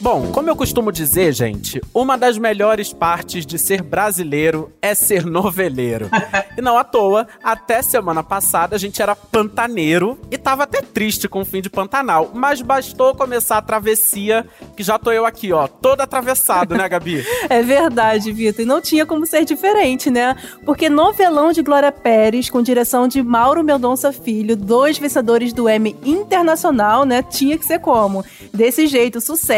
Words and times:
Bom, 0.00 0.30
como 0.32 0.50
eu 0.50 0.56
costumo 0.56 0.92
dizer, 0.92 1.32
gente, 1.32 1.80
uma 1.94 2.18
das 2.18 2.36
melhores 2.36 2.92
partes 2.92 3.46
de 3.46 3.58
ser 3.58 3.80
brasileiro 3.80 4.70
é 4.82 4.94
ser 4.94 5.24
noveleiro. 5.24 6.10
e 6.58 6.60
não 6.60 6.76
à 6.76 6.84
toa, 6.84 7.26
até 7.42 7.80
semana 7.80 8.22
passada 8.22 8.76
a 8.76 8.78
gente 8.78 9.00
era 9.00 9.16
pantaneiro 9.16 10.18
e 10.30 10.36
tava 10.36 10.64
até 10.64 10.82
triste 10.82 11.26
com 11.26 11.40
o 11.40 11.44
fim 11.44 11.62
de 11.62 11.70
Pantanal, 11.70 12.30
mas 12.34 12.60
bastou 12.60 13.14
começar 13.14 13.56
a 13.56 13.62
travessia 13.62 14.46
que 14.76 14.82
já 14.82 14.98
tô 14.98 15.10
eu 15.10 15.24
aqui, 15.24 15.52
ó, 15.52 15.66
todo 15.66 16.02
atravessado, 16.02 16.74
né, 16.74 16.86
Gabi? 16.86 17.24
é 17.48 17.62
verdade, 17.62 18.30
Vitor, 18.30 18.62
e 18.62 18.66
não 18.66 18.82
tinha 18.82 19.06
como 19.06 19.26
ser 19.26 19.46
diferente, 19.46 20.10
né? 20.10 20.36
Porque 20.66 20.90
novelão 20.90 21.50
de 21.50 21.62
Glória 21.62 21.90
Pérez, 21.90 22.50
com 22.50 22.60
direção 22.60 23.08
de 23.08 23.22
Mauro 23.22 23.64
Mendonça 23.64 24.12
Filho, 24.12 24.54
dois 24.54 24.98
vencedores 24.98 25.52
do 25.52 25.66
Emmy 25.68 25.96
Internacional, 26.04 27.04
né? 27.06 27.22
Tinha 27.22 27.56
que 27.56 27.64
ser 27.64 27.78
como? 27.78 28.22
Desse 28.52 28.86
jeito, 28.86 29.20
sucesso. 29.20 29.53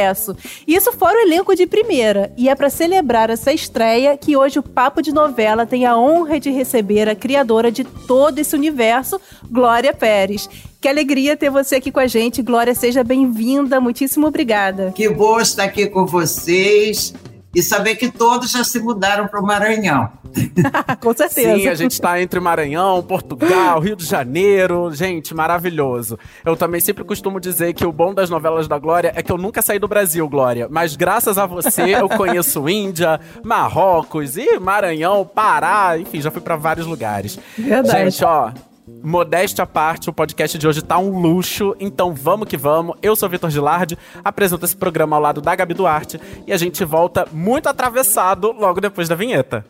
Isso 0.66 0.92
fora 0.92 1.18
o 1.18 1.22
elenco 1.26 1.54
de 1.54 1.66
primeira. 1.66 2.32
E 2.36 2.48
é 2.48 2.54
para 2.54 2.70
celebrar 2.70 3.30
essa 3.30 3.52
estreia 3.52 4.16
que 4.16 4.36
hoje 4.36 4.58
o 4.58 4.62
Papo 4.62 5.02
de 5.02 5.12
Novela 5.12 5.66
tem 5.66 5.86
a 5.86 5.96
honra 5.96 6.38
de 6.38 6.50
receber 6.50 7.08
a 7.08 7.14
criadora 7.14 7.70
de 7.70 7.84
todo 7.84 8.38
esse 8.38 8.54
universo, 8.54 9.20
Glória 9.50 9.92
Pérez. 9.92 10.48
Que 10.80 10.88
alegria 10.88 11.36
ter 11.36 11.50
você 11.50 11.76
aqui 11.76 11.90
com 11.90 12.00
a 12.00 12.06
gente. 12.06 12.42
Glória, 12.42 12.74
seja 12.74 13.02
bem-vinda. 13.02 13.80
Muitíssimo 13.80 14.26
obrigada. 14.26 14.92
Que 14.94 15.08
bom 15.08 15.40
estar 15.40 15.64
aqui 15.64 15.86
com 15.86 16.06
vocês 16.06 17.12
e 17.54 17.62
saber 17.62 17.96
que 17.96 18.10
todos 18.10 18.50
já 18.50 18.62
se 18.62 18.78
mudaram 18.78 19.26
para 19.26 19.40
o 19.40 19.46
Maranhão. 19.46 20.10
Com 21.00 21.14
certeza. 21.16 21.56
Sim, 21.56 21.68
a 21.68 21.74
gente 21.74 21.92
está 21.92 22.20
entre 22.20 22.38
Maranhão, 22.40 23.02
Portugal, 23.02 23.80
Rio 23.80 23.96
de 23.96 24.04
Janeiro. 24.04 24.92
Gente, 24.92 25.34
maravilhoso. 25.34 26.18
Eu 26.44 26.56
também 26.56 26.80
sempre 26.80 27.04
costumo 27.04 27.40
dizer 27.40 27.72
que 27.72 27.86
o 27.86 27.92
bom 27.92 28.12
das 28.12 28.28
novelas 28.28 28.68
da 28.68 28.78
Glória 28.78 29.12
é 29.14 29.22
que 29.22 29.32
eu 29.32 29.38
nunca 29.38 29.62
saí 29.62 29.78
do 29.78 29.88
Brasil, 29.88 30.28
Glória. 30.28 30.68
Mas 30.70 30.96
graças 30.96 31.38
a 31.38 31.46
você 31.46 31.94
eu 31.94 32.08
conheço 32.08 32.68
Índia, 32.68 33.20
Marrocos 33.42 34.36
e 34.36 34.58
Maranhão, 34.58 35.24
Pará, 35.24 35.98
enfim, 35.98 36.20
já 36.20 36.30
fui 36.30 36.40
para 36.40 36.56
vários 36.56 36.86
lugares. 36.86 37.38
Verdade. 37.56 38.10
Gente, 38.10 38.24
ó, 38.24 38.50
Modéstia 38.88 39.64
à 39.64 39.66
parte, 39.66 40.08
o 40.08 40.12
podcast 40.12 40.56
de 40.56 40.66
hoje 40.66 40.80
tá 40.80 40.96
um 40.96 41.18
luxo, 41.18 41.74
então 41.80 42.14
vamos 42.14 42.46
que 42.46 42.56
vamos. 42.56 42.96
Eu 43.02 43.16
sou 43.16 43.28
Vitor 43.28 43.50
Gilardi, 43.50 43.98
apresento 44.24 44.64
esse 44.64 44.76
programa 44.76 45.16
ao 45.16 45.22
lado 45.22 45.40
da 45.40 45.56
Gabi 45.56 45.74
Duarte 45.74 46.20
e 46.46 46.52
a 46.52 46.56
gente 46.56 46.84
volta 46.84 47.26
muito 47.32 47.68
atravessado 47.68 48.52
logo 48.52 48.80
depois 48.80 49.08
da 49.08 49.16
vinheta. 49.16 49.66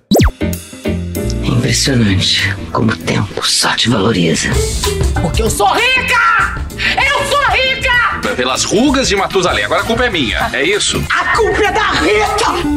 É 1.43 1.47
impressionante 1.47 2.55
como 2.71 2.93
o 2.93 2.97
tempo 2.97 3.43
só 3.43 3.75
te 3.75 3.89
valoriza. 3.89 4.51
Porque 5.23 5.43
eu 5.43 5.49
sou 5.49 5.69
rica! 5.69 6.61
Eu 6.77 7.27
sou 7.27 7.45
rica! 7.53 8.35
Pelas 8.37 8.65
rugas 8.65 9.09
de 9.09 9.17
Matusalém, 9.17 9.65
agora 9.65 9.81
a 9.81 9.85
culpa 9.87 10.05
é 10.05 10.11
minha, 10.11 10.51
é 10.53 10.63
isso? 10.63 11.03
A 11.11 11.35
culpa 11.35 11.65
é 11.65 11.73
da 11.73 11.91
Rita! 11.93 12.76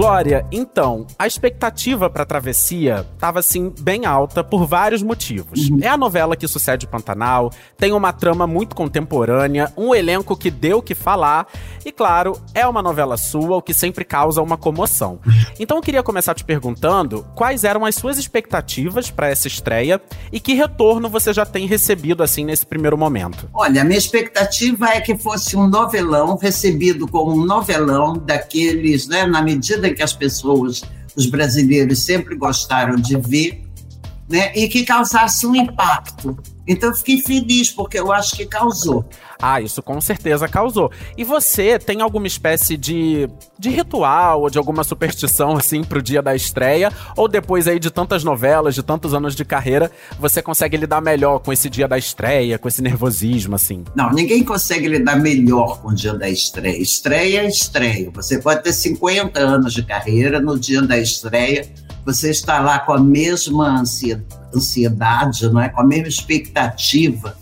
Glória, 0.00 0.46
então, 0.50 1.06
a 1.18 1.26
expectativa 1.26 2.08
pra 2.08 2.24
travessia 2.24 3.06
tava 3.18 3.40
assim 3.40 3.70
bem 3.80 4.06
alta 4.06 4.42
por 4.42 4.64
vários 4.64 5.02
motivos. 5.02 5.68
É 5.82 5.88
a 5.88 5.96
novela 5.98 6.34
que 6.36 6.48
sucede 6.48 6.86
Pantanal, 6.86 7.52
tem 7.76 7.92
uma 7.92 8.10
trama 8.10 8.46
muito 8.46 8.74
contemporânea, 8.74 9.70
um 9.76 9.94
elenco 9.94 10.34
que 10.34 10.50
deu 10.50 10.78
o 10.78 10.82
que 10.82 10.94
falar 10.94 11.46
e, 11.84 11.92
claro, 11.92 12.40
é 12.54 12.66
uma 12.66 12.80
novela 12.80 13.18
sua, 13.18 13.58
o 13.58 13.62
que 13.62 13.74
sempre 13.74 14.02
causa 14.02 14.40
uma 14.40 14.56
comoção. 14.56 15.20
Então 15.58 15.76
eu 15.76 15.82
queria 15.82 16.02
começar 16.02 16.34
te 16.34 16.42
perguntando 16.42 17.22
quais 17.34 17.64
eram 17.64 17.84
as 17.84 17.94
suas 17.94 18.16
expectativas 18.16 19.10
pra 19.10 19.28
essa 19.28 19.46
estreia 19.46 20.00
e 20.32 20.40
que 20.40 20.54
retorno 20.54 21.06
você 21.06 21.34
já 21.34 21.44
tem 21.44 21.66
recebido 21.66 22.22
assim 22.22 22.46
nesse 22.46 22.64
primeiro 22.64 22.96
momento. 22.96 23.46
Olha, 23.52 23.82
a 23.82 23.84
minha 23.84 23.98
expectativa 23.98 24.88
é 24.88 25.02
que 25.02 25.18
fosse 25.18 25.58
um 25.58 25.66
novelão, 25.68 26.38
recebido 26.40 27.06
como 27.06 27.32
um 27.32 27.44
novelão 27.44 28.14
daqueles, 28.14 29.06
né, 29.06 29.26
na 29.26 29.42
medida 29.42 29.89
que 29.94 30.02
as 30.02 30.12
pessoas, 30.12 30.82
os 31.16 31.26
brasileiros 31.26 32.00
sempre 32.00 32.34
gostaram 32.36 32.96
de 32.96 33.16
ver, 33.16 33.62
né, 34.30 34.52
e 34.54 34.68
que 34.68 34.84
causasse 34.84 35.44
um 35.44 35.56
impacto. 35.56 36.38
Então 36.66 36.90
eu 36.90 36.94
fiquei 36.94 37.20
feliz 37.20 37.72
porque 37.72 37.98
eu 37.98 38.12
acho 38.12 38.36
que 38.36 38.46
causou. 38.46 39.04
Ah, 39.42 39.60
isso 39.60 39.82
com 39.82 40.00
certeza 40.00 40.46
causou. 40.46 40.92
E 41.18 41.24
você 41.24 41.80
tem 41.80 42.00
alguma 42.00 42.28
espécie 42.28 42.76
de, 42.76 43.28
de 43.58 43.70
ritual 43.70 44.42
ou 44.42 44.50
de 44.50 44.56
alguma 44.56 44.84
superstição, 44.84 45.56
assim, 45.56 45.82
pro 45.82 46.00
dia 46.00 46.22
da 46.22 46.36
estreia? 46.36 46.92
Ou 47.16 47.26
depois 47.26 47.66
aí 47.66 47.80
de 47.80 47.90
tantas 47.90 48.22
novelas, 48.22 48.76
de 48.76 48.84
tantos 48.84 49.14
anos 49.14 49.34
de 49.34 49.44
carreira, 49.44 49.90
você 50.16 50.40
consegue 50.40 50.76
lidar 50.76 51.00
melhor 51.00 51.40
com 51.40 51.52
esse 51.52 51.68
dia 51.68 51.88
da 51.88 51.98
estreia, 51.98 52.56
com 52.56 52.68
esse 52.68 52.82
nervosismo, 52.82 53.56
assim? 53.56 53.82
Não, 53.96 54.12
ninguém 54.12 54.44
consegue 54.44 54.86
lidar 54.86 55.16
melhor 55.16 55.80
com 55.80 55.88
o 55.88 55.94
dia 55.94 56.14
da 56.14 56.28
estreia. 56.28 56.80
Estreia 56.80 57.40
é 57.40 57.48
estreia. 57.48 58.10
Você 58.14 58.38
pode 58.38 58.62
ter 58.62 58.72
50 58.72 59.40
anos 59.40 59.72
de 59.72 59.82
carreira, 59.82 60.38
no 60.38 60.56
dia 60.56 60.82
da 60.82 60.98
estreia, 60.98 61.66
você 62.12 62.30
está 62.30 62.58
lá 62.60 62.78
com 62.78 62.92
a 62.92 63.00
mesma 63.00 63.82
ansiedade, 64.54 65.48
não 65.48 65.60
é? 65.60 65.68
com 65.68 65.80
a 65.80 65.84
mesma 65.84 66.08
expectativa 66.08 67.39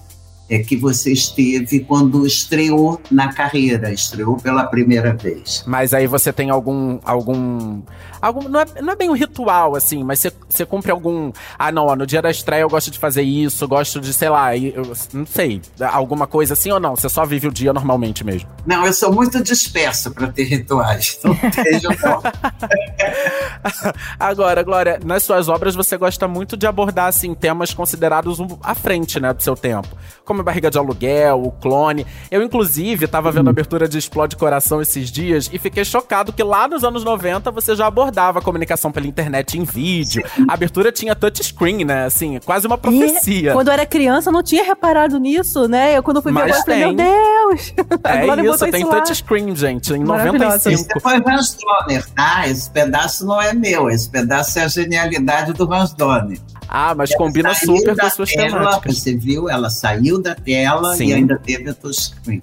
é 0.48 0.59
que 0.60 0.76
você 0.76 1.12
esteve 1.12 1.81
quando 1.81 2.26
estreou 2.26 3.00
na 3.10 3.32
carreira, 3.32 3.92
estreou 3.92 4.36
pela 4.36 4.64
primeira 4.64 5.14
vez. 5.14 5.62
Mas 5.66 5.92
aí 5.92 6.06
você 6.06 6.32
tem 6.32 6.50
algum. 6.50 6.98
algum. 7.04 7.82
algum 8.20 8.48
não, 8.48 8.60
é, 8.60 8.66
não 8.81 8.92
é 8.92 8.97
bem 8.97 9.10
um 9.10 9.14
ritual, 9.14 9.76
assim, 9.76 10.03
mas 10.03 10.20
você, 10.20 10.32
você 10.48 10.64
cumpre 10.64 10.91
algum. 10.91 11.31
Ah, 11.58 11.70
não, 11.70 11.87
ó, 11.87 11.97
no 11.97 12.06
dia 12.06 12.22
da 12.22 12.31
estreia 12.31 12.62
eu 12.62 12.69
gosto 12.69 12.91
de 12.91 12.98
fazer 12.98 13.22
isso, 13.22 13.69
gosto 13.69 14.00
de, 14.00 14.12
sei 14.12 14.31
lá, 14.31 14.56
eu, 14.56 14.92
não 15.12 15.26
sei, 15.26 15.60
alguma 15.92 16.26
coisa 16.26 16.54
assim 16.54 16.70
ou 16.70 16.81
não? 16.81 16.97
Você 16.97 17.08
só 17.08 17.26
vive 17.26 17.48
o 17.48 17.53
dia 17.53 17.72
normalmente 17.72 18.25
mesmo? 18.25 18.48
Não, 18.66 18.87
eu 18.87 18.92
sou 18.92 19.12
muito 19.12 19.42
dispersa 19.42 20.10
para 20.10 20.28
ter 20.28 20.44
rituais. 20.44 21.19
Não 21.22 21.34
tenho, 21.50 21.91
não. 22.03 22.22
Agora, 24.19 24.62
Glória, 24.62 25.00
nas 25.04 25.22
suas 25.22 25.48
obras 25.48 25.75
você 25.75 25.97
gosta 25.97 26.26
muito 26.26 26.56
de 26.56 26.66
abordar, 26.66 27.08
assim, 27.08 27.34
temas 27.34 27.75
considerados 27.75 28.38
à 28.62 28.75
frente, 28.75 29.20
né, 29.20 29.32
do 29.32 29.42
seu 29.42 29.56
tempo. 29.56 29.88
Como 30.25 30.38
Barriga 30.43 30.71
de 30.71 30.78
Aluguel, 30.78 31.43
o 31.43 31.50
Clone. 31.53 32.06
Eu, 32.31 32.43
inclusive, 32.43 33.06
tava 33.06 33.31
vendo 33.31 33.49
a 33.49 33.50
abertura 33.50 33.88
de 33.88 33.99
Explode 33.99 34.37
Coração 34.37 34.81
esses 34.81 35.10
dias 35.10 35.50
e 35.53 35.59
fiquei 35.59 35.84
chocado 35.84 36.32
que 36.32 36.43
lá 36.43 36.69
nos 36.69 36.84
anos 36.84 37.04
90 37.04 37.50
você 37.50 37.75
já 37.75 37.87
abordava 37.87 38.38
a 38.38 38.43
comunicação 38.43 38.91
pela 38.93 39.06
internet 39.06 39.59
em 39.59 39.65
vídeo. 39.65 40.22
A 40.49 40.54
abertura 40.54 40.93
tinha 40.93 41.15
touchscreen, 41.15 41.84
né? 41.84 42.04
Assim, 42.04 42.38
quase 42.44 42.66
uma 42.66 42.78
profecia. 42.78 43.50
E, 43.50 43.53
quando 43.53 43.69
eu 43.69 43.72
era 43.75 43.87
criança, 43.87 44.28
eu 44.28 44.32
não 44.32 44.43
tinha 44.43 44.65
reparado 44.65 45.19
nisso, 45.19 45.69
né? 45.69 45.97
Eu, 45.97 46.03
quando 46.03 46.22
fui 46.22 46.32
ver 46.32 46.43
agora, 46.43 46.62
falei, 46.62 46.78
meu 46.78 46.94
Deus! 46.94 47.75
É 48.05 48.44
isso, 48.44 48.70
tem 48.70 48.87
touchscreen, 48.87 49.55
gente, 49.55 49.93
em 49.93 50.05
95. 50.05 50.70
Isso 50.70 50.87
foi 51.00 51.16
Hans 51.16 51.56
Donner, 51.56 52.09
tá? 52.10 52.47
Esse 52.47 52.70
pedaço 52.70 53.26
não 53.26 53.41
é 53.41 53.53
meu, 53.53 53.88
esse 53.91 54.09
pedaço 54.09 54.59
é 54.59 54.65
a 54.65 54.69
genialidade 54.69 55.53
do 55.53 55.72
Hans 55.72 55.93
Donner. 55.93 56.38
Ah, 56.69 56.94
mas 56.94 57.10
ela 57.10 57.19
combina 57.19 57.55
super 57.55 57.97
com 57.97 58.06
as 58.06 58.12
suas 58.12 58.31
tela, 58.31 58.59
temáticas. 58.59 58.99
Você 58.99 59.16
viu? 59.16 59.49
Ela 59.49 59.70
saiu 59.70 60.20
da 60.20 60.27
tela 60.34 60.94
Sim. 60.94 61.06
e 61.06 61.12
ainda 61.14 61.38
teve 61.38 61.70
a 61.70 61.74
touchscreen. 61.74 62.42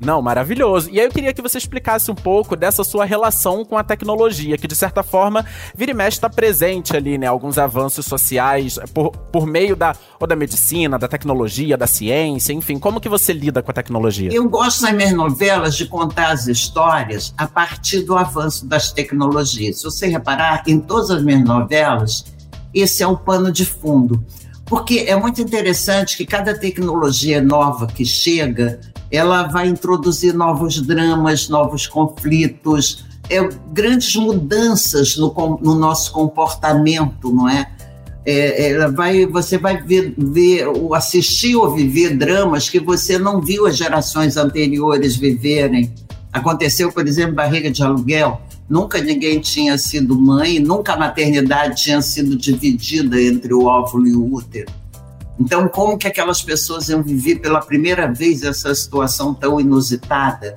Não, 0.00 0.20
maravilhoso. 0.20 0.90
E 0.90 1.00
aí 1.00 1.06
eu 1.06 1.10
queria 1.10 1.32
que 1.32 1.40
você 1.40 1.56
explicasse 1.56 2.10
um 2.10 2.14
pouco 2.14 2.54
dessa 2.54 2.84
sua 2.84 3.04
relação 3.04 3.64
com 3.64 3.78
a 3.78 3.84
tecnologia, 3.84 4.58
que 4.58 4.66
de 4.66 4.76
certa 4.76 5.02
forma 5.02 5.44
vira 5.74 5.90
e 5.90 5.94
mexe 5.94 6.18
está 6.18 6.28
presente 6.28 6.94
ali, 6.94 7.16
né? 7.16 7.26
Alguns 7.26 7.56
avanços 7.56 8.04
sociais 8.04 8.78
por, 8.92 9.10
por 9.10 9.46
meio 9.46 9.74
da, 9.74 9.96
ou 10.20 10.26
da 10.26 10.36
medicina, 10.36 10.98
da 10.98 11.08
tecnologia, 11.08 11.76
da 11.76 11.86
ciência, 11.86 12.52
enfim. 12.52 12.78
Como 12.78 13.00
que 13.00 13.08
você 13.08 13.32
lida 13.32 13.62
com 13.62 13.70
a 13.70 13.74
tecnologia? 13.74 14.30
Eu 14.32 14.48
gosto 14.48 14.82
nas 14.82 14.92
minhas 14.92 15.12
novelas 15.12 15.74
de 15.74 15.86
contar 15.86 16.30
as 16.30 16.46
histórias 16.46 17.32
a 17.36 17.46
partir 17.46 18.02
do 18.02 18.16
avanço 18.16 18.66
das 18.66 18.92
tecnologias. 18.92 19.78
Se 19.78 19.84
você 19.84 20.06
reparar, 20.08 20.62
em 20.66 20.78
todas 20.78 21.10
as 21.10 21.22
minhas 21.22 21.42
novelas, 21.42 22.24
esse 22.74 23.02
é 23.02 23.06
o 23.06 23.16
pano 23.16 23.50
de 23.50 23.64
fundo. 23.64 24.22
Porque 24.66 25.04
é 25.06 25.14
muito 25.16 25.40
interessante 25.40 26.16
que 26.16 26.26
cada 26.26 26.52
tecnologia 26.58 27.40
nova 27.40 27.86
que 27.86 28.04
chega, 28.04 28.80
ela 29.10 29.44
vai 29.44 29.68
introduzir 29.68 30.34
novos 30.34 30.82
dramas, 30.82 31.48
novos 31.48 31.86
conflitos, 31.86 33.04
é, 33.30 33.48
grandes 33.72 34.14
mudanças 34.16 35.16
no, 35.16 35.32
no 35.62 35.74
nosso 35.74 36.12
comportamento, 36.12 37.32
não 37.32 37.48
é? 37.48 37.70
É, 38.24 38.72
ela 38.72 38.90
vai, 38.90 39.24
você 39.24 39.56
vai 39.56 39.80
ver, 39.80 40.12
ver, 40.18 40.66
assistir 40.94 41.54
ou 41.54 41.72
viver 41.72 42.16
dramas 42.16 42.68
que 42.68 42.80
você 42.80 43.18
não 43.18 43.40
viu 43.40 43.66
as 43.66 43.76
gerações 43.76 44.36
anteriores 44.36 45.14
viverem. 45.14 45.94
Aconteceu, 46.32 46.90
por 46.90 47.06
exemplo, 47.06 47.36
Barriga 47.36 47.70
de 47.70 47.84
Aluguel. 47.84 48.40
Nunca 48.68 49.00
ninguém 49.00 49.40
tinha 49.40 49.78
sido 49.78 50.20
mãe, 50.20 50.58
nunca 50.58 50.94
a 50.94 50.98
maternidade 50.98 51.82
tinha 51.82 52.02
sido 52.02 52.36
dividida 52.36 53.20
entre 53.20 53.54
o 53.54 53.64
óvulo 53.64 54.06
e 54.06 54.14
o 54.14 54.34
útero. 54.34 54.72
Então, 55.38 55.68
como 55.68 55.98
que 55.98 56.08
aquelas 56.08 56.42
pessoas 56.42 56.88
iam 56.88 57.02
viver 57.02 57.36
pela 57.36 57.60
primeira 57.60 58.12
vez 58.12 58.42
essa 58.42 58.74
situação 58.74 59.34
tão 59.34 59.60
inusitada? 59.60 60.54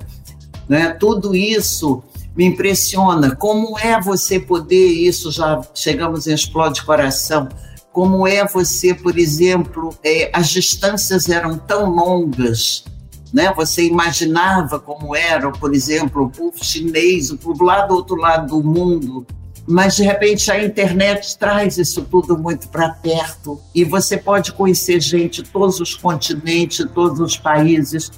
Né? 0.68 0.90
Tudo 0.94 1.36
isso 1.36 2.02
me 2.34 2.46
impressiona. 2.46 3.36
Como 3.36 3.78
é 3.78 4.00
você 4.00 4.40
poder, 4.40 4.86
isso 4.86 5.30
já 5.30 5.60
chegamos 5.74 6.26
em 6.26 6.32
Explode 6.32 6.82
Coração, 6.82 7.48
como 7.92 8.26
é 8.26 8.46
você, 8.46 8.94
por 8.94 9.18
exemplo, 9.18 9.94
é, 10.02 10.30
as 10.32 10.48
distâncias 10.48 11.28
eram 11.28 11.58
tão 11.58 11.90
longas 11.90 12.84
né? 13.32 13.52
Você 13.54 13.84
imaginava 13.84 14.78
como 14.78 15.14
era, 15.14 15.50
por 15.50 15.74
exemplo, 15.74 16.24
o 16.24 16.30
povo 16.30 16.62
chinês, 16.62 17.30
o 17.30 17.38
povo 17.38 17.64
lá 17.64 17.86
do 17.86 17.94
outro 17.94 18.16
lado 18.16 18.48
do 18.48 18.62
mundo, 18.62 19.26
mas 19.66 19.96
de 19.96 20.02
repente 20.02 20.50
a 20.50 20.62
internet 20.62 21.38
traz 21.38 21.78
isso 21.78 22.02
tudo 22.02 22.36
muito 22.36 22.68
para 22.68 22.90
perto 22.90 23.60
e 23.74 23.84
você 23.84 24.16
pode 24.16 24.52
conhecer 24.52 25.00
gente 25.00 25.42
de 25.42 25.50
todos 25.50 25.80
os 25.80 25.94
continentes, 25.94 26.84
todos 26.92 27.20
os 27.20 27.36
países. 27.36 28.10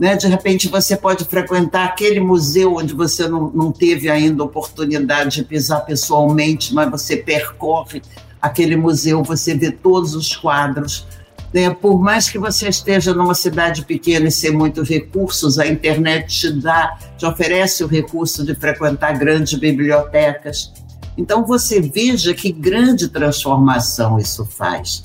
Né? 0.00 0.16
De 0.16 0.26
repente 0.26 0.68
você 0.68 0.96
pode 0.96 1.24
frequentar 1.24 1.84
aquele 1.84 2.18
museu 2.18 2.74
onde 2.74 2.94
você 2.94 3.28
não, 3.28 3.50
não 3.50 3.70
teve 3.70 4.10
ainda 4.10 4.42
oportunidade 4.42 5.36
de 5.36 5.44
pisar 5.44 5.84
pessoalmente, 5.84 6.74
mas 6.74 6.90
você 6.90 7.16
percorre 7.16 8.02
aquele 8.40 8.76
museu, 8.76 9.22
você 9.22 9.54
vê 9.54 9.70
todos 9.70 10.14
os 10.14 10.34
quadros. 10.34 11.06
Né? 11.52 11.68
Por 11.70 12.00
mais 12.00 12.28
que 12.30 12.38
você 12.38 12.68
esteja 12.68 13.12
numa 13.12 13.34
cidade 13.34 13.84
pequena 13.84 14.28
e 14.28 14.32
sem 14.32 14.52
muitos 14.52 14.88
recursos, 14.88 15.58
a 15.58 15.66
internet 15.66 16.28
te 16.28 16.52
dá, 16.52 16.96
te 17.16 17.26
oferece 17.26 17.82
o 17.82 17.86
recurso 17.86 18.44
de 18.44 18.54
frequentar 18.54 19.18
grandes 19.18 19.58
bibliotecas. 19.58 20.72
Então 21.18 21.44
você 21.44 21.80
veja 21.80 22.32
que 22.32 22.52
grande 22.52 23.08
transformação 23.08 24.18
isso 24.18 24.46
faz. 24.46 25.02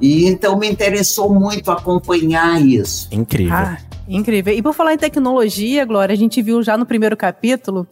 E 0.00 0.26
então 0.26 0.58
me 0.58 0.68
interessou 0.68 1.32
muito 1.32 1.70
acompanhar 1.70 2.60
isso. 2.60 3.08
Incrível. 3.12 3.54
Ah, 3.54 3.78
incrível. 4.08 4.54
E 4.54 4.62
por 4.62 4.72
falar 4.72 4.94
em 4.94 4.98
tecnologia, 4.98 5.84
Glória, 5.84 6.12
a 6.12 6.16
gente 6.16 6.40
viu 6.42 6.62
já 6.62 6.76
no 6.76 6.86
primeiro 6.86 7.16
capítulo 7.16 7.86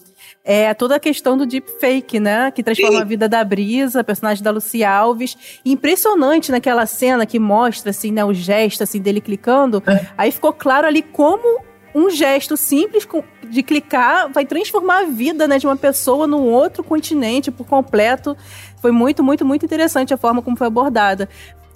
é 0.45 0.73
toda 0.75 0.97
a 0.97 1.01
questão 1.01 1.37
do 1.37 1.47
deepfake, 1.47 2.19
né? 2.19 2.51
Que 2.51 2.63
transforma 2.63 2.97
Sim. 2.97 3.03
a 3.03 3.05
vida 3.05 3.29
da 3.29 3.45
Brisa, 3.45 4.03
personagem 4.03 4.43
da 4.43 4.51
Lucy 4.51 4.83
Alves. 4.83 5.37
Impressionante 5.65 6.51
naquela 6.51 6.87
cena 6.87 7.27
que 7.27 7.39
mostra, 7.39 7.91
assim, 7.91 8.11
né, 8.11 8.25
o 8.25 8.33
gesto, 8.33 8.83
assim, 8.83 9.01
dele 9.01 9.21
clicando. 9.21 9.83
É. 9.87 10.07
Aí 10.17 10.33
ficou 10.33 10.53
claro 10.53 10.87
ali 10.87 11.03
como 11.03 11.61
um 11.95 12.09
gesto 12.09 12.57
simples 12.57 13.07
de 13.49 13.63
clicar 13.63 14.31
vai 14.33 14.47
transformar 14.47 15.01
a 15.01 15.05
vida 15.05 15.49
né, 15.49 15.59
de 15.59 15.67
uma 15.67 15.77
pessoa 15.77 16.27
num 16.27 16.45
outro 16.45 16.85
continente 16.85 17.51
por 17.51 17.67
completo. 17.67 18.37
Foi 18.81 18.93
muito, 18.93 19.23
muito, 19.23 19.45
muito 19.45 19.65
interessante 19.65 20.15
a 20.15 20.17
forma 20.17 20.41
como 20.41 20.57
foi 20.57 20.69
abordada. 20.69 21.29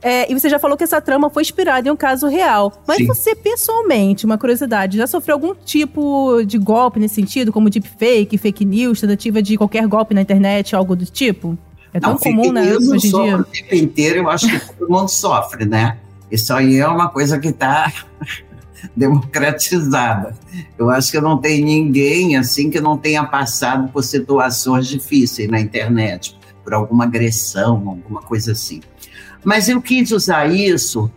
É, 0.04 0.30
e 0.30 0.38
você 0.38 0.50
já 0.50 0.58
falou 0.58 0.76
que 0.76 0.84
essa 0.84 1.00
trama 1.00 1.30
foi 1.30 1.40
inspirada 1.40 1.88
em 1.88 1.90
um 1.90 1.96
caso 1.96 2.28
real. 2.28 2.70
Mas 2.86 2.98
Sim. 2.98 3.06
você, 3.06 3.34
pessoalmente, 3.34 4.26
uma 4.26 4.36
curiosidade, 4.36 4.98
já 4.98 5.06
sofreu 5.06 5.36
algum 5.36 5.54
tipo 5.54 6.44
de 6.44 6.58
golpe 6.58 7.00
nesse 7.00 7.14
sentido, 7.14 7.50
como 7.50 7.70
deepfake, 7.70 8.36
fake 8.36 8.66
news, 8.66 9.00
tentativa 9.00 9.40
de 9.40 9.56
qualquer 9.56 9.86
golpe 9.86 10.12
na 10.12 10.20
internet, 10.20 10.76
algo 10.76 10.94
do 10.94 11.06
tipo? 11.06 11.56
É 11.90 11.98
tão 11.98 12.10
Não, 12.10 12.18
comum, 12.18 12.52
né? 12.52 12.76
Hoje 12.76 13.08
em 13.08 13.10
dia. 13.10 13.38
O 13.38 13.44
tempo 13.44 13.74
inteiro, 13.74 14.18
eu 14.18 14.28
acho 14.28 14.46
que 14.46 14.74
todo 14.74 14.90
mundo 14.90 15.08
sofre, 15.08 15.64
né? 15.64 15.96
Isso 16.30 16.52
aí 16.52 16.76
é 16.76 16.86
uma 16.86 17.08
coisa 17.08 17.38
que 17.38 17.48
está 17.48 17.90
democratizada. 18.94 20.36
Eu 20.76 20.90
acho 20.90 21.10
que 21.10 21.18
não 21.18 21.38
tem 21.38 21.64
ninguém 21.64 22.36
assim 22.36 22.68
que 22.68 22.78
não 22.78 22.98
tenha 22.98 23.24
passado 23.24 23.88
por 23.90 24.04
situações 24.04 24.86
difíceis 24.86 25.48
na 25.48 25.58
internet, 25.58 26.38
por 26.62 26.74
alguma 26.74 27.04
agressão, 27.04 27.76
alguma 27.88 28.20
coisa 28.20 28.52
assim. 28.52 28.82
Mas 29.44 29.68
eu 29.68 29.80
quis 29.80 30.10
usar 30.10 30.46
isso 30.46 31.10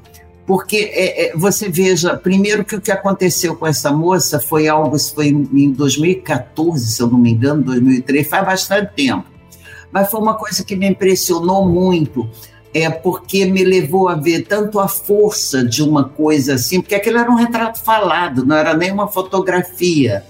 porque 0.48 0.78
é, 0.94 1.26
é, 1.26 1.38
você 1.38 1.68
veja, 1.68 2.16
primeiro 2.16 2.64
que 2.64 2.78
o 2.78 2.82
que 2.82 2.90
aconteceu 2.90 3.54
com 3.58 3.68
essa 3.68 3.92
moça 3.92 4.40
foi 4.40 4.70
algo, 4.70 4.98
foi 4.98 5.28
em 5.28 5.72
2014, 5.74 6.88
se 6.88 7.02
eu 7.02 7.08
não 7.08 7.20
me 7.20 7.32
engano, 7.32 7.62
2003, 7.64 8.26
faz 8.26 8.46
bastante 8.46 8.94
tempo. 8.96 9.26
Mas 9.92 10.10
foi 10.10 10.22
uma 10.22 10.36
coisa 10.36 10.64
que 10.64 10.74
me 10.78 10.88
impressionou 10.88 11.68
muito, 11.68 12.30
é 12.74 12.90
porque 12.90 13.44
me 13.46 13.66
levou 13.66 14.08
a 14.08 14.16
ver 14.16 14.44
tanto 14.44 14.80
a 14.80 14.88
força 14.88 15.66
de 15.66 15.84
uma 15.84 16.06
coisa 16.06 16.54
assim, 16.54 16.80
porque 16.80 16.96
aquilo 16.96 17.18
era 17.18 17.30
um 17.30 17.36
retrato 17.36 17.84
falado, 17.84 18.46
não 18.46 18.56
era 18.56 18.74
nem 18.74 18.90
uma 18.90 19.10
fotografia, 19.10 20.24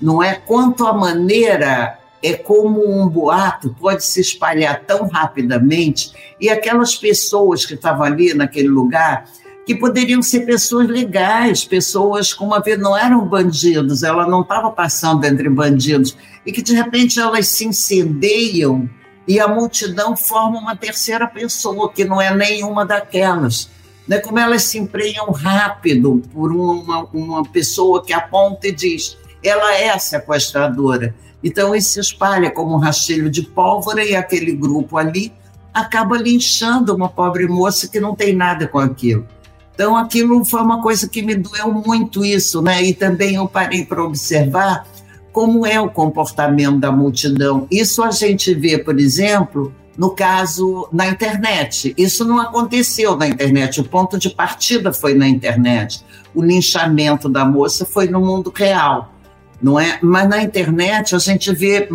não 0.00 0.22
é? 0.22 0.34
Quanto 0.34 0.86
a 0.86 0.92
maneira 0.92 1.98
é 2.26 2.34
como 2.34 2.84
um 2.84 3.08
boato 3.08 3.74
pode 3.80 4.04
se 4.04 4.20
espalhar 4.20 4.82
tão 4.84 5.06
rapidamente 5.06 6.12
e 6.40 6.48
aquelas 6.48 6.96
pessoas 6.96 7.64
que 7.64 7.74
estavam 7.74 8.02
ali 8.02 8.34
naquele 8.34 8.66
lugar 8.66 9.26
que 9.64 9.76
poderiam 9.76 10.20
ser 10.20 10.40
pessoas 10.40 10.88
legais, 10.88 11.64
pessoas 11.64 12.34
como 12.34 12.52
a 12.52 12.58
ver 12.58 12.78
não 12.78 12.96
eram 12.96 13.24
bandidos, 13.24 14.02
ela 14.02 14.26
não 14.26 14.40
estava 14.40 14.72
passando 14.72 15.24
entre 15.24 15.48
bandidos 15.48 16.16
e 16.44 16.50
que 16.50 16.62
de 16.62 16.74
repente 16.74 17.20
elas 17.20 17.46
se 17.46 17.64
incendeiam 17.64 18.90
e 19.28 19.38
a 19.38 19.46
multidão 19.46 20.16
forma 20.16 20.58
uma 20.58 20.76
terceira 20.76 21.28
pessoa 21.28 21.92
que 21.92 22.04
não 22.04 22.20
é 22.20 22.34
nenhuma 22.34 22.84
daquelas. 22.84 23.70
Né? 24.06 24.18
Como 24.18 24.38
elas 24.38 24.64
se 24.64 24.78
emprenham 24.78 25.30
rápido 25.30 26.20
por 26.32 26.50
uma, 26.50 27.04
uma 27.12 27.44
pessoa 27.44 28.04
que 28.04 28.12
aponta 28.12 28.66
e 28.66 28.72
diz: 28.72 29.16
ela 29.44 29.74
é 29.76 29.90
a 29.90 29.98
sequestradora. 29.98 31.14
Então, 31.46 31.76
isso 31.76 31.92
se 31.92 32.00
espalha 32.00 32.50
como 32.50 32.74
um 32.74 32.78
rastilho 32.78 33.30
de 33.30 33.40
pólvora 33.40 34.04
e 34.04 34.16
aquele 34.16 34.50
grupo 34.50 34.98
ali 34.98 35.32
acaba 35.72 36.18
linchando 36.18 36.92
uma 36.92 37.08
pobre 37.08 37.46
moça 37.46 37.86
que 37.86 38.00
não 38.00 38.16
tem 38.16 38.34
nada 38.34 38.66
com 38.66 38.80
aquilo. 38.80 39.24
Então, 39.72 39.96
aquilo 39.96 40.44
foi 40.44 40.60
uma 40.60 40.82
coisa 40.82 41.08
que 41.08 41.22
me 41.22 41.36
doeu 41.36 41.72
muito 41.72 42.24
isso, 42.24 42.60
né? 42.60 42.82
E 42.82 42.92
também 42.92 43.36
eu 43.36 43.46
parei 43.46 43.84
para 43.84 44.02
observar 44.02 44.88
como 45.30 45.64
é 45.64 45.80
o 45.80 45.88
comportamento 45.88 46.80
da 46.80 46.90
multidão. 46.90 47.68
Isso 47.70 48.02
a 48.02 48.10
gente 48.10 48.52
vê, 48.52 48.76
por 48.76 48.98
exemplo, 48.98 49.72
no 49.96 50.10
caso 50.10 50.88
na 50.92 51.06
internet. 51.06 51.94
Isso 51.96 52.24
não 52.24 52.40
aconteceu 52.40 53.16
na 53.16 53.28
internet, 53.28 53.80
o 53.80 53.84
ponto 53.84 54.18
de 54.18 54.30
partida 54.30 54.92
foi 54.92 55.14
na 55.14 55.28
internet. 55.28 56.04
O 56.34 56.42
linchamento 56.42 57.28
da 57.28 57.44
moça 57.44 57.86
foi 57.86 58.08
no 58.08 58.20
mundo 58.20 58.52
real 58.52 59.12
não 59.60 59.78
é? 59.78 59.98
Mas 60.02 60.28
na 60.28 60.42
internet 60.42 61.14
a 61.14 61.18
gente 61.18 61.52
vê 61.52 61.88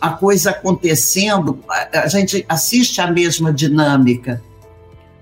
a 0.00 0.10
coisa 0.10 0.50
acontecendo, 0.50 1.58
a 1.92 2.08
gente 2.08 2.44
assiste 2.48 3.00
a 3.00 3.10
mesma 3.10 3.52
dinâmica. 3.52 4.42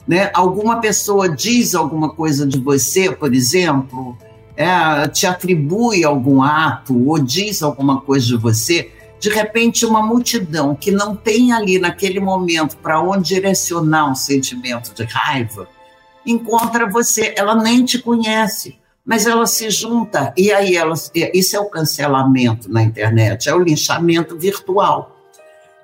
Né? 0.06 0.30
Alguma 0.34 0.80
pessoa 0.80 1.28
diz 1.28 1.74
alguma 1.74 2.10
coisa 2.10 2.46
de 2.46 2.58
você, 2.58 3.12
por 3.12 3.32
exemplo, 3.32 4.16
é, 4.56 5.06
te 5.08 5.26
atribui 5.26 6.04
algum 6.04 6.42
ato 6.42 7.08
ou 7.08 7.18
diz 7.18 7.62
alguma 7.62 8.00
coisa 8.00 8.26
de 8.26 8.36
você, 8.36 8.90
de 9.20 9.30
repente 9.30 9.86
uma 9.86 10.02
multidão 10.02 10.74
que 10.74 10.90
não 10.90 11.14
tem 11.14 11.52
ali 11.52 11.78
naquele 11.78 12.18
momento 12.18 12.76
para 12.76 13.00
onde 13.00 13.34
direcionar 13.36 14.10
um 14.10 14.14
sentimento 14.16 14.92
de 14.92 15.04
raiva, 15.04 15.68
encontra 16.26 16.90
você, 16.90 17.32
ela 17.36 17.54
nem 17.54 17.84
te 17.84 18.00
conhece, 18.00 18.76
mas 19.04 19.26
ela 19.26 19.46
se 19.46 19.69
junta 19.70 20.32
e 20.36 20.53
aí 20.53 20.76
ela, 20.76 20.94
isso 21.34 21.56
é 21.56 21.60
o 21.60 21.67
cancelamento 21.67 22.70
na 22.70 22.82
internet, 22.82 23.48
é 23.48 23.55
o 23.55 23.58
linchamento 23.58 24.38
virtual. 24.38 25.19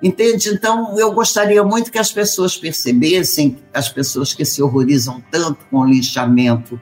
Entende? 0.01 0.49
Então, 0.49 0.97
eu 0.97 1.11
gostaria 1.11 1.61
muito 1.61 1.91
que 1.91 1.97
as 1.99 2.09
pessoas 2.09 2.55
percebessem, 2.55 3.57
as 3.73 3.89
pessoas 3.89 4.33
que 4.33 4.45
se 4.45 4.63
horrorizam 4.63 5.21
tanto 5.29 5.65
com 5.69 5.79
o 5.79 5.85
linchamento 5.85 6.79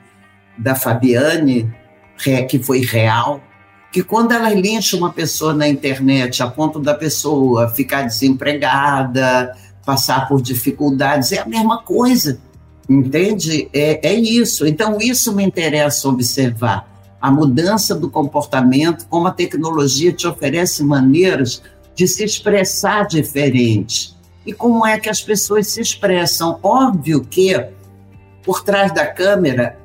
da 0.56 0.76
Fabiane, 0.76 1.74
que 2.48 2.60
foi 2.60 2.82
real, 2.82 3.42
que 3.92 4.04
quando 4.04 4.34
ela 4.34 4.50
lincha 4.50 4.96
uma 4.96 5.12
pessoa 5.12 5.52
na 5.52 5.68
internet 5.68 6.44
a 6.44 6.48
ponto 6.48 6.80
da 6.80 6.94
pessoa 6.94 7.70
ficar 7.70 8.04
desempregada, 8.04 9.56
passar 9.84 10.28
por 10.28 10.40
dificuldades, 10.40 11.32
é 11.32 11.40
a 11.40 11.46
mesma 11.46 11.82
coisa. 11.82 12.40
Entende? 12.90 13.70
É, 13.74 14.08
é 14.08 14.14
isso. 14.14 14.66
Então, 14.66 14.98
isso 15.00 15.36
me 15.36 15.44
interessa 15.44 16.08
observar. 16.08 16.88
A 17.20 17.32
mudança 17.32 17.96
do 17.96 18.10
comportamento, 18.10 19.08
como 19.08 19.28
a 19.28 19.32
tecnologia 19.32 20.14
te 20.14 20.28
oferece 20.28 20.84
maneiras 20.84 21.62
de 21.96 22.08
se 22.08 22.24
expressar 22.24 23.08
diferente. 23.08 24.16
E 24.46 24.54
como 24.54 24.86
é 24.86 25.00
que 25.00 25.10
as 25.10 25.22
pessoas 25.22 25.68
se 25.68 25.82
expressam? 25.82 26.60
Óbvio 26.64 27.26
que, 27.26 27.54
por 28.44 28.64
trás 28.64 28.94
da 28.94 29.06
câmera, 29.06 29.78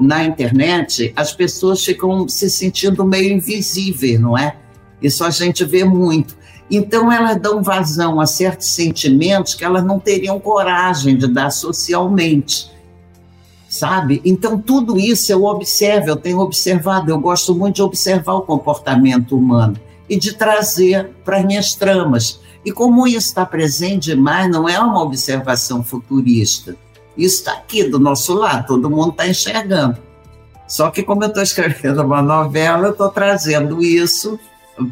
na 0.00 0.24
internet, 0.24 1.12
as 1.14 1.32
pessoas 1.32 1.84
ficam 1.84 2.26
se 2.26 2.50
sentindo 2.50 3.04
meio 3.04 3.32
invisíveis, 3.34 4.18
não 4.18 4.36
é? 4.36 4.56
Isso 5.00 5.22
a 5.22 5.30
gente 5.30 5.64
vê 5.64 5.84
muito. 5.84 6.36
Então, 6.70 7.10
elas 7.10 7.40
dão 7.40 7.62
vazão 7.62 8.20
a 8.20 8.26
certos 8.26 8.74
sentimentos 8.74 9.54
que 9.54 9.64
elas 9.64 9.84
não 9.84 9.98
teriam 9.98 10.38
coragem 10.38 11.16
de 11.16 11.26
dar 11.26 11.50
socialmente, 11.50 12.70
sabe? 13.68 14.20
Então, 14.24 14.60
tudo 14.60 14.98
isso 14.98 15.32
eu 15.32 15.44
observo, 15.44 16.08
eu 16.08 16.16
tenho 16.16 16.40
observado, 16.40 17.10
eu 17.10 17.18
gosto 17.18 17.54
muito 17.54 17.76
de 17.76 17.82
observar 17.82 18.34
o 18.34 18.42
comportamento 18.42 19.36
humano 19.36 19.76
e 20.08 20.18
de 20.18 20.34
trazer 20.34 21.10
para 21.24 21.38
as 21.38 21.44
minhas 21.44 21.74
tramas. 21.74 22.40
E 22.64 22.70
como 22.70 23.06
isso 23.06 23.28
está 23.28 23.46
presente 23.46 24.10
demais, 24.10 24.50
não 24.50 24.68
é 24.68 24.78
uma 24.78 25.02
observação 25.02 25.82
futurista. 25.82 26.76
Isso 27.16 27.36
está 27.36 27.52
aqui 27.52 27.84
do 27.84 27.98
nosso 27.98 28.34
lado, 28.34 28.66
todo 28.66 28.90
mundo 28.90 29.10
está 29.10 29.26
enxergando. 29.26 29.98
Só 30.66 30.90
que, 30.90 31.02
como 31.02 31.24
eu 31.24 31.28
estou 31.28 31.42
escrevendo 31.42 32.02
uma 32.02 32.20
novela, 32.20 32.88
eu 32.88 32.92
estou 32.92 33.08
trazendo 33.08 33.82
isso 33.82 34.38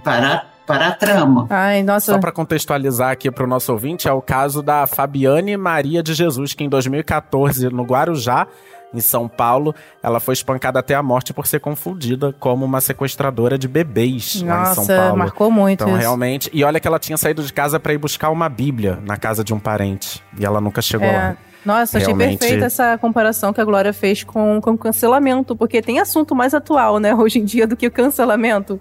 para 0.03 0.56
para 0.67 0.89
a 0.89 0.93
trama. 0.93 1.47
Ai, 1.51 1.83
nossa. 1.83 2.13
Só 2.13 2.19
para 2.19 2.33
contextualizar 2.33 3.11
aqui 3.11 3.31
para 3.31 3.45
o 3.45 3.47
nosso 3.47 3.73
ouvinte, 3.73 4.09
é 4.09 4.13
o 4.13 4.21
caso 4.21 4.63
da 4.63 4.87
Fabiane 4.87 5.57
Maria 5.57 6.03
de 6.03 6.13
Jesus, 6.15 6.55
que 6.55 6.65
em 6.65 6.69
2014, 6.69 7.69
no 7.71 7.85
Guarujá, 7.85 8.47
em 8.95 9.01
São 9.01 9.29
Paulo, 9.29 9.75
ela 10.03 10.21
foi 10.21 10.33
espancada 10.35 10.79
até 10.79 10.95
a 10.95 11.03
morte 11.03 11.33
por 11.35 11.47
ser 11.47 11.61
confundida 11.61 12.35
como 12.39 12.65
uma 12.65 12.81
sequestradora 12.81 13.59
de 13.59 13.67
bebês 13.69 14.41
lá 14.43 14.63
em 14.63 14.75
São 14.75 14.85
Nossa, 14.85 14.97
Paulo. 14.97 15.17
marcou 15.19 15.51
muito 15.51 15.83
Então, 15.83 15.89
isso. 15.95 15.99
realmente. 16.01 16.51
E 16.53 16.65
olha 16.65 16.81
que 16.81 16.87
ela 16.89 16.99
tinha 16.99 17.17
saído 17.17 17.43
de 17.43 17.53
casa 17.53 17.79
pra 17.81 17.93
ir 17.93 17.99
buscar 17.99 18.31
uma 18.31 18.49
Bíblia 18.49 18.99
na 19.05 19.17
casa 19.17 19.43
de 19.45 19.53
um 19.53 19.59
parente. 19.59 20.23
E 20.39 20.45
ela 20.47 20.61
nunca 20.61 20.81
chegou 20.81 21.07
É. 21.09 21.13
lá. 21.13 21.37
Nossa, 21.65 21.99
achei 21.99 22.07
Realmente- 22.15 22.39
perfeita 22.39 22.67
essa 22.67 22.97
comparação 22.97 23.53
que 23.53 23.61
a 23.61 23.65
Glória 23.65 23.93
fez 23.93 24.23
com, 24.23 24.61
com 24.61 24.71
o 24.71 24.79
cancelamento, 24.79 25.57
porque 25.57 25.83
tem 25.83 25.99
assunto 25.99 26.33
mais 26.33 26.55
atual, 26.55 27.01
né, 27.01 27.13
hoje 27.13 27.41
em 27.41 27.45
dia, 27.45 27.67
do 27.67 27.77
que 27.77 27.89
o 27.89 27.91
cancelamento, 27.91 28.81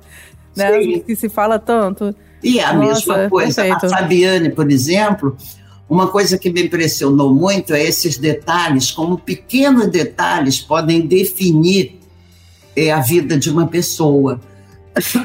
né, 0.55 0.81
Sim. 0.81 0.99
que 0.99 1.15
se 1.15 1.29
fala 1.29 1.59
tanto. 1.59 2.15
E 2.43 2.59
a 2.59 2.73
Nossa, 2.73 2.87
mesma 3.17 3.29
coisa, 3.29 3.61
perfeito. 3.63 3.85
a 3.87 3.89
Fabiane, 3.97 4.49
por 4.49 4.69
exemplo, 4.71 5.35
uma 5.89 6.07
coisa 6.07 6.37
que 6.37 6.49
me 6.51 6.63
impressionou 6.63 7.33
muito 7.33 7.73
é 7.73 7.83
esses 7.83 8.17
detalhes, 8.17 8.91
como 8.91 9.17
pequenos 9.17 9.87
detalhes 9.87 10.59
podem 10.61 11.05
definir 11.07 11.99
eh, 12.75 12.91
a 12.91 12.99
vida 12.99 13.37
de 13.37 13.49
uma 13.49 13.67
pessoa. 13.67 14.39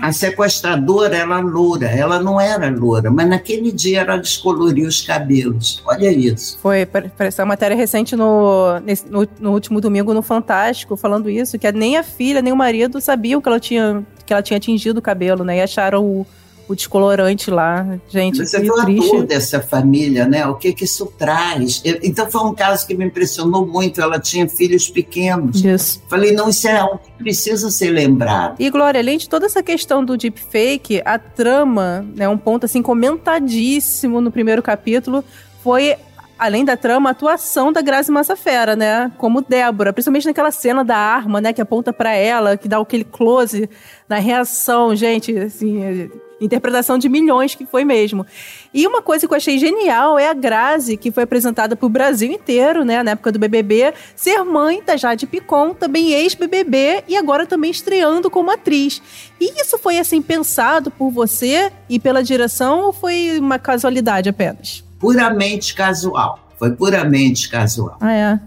A 0.02 0.10
sequestradora 0.12 1.16
era 1.16 1.38
loura, 1.38 1.86
ela 1.86 2.20
não 2.20 2.40
era 2.40 2.68
loura, 2.68 3.08
mas 3.08 3.28
naquele 3.28 3.70
dia 3.70 4.00
ela 4.00 4.16
descoloriu 4.16 4.88
os 4.88 5.00
cabelos. 5.00 5.80
Olha 5.86 6.10
isso. 6.10 6.58
Foi, 6.60 6.82
apareceu 6.82 7.44
uma 7.44 7.50
matéria 7.50 7.76
recente 7.76 8.16
no, 8.16 8.80
nesse- 8.80 9.08
no, 9.08 9.28
no 9.38 9.52
último 9.52 9.80
domingo 9.80 10.12
no 10.12 10.22
Fantástico, 10.22 10.96
falando 10.96 11.30
isso, 11.30 11.56
que 11.56 11.70
nem 11.70 11.96
a 11.96 12.02
filha, 12.02 12.42
nem 12.42 12.52
o 12.52 12.56
marido 12.56 13.00
sabiam 13.00 13.40
que 13.40 13.48
ela 13.48 13.60
tinha, 13.60 14.04
que 14.30 14.34
ela 14.34 14.42
tinha 14.42 14.58
atingido 14.58 15.00
o 15.00 15.02
cabelo, 15.02 15.42
né, 15.42 15.56
e 15.56 15.60
acharam 15.60 16.04
o, 16.04 16.24
o 16.68 16.74
descolorante 16.76 17.50
lá. 17.50 17.98
Gente, 18.08 18.46
Você 18.46 18.58
a 18.58 18.84
triste. 18.84 19.22
dessa 19.24 19.60
família, 19.60 20.24
né? 20.28 20.46
O 20.46 20.54
que 20.54 20.72
que 20.72 20.84
isso 20.84 21.04
traz? 21.18 21.80
Eu- 21.84 21.98
Então 22.00 22.30
foi 22.30 22.40
um 22.42 22.54
caso 22.54 22.86
que 22.86 22.94
me 22.94 23.04
impressionou 23.04 23.66
muito. 23.66 24.00
Ela 24.00 24.20
tinha 24.20 24.48
filhos 24.48 24.88
pequenos. 24.88 25.64
Isso. 25.64 26.00
Falei, 26.08 26.30
não, 26.30 26.48
isso 26.48 26.68
é 26.68 26.76
algo 26.78 26.98
que 26.98 27.10
precisa 27.24 27.72
ser 27.72 27.90
lembrado. 27.90 28.54
E, 28.60 28.70
Glória, 28.70 29.00
além 29.00 29.18
de 29.18 29.28
toda 29.28 29.46
essa 29.46 29.64
questão 29.64 30.04
do 30.04 30.16
deepfake, 30.16 31.02
a 31.04 31.18
trama, 31.18 32.06
né, 32.14 32.28
um 32.28 32.38
ponto 32.38 32.66
assim 32.66 32.82
comentadíssimo 32.82 34.20
no 34.20 34.30
primeiro 34.30 34.62
capítulo, 34.62 35.24
foi, 35.64 35.96
além 36.40 36.64
da 36.64 36.74
trama, 36.74 37.10
a 37.10 37.12
atuação 37.12 37.70
da 37.70 37.82
Grazi 37.82 38.10
Massafera, 38.10 38.74
né, 38.74 39.12
como 39.18 39.42
Débora, 39.42 39.92
principalmente 39.92 40.26
naquela 40.26 40.50
cena 40.50 40.82
da 40.82 40.96
arma, 40.96 41.38
né, 41.38 41.52
que 41.52 41.60
aponta 41.60 41.92
pra 41.92 42.12
ela, 42.14 42.56
que 42.56 42.66
dá 42.66 42.78
aquele 42.78 43.04
close 43.04 43.68
na 44.08 44.16
reação, 44.16 44.96
gente, 44.96 45.36
assim, 45.36 45.84
é, 45.84 46.08
interpretação 46.40 46.96
de 46.96 47.10
milhões 47.10 47.54
que 47.54 47.66
foi 47.66 47.84
mesmo. 47.84 48.24
E 48.72 48.86
uma 48.86 49.02
coisa 49.02 49.28
que 49.28 49.34
eu 49.34 49.36
achei 49.36 49.58
genial 49.58 50.18
é 50.18 50.30
a 50.30 50.32
Grazi, 50.32 50.96
que 50.96 51.12
foi 51.12 51.24
apresentada 51.24 51.76
pro 51.76 51.90
Brasil 51.90 52.32
inteiro, 52.32 52.86
né, 52.86 53.02
na 53.02 53.10
época 53.10 53.30
do 53.30 53.38
BBB, 53.38 53.92
ser 54.16 54.42
mãe 54.42 54.82
da 54.82 54.96
Jade 54.96 55.26
Picon, 55.26 55.74
também 55.74 56.12
ex-BBB 56.12 57.04
e 57.06 57.18
agora 57.18 57.44
também 57.44 57.70
estreando 57.70 58.30
como 58.30 58.50
atriz. 58.50 59.02
E 59.38 59.60
isso 59.60 59.76
foi 59.76 59.98
assim 59.98 60.22
pensado 60.22 60.90
por 60.90 61.10
você 61.10 61.70
e 61.86 62.00
pela 62.00 62.22
direção 62.22 62.80
ou 62.80 62.94
foi 62.94 63.38
uma 63.38 63.58
casualidade 63.58 64.30
apenas? 64.30 64.88
Puramente 65.00 65.74
casual. 65.74 66.38
Foi 66.58 66.70
puramente 66.72 67.48
casual. 67.48 67.96
Ah, 68.00 68.12
é. 68.12 68.40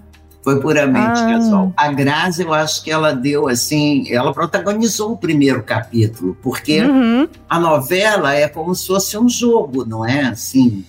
Foi 0.43 0.61
puramente 0.61 1.19
Ah. 1.19 1.29
casual. 1.31 1.73
A 1.75 1.91
Grazi, 1.91 2.43
eu 2.43 2.53
acho 2.53 2.83
que 2.83 2.91
ela 2.91 3.11
deu 3.13 3.47
assim, 3.47 4.05
ela 4.13 4.31
protagonizou 4.33 5.13
o 5.13 5.17
primeiro 5.17 5.63
capítulo, 5.63 6.37
porque 6.43 6.81
Uhum. 6.81 7.27
a 7.49 7.59
novela 7.59 8.35
é 8.35 8.47
como 8.47 8.75
se 8.75 8.85
fosse 8.87 9.17
um 9.17 9.27
jogo, 9.27 9.83
não 9.83 10.05
é? 10.05 10.21
Assim, 10.25 10.85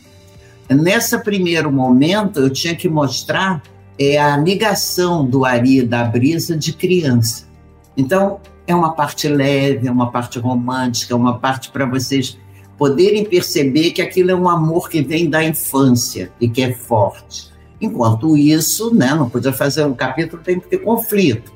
nesse 0.68 1.16
primeiro 1.18 1.72
momento 1.72 2.40
eu 2.40 2.50
tinha 2.50 2.74
que 2.76 2.88
mostrar 2.88 3.62
é, 3.98 4.18
a 4.20 4.36
ligação 4.36 5.24
do 5.24 5.44
Ari 5.44 5.78
e 5.78 5.82
da 5.86 6.02
Brisa 6.04 6.56
de 6.58 6.72
criança. 6.72 7.44
Então, 7.96 8.40
é 8.66 8.74
uma 8.74 8.92
parte 8.92 9.28
leve, 9.28 9.86
é 9.86 9.90
uma 9.90 10.10
parte 10.10 10.36
romântica, 10.40 11.14
é 11.14 11.16
uma 11.16 11.38
parte 11.38 11.70
para 11.70 11.86
vocês 11.86 12.36
poderem 12.76 13.24
perceber 13.24 13.90
que 13.92 14.02
aquilo 14.02 14.30
é 14.30 14.34
um 14.34 14.48
amor 14.48 14.88
que 14.88 15.02
vem 15.02 15.28
da 15.28 15.44
infância 15.44 16.32
e 16.40 16.48
que 16.48 16.62
é 16.62 16.72
forte. 16.72 17.52
Enquanto 17.80 18.36
isso, 18.36 18.94
né, 18.94 19.14
não 19.14 19.28
podia 19.28 19.52
fazer 19.52 19.84
um 19.84 19.94
capítulo, 19.94 20.42
tem 20.42 20.58
que 20.58 20.68
ter 20.68 20.78
conflito. 20.78 21.52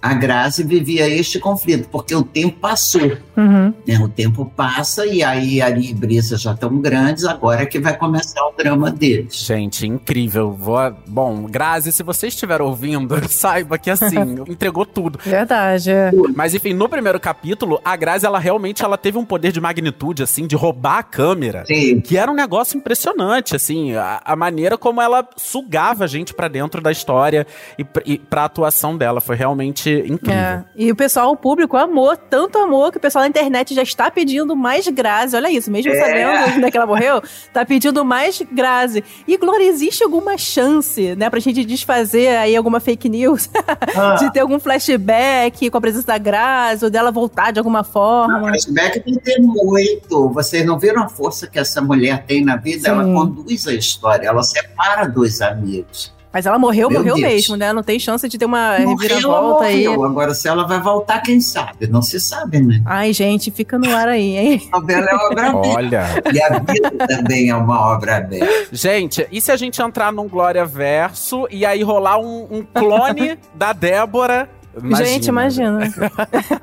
A 0.00 0.14
Grazi 0.14 0.62
vivia 0.62 1.08
este 1.08 1.38
conflito, 1.38 1.88
porque 1.88 2.14
o 2.14 2.22
tempo 2.22 2.58
passou. 2.60 3.16
Uhum. 3.36 3.72
né? 3.86 3.98
O 4.00 4.08
tempo 4.08 4.50
passa 4.56 5.04
e 5.06 5.22
aí 5.22 5.60
Ari 5.60 5.90
e 5.90 5.94
Brisa 5.94 6.36
já 6.36 6.52
estão 6.52 6.76
grandes, 6.78 7.24
agora 7.24 7.62
é 7.62 7.66
que 7.66 7.78
vai 7.78 7.96
começar 7.96 8.40
o 8.46 8.52
drama 8.56 8.90
deles. 8.90 9.34
Gente, 9.36 9.86
incrível. 9.86 10.52
Vou... 10.52 10.76
Bom, 11.06 11.42
Grazi, 11.44 11.92
se 11.92 12.02
você 12.02 12.28
estiver 12.28 12.60
ouvindo, 12.62 13.16
saiba 13.28 13.78
que 13.78 13.90
assim, 13.90 14.16
entregou 14.48 14.86
tudo. 14.86 15.18
Verdade. 15.22 15.90
é. 15.90 16.10
Mas 16.34 16.54
enfim, 16.54 16.72
no 16.72 16.88
primeiro 16.88 17.18
capítulo, 17.20 17.80
a 17.84 17.94
Grazi, 17.96 18.26
ela 18.26 18.38
realmente 18.38 18.84
ela 18.84 18.96
teve 18.96 19.18
um 19.18 19.24
poder 19.24 19.52
de 19.52 19.60
magnitude, 19.60 20.22
assim, 20.22 20.46
de 20.46 20.56
roubar 20.56 20.98
a 20.98 21.02
câmera. 21.02 21.64
Sim, 21.66 22.00
Que 22.00 22.16
era 22.16 22.30
um 22.30 22.34
negócio 22.34 22.76
impressionante, 22.78 23.54
assim, 23.54 23.94
a, 23.94 24.20
a 24.24 24.36
maneira 24.36 24.78
como 24.78 25.00
ela 25.00 25.26
sugava 25.36 26.04
a 26.04 26.06
gente 26.06 26.32
pra 26.34 26.48
dentro 26.48 26.80
da 26.80 26.90
história 26.92 27.46
e, 27.78 27.84
pr- 27.84 28.02
e 28.06 28.18
pra 28.18 28.44
atuação 28.44 28.96
dela. 28.96 29.20
Foi 29.20 29.36
realmente 29.36 29.90
incrível. 30.06 30.34
É. 30.40 30.64
E 30.76 30.90
o 30.90 30.96
pessoal, 30.96 31.32
o 31.32 31.36
público 31.36 31.76
amou, 31.76 32.16
tanto 32.16 32.58
amor 32.58 32.90
que 32.92 32.98
o 32.98 33.00
pessoal 33.00 33.25
na 33.26 33.28
internet 33.30 33.74
já 33.74 33.82
está 33.82 34.10
pedindo 34.10 34.54
mais 34.56 34.86
Grazi. 34.88 35.36
Olha 35.36 35.50
isso, 35.50 35.70
mesmo 35.70 35.92
É. 35.92 36.00
sabendo 36.00 36.60
né, 36.60 36.70
que 36.70 36.76
ela 36.76 36.86
morreu, 36.86 37.22
tá 37.52 37.64
pedindo 37.64 38.04
mais 38.04 38.40
Grazi. 38.52 39.04
E, 39.26 39.36
Glória, 39.36 39.64
existe 39.64 40.02
alguma 40.02 40.38
chance, 40.38 41.14
né, 41.16 41.28
pra 41.28 41.40
gente 41.40 41.64
desfazer 41.64 42.28
aí 42.36 42.56
alguma 42.56 42.80
fake 42.80 43.08
news, 43.08 43.50
Ah. 43.96 44.14
de 44.14 44.32
ter 44.32 44.40
algum 44.40 44.58
flashback 44.60 45.70
com 45.70 45.78
a 45.78 45.80
presença 45.80 46.06
da 46.06 46.18
Grazi, 46.18 46.84
ou 46.84 46.90
dela 46.90 47.10
voltar 47.10 47.50
de 47.52 47.58
alguma 47.58 47.82
forma? 47.84 48.38
flashback 48.40 49.00
tem 49.00 49.14
que 49.14 49.20
ter 49.20 49.40
muito. 49.40 50.28
Vocês 50.30 50.64
não 50.64 50.78
viram 50.78 51.02
a 51.02 51.08
força 51.08 51.46
que 51.46 51.58
essa 51.58 51.80
mulher 51.82 52.24
tem 52.26 52.44
na 52.44 52.56
vida? 52.56 52.88
Ela 52.88 53.04
Sim. 53.04 53.12
conduz 53.14 53.66
a 53.66 53.74
história, 53.74 54.26
ela 54.28 54.42
separa 54.42 55.06
dois 55.06 55.40
amigos. 55.40 56.14
Mas 56.36 56.44
ela 56.44 56.58
morreu, 56.58 56.90
Meu 56.90 56.98
morreu 57.00 57.14
Deus. 57.14 57.26
mesmo, 57.32 57.56
né? 57.56 57.72
Não 57.72 57.82
tem 57.82 57.98
chance 57.98 58.28
de 58.28 58.36
ter 58.36 58.44
uma 58.44 58.72
Morreu, 58.80 58.94
reviravolta 58.98 59.64
aí. 59.64 59.88
morreu. 59.88 60.04
Agora, 60.04 60.34
se 60.34 60.46
ela 60.46 60.66
vai 60.66 60.78
voltar, 60.78 61.22
quem 61.22 61.40
sabe? 61.40 61.86
Não 61.86 62.02
se 62.02 62.20
sabe, 62.20 62.60
né? 62.60 62.82
Ai, 62.84 63.10
gente, 63.14 63.50
fica 63.50 63.78
no 63.78 63.90
ar 63.96 64.06
aí, 64.06 64.36
hein? 64.36 64.68
A 64.70 64.78
novela 64.78 65.08
é 65.10 65.14
obra 65.14 65.46
aberta. 65.48 65.68
Olha. 65.78 66.06
E 66.34 66.42
a 66.42 66.58
vida 66.58 67.06
também 67.08 67.48
é 67.48 67.56
uma 67.56 67.80
obra 67.90 68.18
aberta. 68.18 68.68
Gente, 68.70 69.26
e 69.32 69.40
se 69.40 69.50
a 69.50 69.56
gente 69.56 69.80
entrar 69.80 70.12
num 70.12 70.28
Glória 70.28 70.66
Verso 70.66 71.48
e 71.50 71.64
aí 71.64 71.82
rolar 71.82 72.18
um, 72.18 72.46
um 72.50 72.62
clone 72.62 73.38
da 73.56 73.72
Débora? 73.72 74.46
Gente, 74.94 75.28
imagina. 75.28 75.90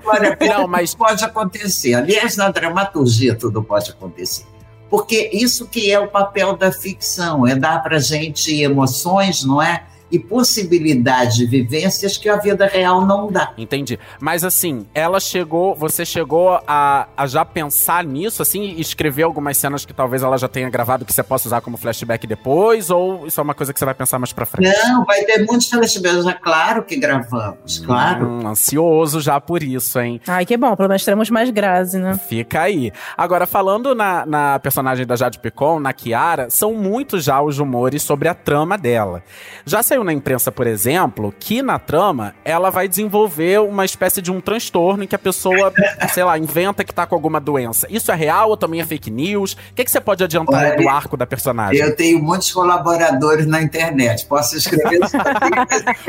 Olha, 0.05 0.37
Não, 0.39 0.67
mas- 0.67 0.93
pode 0.93 1.25
acontecer. 1.25 1.95
Aliás, 1.95 2.37
na 2.37 2.49
dramaturgia 2.51 3.33
tudo 3.33 3.63
pode 3.63 3.89
acontecer. 3.89 4.45
Porque 4.93 5.31
isso 5.33 5.65
que 5.65 5.91
é 5.91 5.99
o 5.99 6.07
papel 6.07 6.55
da 6.55 6.71
ficção, 6.71 7.47
é 7.47 7.55
dar 7.55 7.81
para 7.81 7.97
gente 7.97 8.61
emoções, 8.61 9.43
não 9.43 9.59
é? 9.59 9.85
E 10.13 10.19
possibilidades 10.19 11.37
de 11.37 11.45
vivências 11.45 12.17
que 12.17 12.29
a 12.29 12.37
vida 12.37 12.67
real 12.67 13.05
não 13.05 13.31
dá. 13.31 13.51
Entendi. 13.57 13.99
Mas 14.19 14.43
assim, 14.43 14.85
ela 14.93 15.19
chegou, 15.19 15.73
você 15.75 16.05
chegou 16.05 16.59
a, 16.67 17.07
a 17.17 17.25
já 17.25 17.43
pensar 17.43 18.03
nisso, 18.03 18.41
assim, 18.41 18.75
e 18.77 18.81
escrever 18.81 19.23
algumas 19.23 19.57
cenas 19.57 19.85
que 19.85 19.93
talvez 19.93 20.21
ela 20.21 20.37
já 20.37 20.47
tenha 20.47 20.69
gravado 20.69 21.03
que 21.03 21.11
você 21.11 21.23
possa 21.23 21.47
usar 21.47 21.61
como 21.61 21.77
flashback 21.77 22.27
depois? 22.27 22.89
Ou 22.89 23.25
isso 23.25 23.39
é 23.39 23.43
uma 23.43 23.55
coisa 23.55 23.73
que 23.73 23.79
você 23.79 23.85
vai 23.85 23.95
pensar 23.95 24.19
mais 24.19 24.31
pra 24.31 24.45
frente? 24.45 24.71
Não, 24.83 25.03
vai 25.03 25.23
ter 25.23 25.43
muitos 25.45 25.67
flashbacks. 25.67 26.27
É 26.27 26.33
claro 26.33 26.83
que 26.83 26.95
gravamos, 26.95 27.79
claro. 27.79 28.27
Hum, 28.27 28.47
ansioso 28.47 29.19
já 29.19 29.41
por 29.41 29.63
isso, 29.63 29.99
hein? 29.99 30.21
Ai, 30.27 30.45
que 30.45 30.55
bom, 30.55 30.75
pelo 30.75 30.89
menos 30.89 31.03
teremos 31.03 31.29
mais 31.29 31.49
Grazi, 31.49 31.97
né? 31.97 32.19
Fica 32.27 32.61
aí. 32.61 32.91
Agora, 33.17 33.47
falando 33.47 33.95
na, 33.95 34.25
na 34.25 34.59
personagem 34.59 35.05
da 35.05 35.15
Jade 35.15 35.39
Picon, 35.39 35.79
na 35.79 35.91
Kiara, 35.91 36.49
são 36.49 36.73
muitos 36.73 37.23
já 37.23 37.41
os 37.41 37.57
rumores 37.57 38.03
sobre 38.03 38.27
a 38.27 38.33
trama 38.33 38.77
dela. 38.77 39.23
Já 39.65 39.81
saiu 39.81 40.02
na 40.03 40.13
imprensa, 40.13 40.51
por 40.51 40.67
exemplo, 40.67 41.33
que 41.39 41.61
na 41.61 41.79
trama 41.79 42.33
ela 42.43 42.69
vai 42.69 42.87
desenvolver 42.87 43.61
uma 43.61 43.85
espécie 43.85 44.21
de 44.21 44.31
um 44.31 44.41
transtorno 44.41 45.03
em 45.03 45.07
que 45.07 45.15
a 45.15 45.19
pessoa, 45.19 45.73
sei 46.13 46.23
lá, 46.23 46.37
inventa 46.37 46.83
que 46.83 46.93
tá 46.93 47.05
com 47.05 47.15
alguma 47.15 47.39
doença. 47.39 47.87
Isso 47.89 48.11
é 48.11 48.15
real 48.15 48.49
ou 48.49 48.57
também 48.57 48.81
é 48.81 48.85
fake 48.85 49.09
news? 49.09 49.53
O 49.53 49.57
que, 49.75 49.83
que 49.83 49.91
você 49.91 50.01
pode 50.01 50.23
adiantar 50.23 50.63
aí 50.63 50.77
do 50.77 50.83
Olha, 50.83 50.91
arco 50.91 51.17
da 51.17 51.25
personagem? 51.25 51.79
Eu 51.79 51.95
tenho 51.95 52.21
muitos 52.21 52.51
colaboradores 52.51 53.45
na 53.45 53.61
internet. 53.61 54.25
Posso 54.25 54.57
escrever 54.57 54.99
isso? 55.03 55.13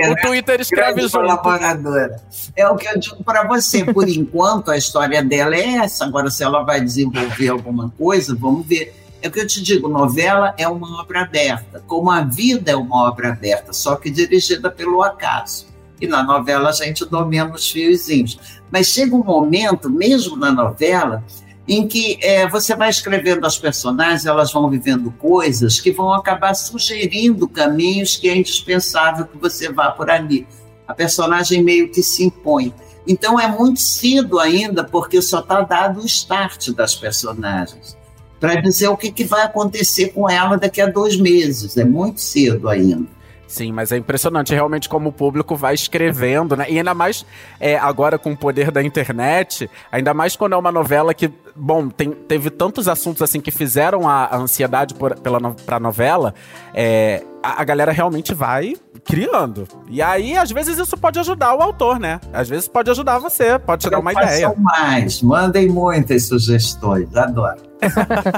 O 0.05 0.17
Twitter 0.17 0.61
escreve 0.61 1.03
junto. 1.03 1.19
colaboradora. 1.19 2.21
É 2.57 2.69
o 2.69 2.77
que 2.77 2.87
eu 2.87 2.99
digo 2.99 3.25
para 3.25 3.47
você. 3.47 3.85
Por 3.85 4.09
enquanto, 4.09 4.71
a 4.71 4.77
história 4.77 5.23
dela 5.23 5.55
é 5.55 5.77
essa. 5.77 6.05
Agora, 6.05 6.31
se 6.31 6.43
ela 6.43 6.63
vai 6.63 6.81
desenvolver 6.81 7.49
alguma 7.49 7.91
coisa, 7.91 8.35
vamos 8.35 8.67
ver. 8.67 9.04
É 9.25 9.29
o 9.29 9.31
que 9.31 9.41
eu 9.41 9.47
te 9.47 9.63
digo, 9.63 9.89
novela 9.89 10.55
é 10.59 10.69
uma 10.69 11.01
obra 11.01 11.23
aberta, 11.23 11.83
como 11.87 12.11
a 12.11 12.21
vida 12.21 12.73
é 12.73 12.77
uma 12.77 13.09
obra 13.09 13.31
aberta, 13.31 13.73
só 13.73 13.97
que 13.97 14.11
dirigida 14.11 14.71
pelo 14.71 15.03
acaso. 15.03 15.67
E 15.99 16.07
na 16.07 16.23
novela 16.23 16.69
a 16.69 16.73
gente 16.73 17.07
domina 17.07 17.51
os 17.55 17.71
fiozinhos. 17.71 18.39
Mas 18.71 18.89
chega 18.89 19.17
um 19.17 19.25
momento, 19.25 19.89
mesmo 19.89 20.37
na 20.37 20.53
novela, 20.53 21.25
em 21.67 21.89
que 21.89 22.19
é, 22.21 22.47
você 22.47 22.77
vai 22.77 22.91
escrevendo 22.91 23.47
as 23.47 23.57
personagens, 23.57 24.27
elas 24.27 24.53
vão 24.53 24.69
vivendo 24.69 25.11
coisas 25.13 25.81
que 25.81 25.91
vão 25.91 26.13
acabar 26.13 26.53
sugerindo 26.53 27.49
caminhos 27.49 28.19
que 28.19 28.29
é 28.29 28.37
indispensável 28.37 29.25
que 29.25 29.39
você 29.39 29.73
vá 29.73 29.91
por 29.91 30.11
ali. 30.11 30.47
A 30.87 30.93
personagem 30.93 31.63
meio 31.63 31.91
que 31.91 32.03
se 32.03 32.25
impõe. 32.25 32.75
Então 33.07 33.41
é 33.41 33.49
muito 33.49 33.81
cedo 33.81 34.39
ainda, 34.39 34.85
porque 34.85 35.23
só 35.23 35.41
está 35.41 35.63
dado 35.63 36.03
o 36.03 36.05
start 36.05 36.73
das 36.73 36.95
personagens 36.95 37.97
para 38.41 38.61
dizer 38.61 38.89
o 38.89 38.97
que, 38.97 39.11
que 39.11 39.25
vai 39.25 39.43
acontecer 39.43 40.09
com 40.09 40.29
ela 40.29 40.57
daqui 40.57 40.81
a 40.81 40.87
dois 40.87 41.17
meses. 41.17 41.77
É 41.77 41.85
muito 41.85 42.21
cedo 42.21 42.69
ainda. 42.69 43.14
Sim, 43.55 43.71
mas 43.71 43.93
é 43.93 43.97
impressionante 43.97 44.53
realmente 44.53 44.89
como 44.89 45.11
o 45.11 45.13
público 45.13 45.55
vai 45.55 45.75
escrevendo, 45.75 46.57
né? 46.57 46.67
E 46.69 46.77
ainda 46.77 46.93
mais 46.93 47.25
é, 47.61 47.79
agora 47.79 48.19
com 48.19 48.33
o 48.33 48.37
poder 48.37 48.73
da 48.73 48.83
internet, 48.83 49.71
ainda 49.93 50.13
mais 50.13 50.35
quando 50.35 50.55
é 50.55 50.57
uma 50.57 50.73
novela 50.73 51.15
que, 51.15 51.33
bom, 51.55 51.89
tem, 51.89 52.11
teve 52.11 52.51
tantos 52.51 52.89
assuntos 52.89 53.23
assim 53.23 53.41
que 53.41 53.53
fizeram 53.53 54.09
a, 54.09 54.25
a 54.25 54.37
ansiedade 54.39 54.93
por, 54.95 55.17
pela 55.21 55.39
no, 55.39 55.55
pra 55.55 55.79
novela, 55.79 56.35
é, 56.75 57.23
a, 57.45 57.63
a 57.63 57.65
galera 57.65 57.93
realmente 57.93 58.35
vai 58.35 58.75
criando. 59.05 59.69
E 59.89 60.03
aí, 60.03 60.37
às 60.37 60.51
vezes, 60.51 60.77
isso 60.77 60.97
pode 60.97 61.21
ajudar 61.21 61.55
o 61.55 61.63
autor, 61.63 62.01
né? 62.01 62.21
Às 62.33 62.49
vezes 62.49 62.67
pode 62.67 62.91
ajudar 62.91 63.21
você, 63.21 63.57
pode 63.57 63.83
te 63.83 63.91
dar 63.91 64.01
uma 64.01 64.11
ideia. 64.11 64.53
mais, 64.59 65.23
mandem 65.23 65.69
muitas 65.69 66.27
sugestões, 66.27 67.15
adoro. 67.15 67.63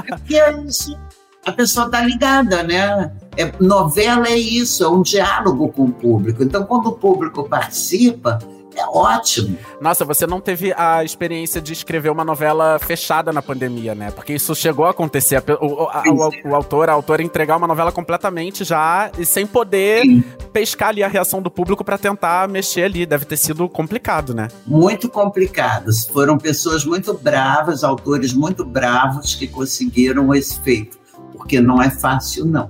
Porque 0.07 0.35
é 0.37 0.51
isso 0.61 0.95
a 1.47 1.51
pessoa 1.53 1.85
está 1.85 2.01
ligada, 2.01 2.61
né? 2.61 3.09
É, 3.37 3.49
novela 3.59 4.27
é 4.27 4.35
isso, 4.35 4.83
é 4.83 4.89
um 4.89 5.01
diálogo 5.01 5.69
com 5.69 5.85
o 5.85 5.91
público. 5.91 6.43
Então, 6.43 6.65
quando 6.65 6.87
o 6.87 6.91
público 6.91 7.47
participa, 7.47 8.39
é 8.75 8.85
ótimo. 8.85 9.57
Nossa, 9.79 10.03
você 10.03 10.27
não 10.27 10.41
teve 10.41 10.73
a 10.75 11.05
experiência 11.05 11.61
de 11.61 11.71
escrever 11.71 12.09
uma 12.09 12.25
novela 12.25 12.77
fechada 12.79 13.31
na 13.31 13.41
pandemia, 13.41 13.95
né? 13.95 14.11
Porque 14.11 14.33
isso 14.33 14.53
chegou 14.53 14.85
a 14.85 14.89
acontecer. 14.89 15.41
O, 15.61 15.83
a, 15.83 16.03
o, 16.05 16.49
o 16.49 16.55
autor, 16.55 16.89
a 16.89 16.93
autora 16.93 17.23
entregar 17.23 17.55
uma 17.55 17.65
novela 17.65 17.93
completamente 17.93 18.65
já 18.65 19.09
e 19.17 19.25
sem 19.25 19.47
poder 19.47 20.01
Sim. 20.01 20.23
pescar 20.51 20.89
ali 20.89 21.01
a 21.01 21.07
reação 21.07 21.41
do 21.41 21.49
público 21.49 21.81
para 21.81 21.97
tentar 21.97 22.47
mexer 22.49 22.83
ali. 22.83 23.05
Deve 23.05 23.23
ter 23.23 23.37
sido 23.37 23.69
complicado, 23.69 24.33
né? 24.33 24.49
Muito 24.65 25.07
complicado. 25.07 25.91
Foram 26.11 26.37
pessoas 26.37 26.83
muito 26.83 27.13
bravas, 27.13 27.85
autores 27.85 28.33
muito 28.33 28.65
bravos 28.65 29.33
que 29.33 29.47
conseguiram 29.47 30.35
esse 30.35 30.59
feito 30.59 31.06
porque 31.47 31.61
não 31.61 31.81
é 31.81 31.89
fácil, 31.89 32.45
não. 32.45 32.69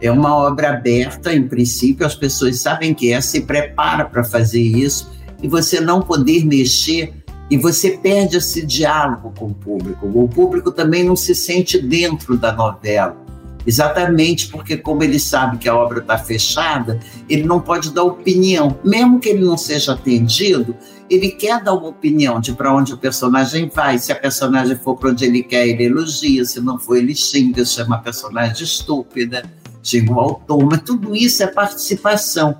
É 0.00 0.08
uma 0.08 0.36
obra 0.36 0.70
aberta, 0.70 1.34
em 1.34 1.48
princípio, 1.48 2.06
as 2.06 2.14
pessoas 2.14 2.60
sabem 2.60 2.94
que 2.94 3.12
é, 3.12 3.20
se 3.20 3.40
prepara 3.40 4.04
para 4.04 4.22
fazer 4.22 4.62
isso, 4.62 5.10
e 5.42 5.48
você 5.48 5.80
não 5.80 6.00
poder 6.00 6.46
mexer, 6.46 7.12
e 7.50 7.58
você 7.58 7.98
perde 7.98 8.36
esse 8.36 8.64
diálogo 8.64 9.34
com 9.36 9.46
o 9.46 9.54
público. 9.54 10.06
O 10.14 10.28
público 10.28 10.70
também 10.70 11.02
não 11.02 11.16
se 11.16 11.34
sente 11.34 11.82
dentro 11.82 12.38
da 12.38 12.52
novela. 12.52 13.16
Exatamente 13.66 14.48
porque, 14.48 14.76
como 14.76 15.02
ele 15.02 15.18
sabe 15.18 15.58
que 15.58 15.68
a 15.68 15.74
obra 15.74 16.00
está 16.00 16.18
fechada, 16.18 17.00
ele 17.28 17.44
não 17.44 17.60
pode 17.60 17.92
dar 17.92 18.04
opinião. 18.04 18.78
Mesmo 18.84 19.18
que 19.18 19.30
ele 19.30 19.44
não 19.44 19.56
seja 19.56 19.94
atendido, 19.94 20.76
ele 21.08 21.30
quer 21.30 21.62
dar 21.62 21.74
uma 21.74 21.88
opinião 21.88 22.40
de 22.40 22.52
para 22.52 22.74
onde 22.74 22.92
o 22.92 22.98
personagem 22.98 23.70
vai. 23.72 23.98
Se 23.98 24.12
a 24.12 24.16
personagem 24.16 24.76
for 24.76 24.96
para 24.96 25.10
onde 25.10 25.24
ele 25.24 25.42
quer, 25.42 25.66
ele 25.66 25.84
elogia. 25.84 26.44
Se 26.44 26.60
não 26.60 26.78
for, 26.78 26.96
ele 26.96 27.14
xinga, 27.14 27.64
chama 27.64 27.96
a 27.96 27.98
personagem 27.98 28.64
estúpida, 28.64 29.44
xinga 29.82 30.12
o 30.12 30.20
autor. 30.20 30.64
Mas 30.64 30.82
tudo 30.82 31.14
isso 31.14 31.42
é 31.42 31.46
participação. 31.46 32.56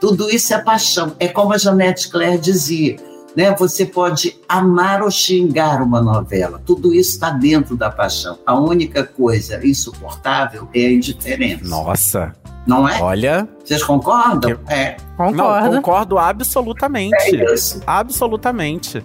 Tudo 0.00 0.28
isso 0.28 0.52
é 0.52 0.58
paixão. 0.58 1.16
É 1.18 1.28
como 1.28 1.52
a 1.52 1.58
Janete 1.58 2.08
Claire 2.08 2.38
dizia. 2.38 3.13
Né? 3.36 3.54
Você 3.54 3.84
pode 3.84 4.38
amar 4.48 5.02
ou 5.02 5.10
xingar 5.10 5.82
uma 5.82 6.00
novela. 6.00 6.60
Tudo 6.64 6.94
isso 6.94 7.10
está 7.10 7.30
dentro 7.30 7.76
da 7.76 7.90
paixão. 7.90 8.38
A 8.46 8.54
única 8.54 9.04
coisa 9.04 9.64
insuportável 9.66 10.68
é 10.74 10.86
a 10.86 10.92
indiferença. 10.92 11.64
Nossa, 11.68 12.32
não 12.66 12.88
é? 12.88 13.00
Olha. 13.00 13.48
Vocês 13.64 13.82
concordam? 13.82 14.50
Eu... 14.50 14.60
É. 14.68 14.96
Concordo. 15.16 15.36
Não, 15.36 15.76
concordo 15.76 16.18
absolutamente. 16.18 17.36
É 17.36 17.54
isso. 17.54 17.82
Absolutamente. 17.86 19.04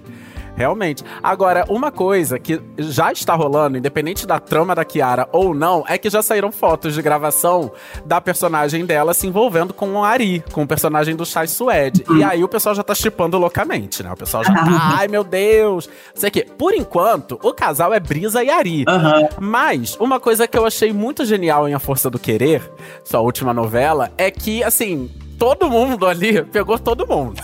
Realmente. 0.59 1.05
Agora, 1.23 1.63
uma 1.69 1.89
coisa 1.89 2.37
que 2.37 2.61
já 2.77 3.13
está 3.13 3.33
rolando, 3.33 3.77
independente 3.77 4.27
da 4.27 4.41
trama 4.41 4.75
da 4.75 4.83
Kiara 4.83 5.29
ou 5.31 5.53
não, 5.53 5.85
é 5.87 5.97
que 5.97 6.09
já 6.09 6.21
saíram 6.21 6.51
fotos 6.51 6.93
de 6.93 7.01
gravação 7.01 7.71
da 8.05 8.19
personagem 8.19 8.85
dela 8.85 9.13
se 9.13 9.25
envolvendo 9.25 9.73
com 9.73 9.93
o 9.93 10.03
Ari, 10.03 10.43
com 10.51 10.63
o 10.63 10.67
personagem 10.67 11.15
do 11.15 11.25
Chai 11.25 11.47
Suede. 11.47 12.03
Uhum. 12.09 12.17
E 12.17 12.23
aí 12.25 12.43
o 12.43 12.47
pessoal 12.49 12.75
já 12.75 12.83
tá 12.83 12.93
chipando 12.93 13.37
loucamente, 13.37 14.03
né? 14.03 14.11
O 14.11 14.17
pessoal 14.17 14.43
já 14.43 14.53
tá, 14.53 14.65
ai 14.99 15.07
meu 15.07 15.23
Deus. 15.23 15.89
Sei 16.13 16.29
que, 16.29 16.43
por 16.43 16.73
enquanto, 16.73 17.39
o 17.41 17.53
casal 17.53 17.93
é 17.93 17.99
Brisa 18.01 18.43
e 18.43 18.49
Ari. 18.49 18.83
Uhum. 18.85 19.29
Mas, 19.39 19.95
uma 19.95 20.19
coisa 20.19 20.45
que 20.45 20.57
eu 20.57 20.65
achei 20.65 20.91
muito 20.91 21.23
genial 21.23 21.69
em 21.69 21.73
A 21.73 21.79
Força 21.79 22.09
do 22.09 22.19
Querer, 22.19 22.69
sua 23.05 23.21
última 23.21 23.53
novela, 23.53 24.11
é 24.17 24.29
que, 24.29 24.61
assim, 24.61 25.09
todo 25.37 25.69
mundo 25.69 26.05
ali 26.05 26.43
pegou 26.43 26.77
todo 26.77 27.07
mundo. 27.07 27.41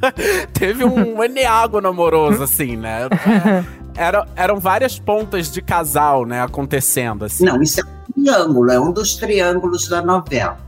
Teve 0.52 0.84
um 0.84 1.22
eneago 1.22 1.84
amoroso, 1.86 2.42
assim, 2.42 2.76
né? 2.76 3.08
Era, 3.96 4.26
eram 4.36 4.58
várias 4.58 4.98
pontas 4.98 5.50
de 5.50 5.60
casal, 5.60 6.24
né, 6.24 6.42
acontecendo, 6.42 7.24
assim. 7.24 7.44
Não, 7.44 7.60
isso 7.60 7.80
é 7.80 7.84
um 7.84 8.12
triângulo, 8.12 8.70
é 8.70 8.80
um 8.80 8.92
dos 8.92 9.16
triângulos 9.16 9.88
da 9.88 10.00
novela. 10.00 10.58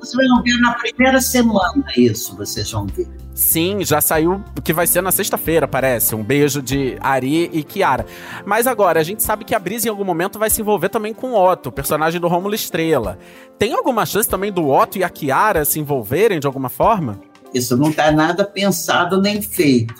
Vocês 0.00 0.28
vão 0.28 0.42
ver 0.42 0.58
na 0.58 0.74
primeira 0.74 1.20
semana 1.20 1.84
isso, 1.96 2.36
vocês 2.36 2.68
vão 2.72 2.86
ver. 2.86 3.06
Sim, 3.34 3.84
já 3.84 4.00
saiu 4.00 4.42
o 4.58 4.60
que 4.60 4.72
vai 4.72 4.86
ser 4.86 5.00
na 5.00 5.12
sexta-feira, 5.12 5.68
parece. 5.68 6.14
Um 6.14 6.24
beijo 6.24 6.60
de 6.60 6.98
Ari 7.00 7.48
e 7.52 7.62
Kiara. 7.62 8.04
Mas 8.44 8.66
agora, 8.66 9.00
a 9.00 9.02
gente 9.02 9.22
sabe 9.22 9.44
que 9.44 9.54
a 9.54 9.58
Brisa 9.58 9.86
em 9.86 9.90
algum 9.90 10.04
momento 10.04 10.38
vai 10.40 10.50
se 10.50 10.60
envolver 10.60 10.88
também 10.88 11.14
com 11.14 11.32
o 11.32 11.50
Otto, 11.50 11.70
personagem 11.70 12.20
do 12.20 12.28
Rômulo 12.28 12.54
Estrela. 12.54 13.16
Tem 13.58 13.72
alguma 13.72 14.04
chance 14.04 14.28
também 14.28 14.52
do 14.52 14.68
Otto 14.68 14.98
e 14.98 15.04
a 15.04 15.08
Kiara 15.08 15.64
se 15.64 15.78
envolverem 15.78 16.40
de 16.40 16.46
alguma 16.48 16.68
forma? 16.68 17.20
Isso 17.54 17.76
não 17.76 17.90
está 17.90 18.10
nada 18.10 18.44
pensado 18.44 19.20
nem 19.20 19.40
feito. 19.42 19.94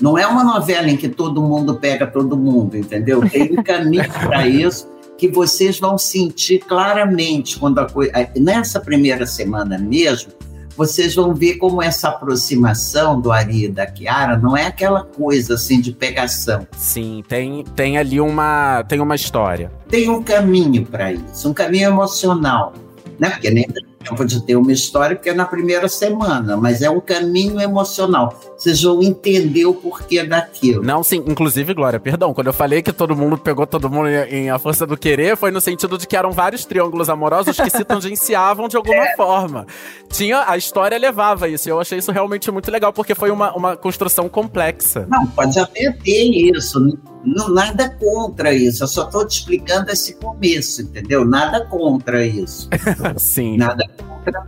Não 0.00 0.16
é 0.16 0.26
uma 0.26 0.44
novela 0.44 0.88
em 0.88 0.96
que 0.96 1.08
todo 1.08 1.42
mundo 1.42 1.74
pega 1.74 2.06
todo 2.06 2.36
mundo, 2.36 2.76
entendeu? 2.76 3.28
Tem 3.28 3.52
um 3.52 3.62
caminho 3.62 4.08
para 4.12 4.46
isso 4.46 4.88
que 5.16 5.28
vocês 5.28 5.80
vão 5.80 5.98
sentir 5.98 6.60
claramente 6.60 7.58
quando 7.58 7.80
a 7.80 7.88
coisa. 7.88 8.12
Nessa 8.36 8.80
primeira 8.80 9.26
semana 9.26 9.76
mesmo, 9.76 10.32
vocês 10.76 11.16
vão 11.16 11.34
ver 11.34 11.56
como 11.56 11.82
essa 11.82 12.08
aproximação 12.08 13.20
do 13.20 13.32
Ari 13.32 13.64
e 13.64 13.68
da 13.68 13.84
Kiara 13.84 14.38
não 14.38 14.56
é 14.56 14.66
aquela 14.66 15.02
coisa 15.02 15.54
assim 15.54 15.80
de 15.80 15.90
pegação. 15.90 16.68
Sim, 16.76 17.24
tem, 17.26 17.64
tem 17.74 17.98
ali 17.98 18.20
uma, 18.20 18.84
tem 18.84 19.00
uma 19.00 19.16
história. 19.16 19.72
Tem 19.88 20.08
um 20.08 20.22
caminho 20.22 20.86
para 20.86 21.12
isso, 21.12 21.48
um 21.48 21.52
caminho 21.52 21.88
emocional. 21.88 22.72
Né? 23.18 23.30
Porque 23.30 23.50
nem 23.50 23.66
tempo 23.98 24.24
de 24.24 24.42
ter 24.42 24.56
uma 24.56 24.72
história, 24.72 25.16
porque 25.16 25.30
é 25.30 25.34
na 25.34 25.44
primeira 25.44 25.88
semana, 25.88 26.56
mas 26.56 26.82
é 26.82 26.90
um 26.90 27.00
caminho 27.00 27.60
emocional. 27.60 28.38
Vocês 28.56 28.82
vão 28.82 29.02
entender 29.02 29.66
o 29.66 29.74
porquê 29.74 30.24
daquilo. 30.24 30.82
Não, 30.82 31.02
sim, 31.02 31.22
inclusive, 31.26 31.74
Glória, 31.74 32.00
perdão, 32.00 32.32
quando 32.32 32.46
eu 32.48 32.52
falei 32.52 32.82
que 32.82 32.92
todo 32.92 33.16
mundo 33.16 33.38
pegou 33.38 33.66
todo 33.66 33.90
mundo 33.90 34.08
em 34.08 34.50
A 34.50 34.58
Força 34.58 34.86
do 34.86 34.96
Querer, 34.96 35.36
foi 35.36 35.50
no 35.50 35.60
sentido 35.60 35.98
de 35.98 36.06
que 36.06 36.16
eram 36.16 36.32
vários 36.32 36.64
triângulos 36.64 37.08
amorosos 37.08 37.56
que 37.56 37.70
se 37.70 37.82
tangenciavam 37.84 38.68
de 38.68 38.76
alguma 38.76 39.08
é. 39.08 39.16
forma. 39.16 39.66
Tinha, 40.10 40.44
a 40.46 40.56
história 40.56 40.98
levava 40.98 41.48
isso, 41.48 41.68
e 41.68 41.70
eu 41.70 41.80
achei 41.80 41.98
isso 41.98 42.12
realmente 42.12 42.50
muito 42.50 42.70
legal, 42.70 42.92
porque 42.92 43.14
foi 43.14 43.30
uma, 43.30 43.52
uma 43.54 43.76
construção 43.76 44.28
complexa. 44.28 45.06
Não, 45.08 45.26
pode 45.26 45.58
até 45.58 45.92
ter 45.92 46.56
isso, 46.56 46.80
não, 47.24 47.48
nada 47.48 47.90
contra 47.90 48.52
isso, 48.52 48.84
eu 48.84 48.88
só 48.88 49.04
estou 49.04 49.26
te 49.26 49.38
explicando 49.38 49.90
esse 49.90 50.14
começo, 50.14 50.82
entendeu? 50.82 51.24
Nada 51.24 51.64
contra 51.66 52.24
isso. 52.24 52.68
Sim. 53.18 53.56
Nada 53.56 53.87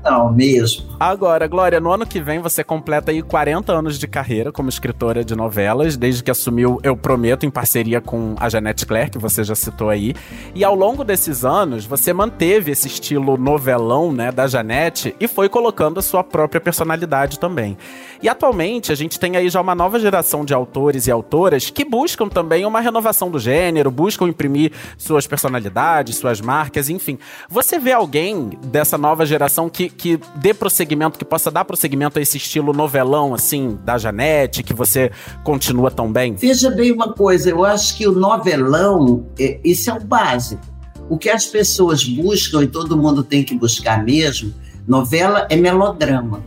não, 0.05 0.33
mesmo. 0.33 0.85
Agora, 0.98 1.46
Glória, 1.46 1.81
no 1.81 1.90
ano 1.90 2.07
que 2.07 2.20
vem 2.20 2.38
você 2.40 2.62
completa 2.62 3.11
aí 3.11 3.22
40 3.22 3.72
anos 3.72 3.98
de 3.98 4.07
carreira 4.07 4.53
como 4.53 4.68
escritora 4.68 5.24
de 5.24 5.35
novelas, 5.35 5.96
desde 5.96 6.22
que 6.22 6.31
assumiu 6.31 6.79
Eu 6.83 6.96
Prometo, 6.96 7.46
em 7.46 7.50
parceria 7.50 8.00
com 8.00 8.35
a 8.38 8.48
Janete 8.48 8.85
Claire, 8.85 9.11
que 9.11 9.18
você 9.18 9.42
já 9.42 9.55
citou 9.55 9.88
aí. 9.88 10.14
E 10.55 10.64
ao 10.64 10.74
longo 10.74 11.03
desses 11.03 11.44
anos, 11.44 11.87
você 11.87 12.12
manteve 12.12 12.72
esse 12.72 12.88
estilo 12.88 13.37
novelão, 13.37 14.12
né, 14.12 14.31
da 14.31 14.46
Janete 14.46 15.14
e 15.18 15.26
foi 15.26 15.48
colocando 15.48 15.98
a 15.98 16.03
sua 16.03 16.22
própria 16.22 16.61
personalidade 16.61 17.38
também. 17.38 17.76
E 18.22 18.29
atualmente, 18.29 18.92
a 18.92 18.94
gente 18.94 19.18
tem 19.18 19.37
aí 19.37 19.48
já 19.48 19.61
uma 19.61 19.74
nova 19.74 19.98
geração 19.98 20.44
de 20.44 20.53
autores 20.53 21.07
e 21.07 21.11
autoras 21.11 21.70
que 21.70 21.85
buscam 21.85 22.29
também 22.29 22.66
uma 22.66 22.81
renovação 22.81 23.31
do 23.31 23.38
gênero, 23.38 23.90
buscam 23.90 24.29
imprimir 24.29 24.72
suas 24.98 25.26
personalidades, 25.26 26.16
suas 26.16 26.40
marcas, 26.40 26.90
enfim. 26.90 27.18
Você 27.48 27.79
vê 27.79 27.92
alguém 27.92 28.50
dessa 28.66 28.98
nova 28.98 29.24
geração 29.31 29.71
que, 29.71 29.88
que 29.88 30.19
dê 30.37 30.53
prosseguimento, 30.53 31.19
que 31.19 31.25
possa 31.25 31.51
dar 31.51 31.64
prosseguimento 31.64 32.19
a 32.19 32.23
esse 32.23 32.37
estilo 32.37 32.73
novelão, 32.73 33.33
assim, 33.33 33.79
da 33.85 33.97
Janete, 33.97 34.62
que 34.62 34.75
você 34.75 35.11
continua 35.45 35.90
tão 35.90 36.12
bem? 36.12 36.35
Veja 36.35 36.71
bem 36.71 36.93
uma 36.93 37.12
coisa, 37.12 37.49
eu 37.49 37.64
acho 37.64 37.97
que 37.97 38.07
o 38.07 38.12
novelão, 38.12 39.27
é, 39.38 39.61
é 39.64 39.93
o 39.93 40.01
básico. 40.01 40.62
O 41.09 41.16
que 41.16 41.31
as 41.31 41.47
pessoas 41.47 42.05
buscam, 42.05 42.62
e 42.62 42.66
todo 42.66 42.97
mundo 42.97 43.23
tem 43.23 43.43
que 43.43 43.55
buscar 43.55 44.05
mesmo, 44.05 44.53
novela 44.87 45.47
é 45.49 45.57
melodrama. 45.57 46.43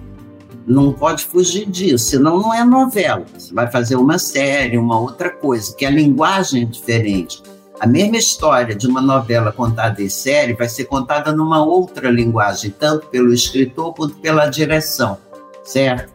Não 0.65 0.93
pode 0.93 1.25
fugir 1.25 1.65
disso, 1.65 2.11
senão 2.11 2.39
não 2.39 2.53
é 2.53 2.63
novela. 2.63 3.25
Você 3.37 3.53
vai 3.53 3.69
fazer 3.69 3.95
uma 3.95 4.17
série, 4.17 4.77
uma 4.77 4.97
outra 4.97 5.29
coisa, 5.29 5.75
que 5.75 5.85
a 5.85 5.89
linguagem 5.89 6.63
é 6.63 6.65
diferente. 6.65 7.41
A 7.79 7.87
mesma 7.87 8.17
história 8.17 8.75
de 8.75 8.87
uma 8.87 9.01
novela 9.01 9.51
contada 9.51 10.01
em 10.01 10.09
série 10.09 10.53
vai 10.53 10.69
ser 10.69 10.85
contada 10.85 11.31
numa 11.31 11.63
outra 11.63 12.09
linguagem, 12.09 12.73
tanto 12.77 13.07
pelo 13.07 13.33
escritor 13.33 13.93
quanto 13.93 14.15
pela 14.15 14.45
direção, 14.45 15.17
certo? 15.63 16.13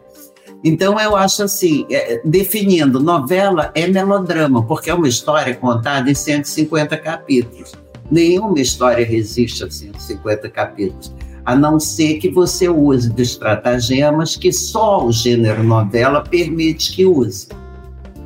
Então 0.63 0.99
eu 0.99 1.15
acho 1.15 1.43
assim, 1.43 1.85
é, 1.89 2.21
definindo, 2.25 2.99
novela 2.99 3.71
é 3.75 3.87
melodrama, 3.87 4.63
porque 4.63 4.89
é 4.89 4.93
uma 4.93 5.07
história 5.07 5.55
contada 5.55 6.09
em 6.09 6.15
150 6.15 6.97
capítulos. 6.97 7.73
Nenhuma 8.09 8.59
história 8.59 9.05
resiste 9.05 9.63
a 9.63 9.69
150 9.69 10.49
capítulos 10.49 11.13
a 11.49 11.55
não 11.55 11.79
ser 11.79 12.19
que 12.19 12.29
você 12.29 12.69
use 12.69 13.09
de 13.09 13.23
estratagemas 13.23 14.35
que 14.35 14.51
só 14.51 15.03
o 15.03 15.11
gênero 15.11 15.63
novela 15.63 16.21
permite 16.21 16.91
que 16.91 17.07
use. 17.07 17.47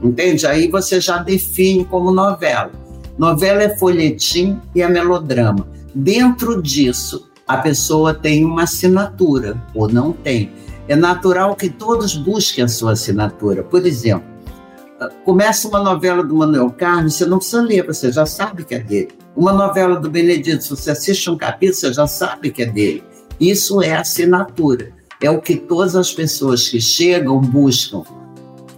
Entende? 0.04 0.46
Aí 0.46 0.68
você 0.68 1.00
já 1.00 1.20
define 1.20 1.86
como 1.86 2.12
novela. 2.12 2.70
Novela 3.18 3.64
é 3.64 3.78
folhetim 3.78 4.60
e 4.74 4.82
é 4.82 4.90
melodrama. 4.90 5.68
Dentro 5.94 6.62
disso, 6.62 7.30
a 7.48 7.58
pessoa 7.58 8.14
tem 8.14 8.44
uma 8.44 8.64
assinatura, 8.64 9.62
ou 9.76 9.88
não 9.88 10.12
tem. 10.12 10.52
É 10.88 10.96
natural 10.96 11.56
que 11.56 11.70
todos 11.70 12.16
busquem 12.16 12.64
a 12.64 12.68
sua 12.68 12.94
assinatura. 12.94 13.64
Por 13.64 13.86
exemplo, 13.86 14.28
começa 15.24 15.68
uma 15.68 15.82
novela 15.82 16.24
do 16.24 16.36
Manuel 16.36 16.72
Carlos, 16.72 17.16
você 17.16 17.26
não 17.26 17.38
precisa 17.38 17.62
ler, 17.62 17.86
você 17.86 18.12
já 18.12 18.26
sabe 18.26 18.64
que 18.64 18.76
é 18.76 18.80
dele. 18.80 19.10
Uma 19.36 19.54
novela 19.54 20.00
do 20.00 20.10
Benedito, 20.10 20.76
você 20.76 20.92
assiste 20.92 21.30
um 21.30 21.38
capítulo, 21.38 21.76
você 21.76 21.94
já 21.94 22.08
sabe 22.08 22.52
que 22.52 22.64
é 22.64 22.66
dele. 22.66 23.04
Isso 23.40 23.82
é 23.82 23.96
assinatura. 23.96 24.92
É 25.22 25.30
o 25.30 25.42
que 25.42 25.56
todas 25.56 25.96
as 25.96 26.12
pessoas 26.12 26.68
que 26.68 26.82
chegam 26.82 27.40
buscam. 27.40 28.04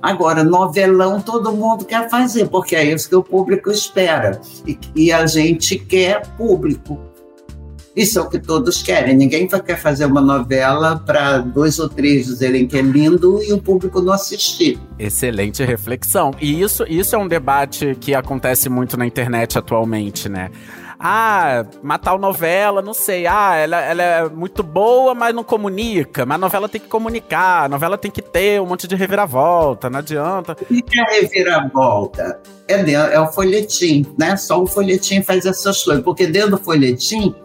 Agora, 0.06 0.44
novelão 0.44 1.20
todo 1.20 1.52
mundo 1.52 1.84
quer 1.84 2.08
fazer, 2.12 2.48
porque 2.48 2.76
é 2.76 2.84
isso 2.84 3.10
que 3.10 3.16
o 3.16 3.24
público 3.24 3.72
espera. 3.72 4.40
E, 4.64 4.78
e 4.96 5.12
a 5.12 5.26
gente 5.26 5.80
quer 5.80 6.28
público. 6.38 7.00
Isso 7.96 8.20
é 8.20 8.22
o 8.22 8.30
que 8.30 8.38
todos 8.38 8.84
querem. 8.84 9.18
Ninguém 9.18 9.48
quer 9.48 9.78
fazer 9.78 10.06
uma 10.06 10.22
novela 10.22 11.00
para 11.00 11.40
dois 11.40 11.80
ou 11.80 11.90
três 11.90 12.28
dizerem 12.28 12.68
que 12.68 12.78
é 12.78 12.84
lindo 12.84 13.42
e 13.42 13.52
o 13.52 13.60
público 13.60 14.00
não 14.00 14.14
assistir. 14.14 14.78
Excelente 15.00 15.64
reflexão. 15.64 16.30
E 16.40 16.62
isso, 16.62 16.86
isso 16.88 17.16
é 17.16 17.18
um 17.18 17.28
debate 17.28 17.98
que 18.00 18.14
acontece 18.14 18.70
muito 18.70 18.96
na 18.96 19.08
internet 19.08 19.58
atualmente, 19.58 20.30
né? 20.30 20.52
Ah, 21.08 21.64
matar 21.84 22.18
novela, 22.18 22.82
não 22.82 22.94
sei. 22.96 23.28
Ah, 23.28 23.56
ela, 23.56 23.80
ela 23.80 24.02
é 24.02 24.28
muito 24.28 24.64
boa, 24.64 25.14
mas 25.14 25.36
não 25.36 25.44
comunica. 25.44 26.26
Mas 26.26 26.34
a 26.34 26.40
novela 26.40 26.68
tem 26.68 26.82
que 26.82 26.88
comunicar, 26.88 27.66
a 27.66 27.70
novela 27.70 27.96
tem 27.96 28.10
que 28.10 28.24
ter 28.24 28.60
um 28.60 28.66
monte 28.66 28.88
de 28.88 28.96
reviravolta, 28.96 29.88
não 29.88 30.00
adianta. 30.00 30.54
O 30.54 30.66
que 30.66 31.00
é 31.00 31.22
reviravolta? 31.22 32.40
É, 32.68 32.92
é 32.92 33.20
o 33.20 33.28
folhetim, 33.28 34.04
né? 34.18 34.36
Só 34.36 34.60
o 34.60 34.66
folhetim 34.66 35.22
faz 35.22 35.46
essas 35.46 35.84
coisas. 35.84 36.04
Porque 36.04 36.26
dentro 36.26 36.52
do 36.52 36.58
folhetim, 36.58 37.36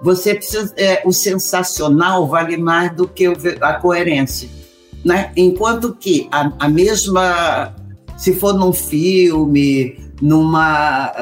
você 0.00 0.36
precisa. 0.36 0.72
É, 0.76 1.02
o 1.04 1.12
sensacional 1.12 2.28
vale 2.28 2.56
mais 2.56 2.94
do 2.94 3.08
que 3.08 3.26
a 3.60 3.72
coerência. 3.74 4.48
Né? 5.04 5.32
Enquanto 5.36 5.96
que 5.96 6.28
a, 6.30 6.52
a 6.60 6.68
mesma. 6.68 7.74
Se 8.16 8.34
for 8.34 8.52
num 8.52 8.72
filme, 8.72 9.98
numa, 10.20 11.12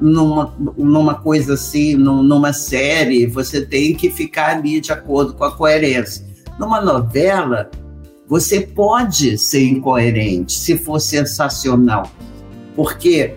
numa, 0.00 0.54
numa 0.76 1.14
coisa 1.16 1.54
assim, 1.54 1.94
numa 1.94 2.52
série, 2.52 3.26
você 3.26 3.64
tem 3.64 3.94
que 3.94 4.10
ficar 4.10 4.56
ali 4.56 4.80
de 4.80 4.92
acordo 4.92 5.34
com 5.34 5.44
a 5.44 5.52
coerência. 5.52 6.26
Numa 6.58 6.80
novela, 6.80 7.70
você 8.26 8.60
pode 8.60 9.38
ser 9.38 9.64
incoerente 9.64 10.52
se 10.52 10.76
for 10.78 10.98
sensacional, 10.98 12.10
porque 12.74 13.34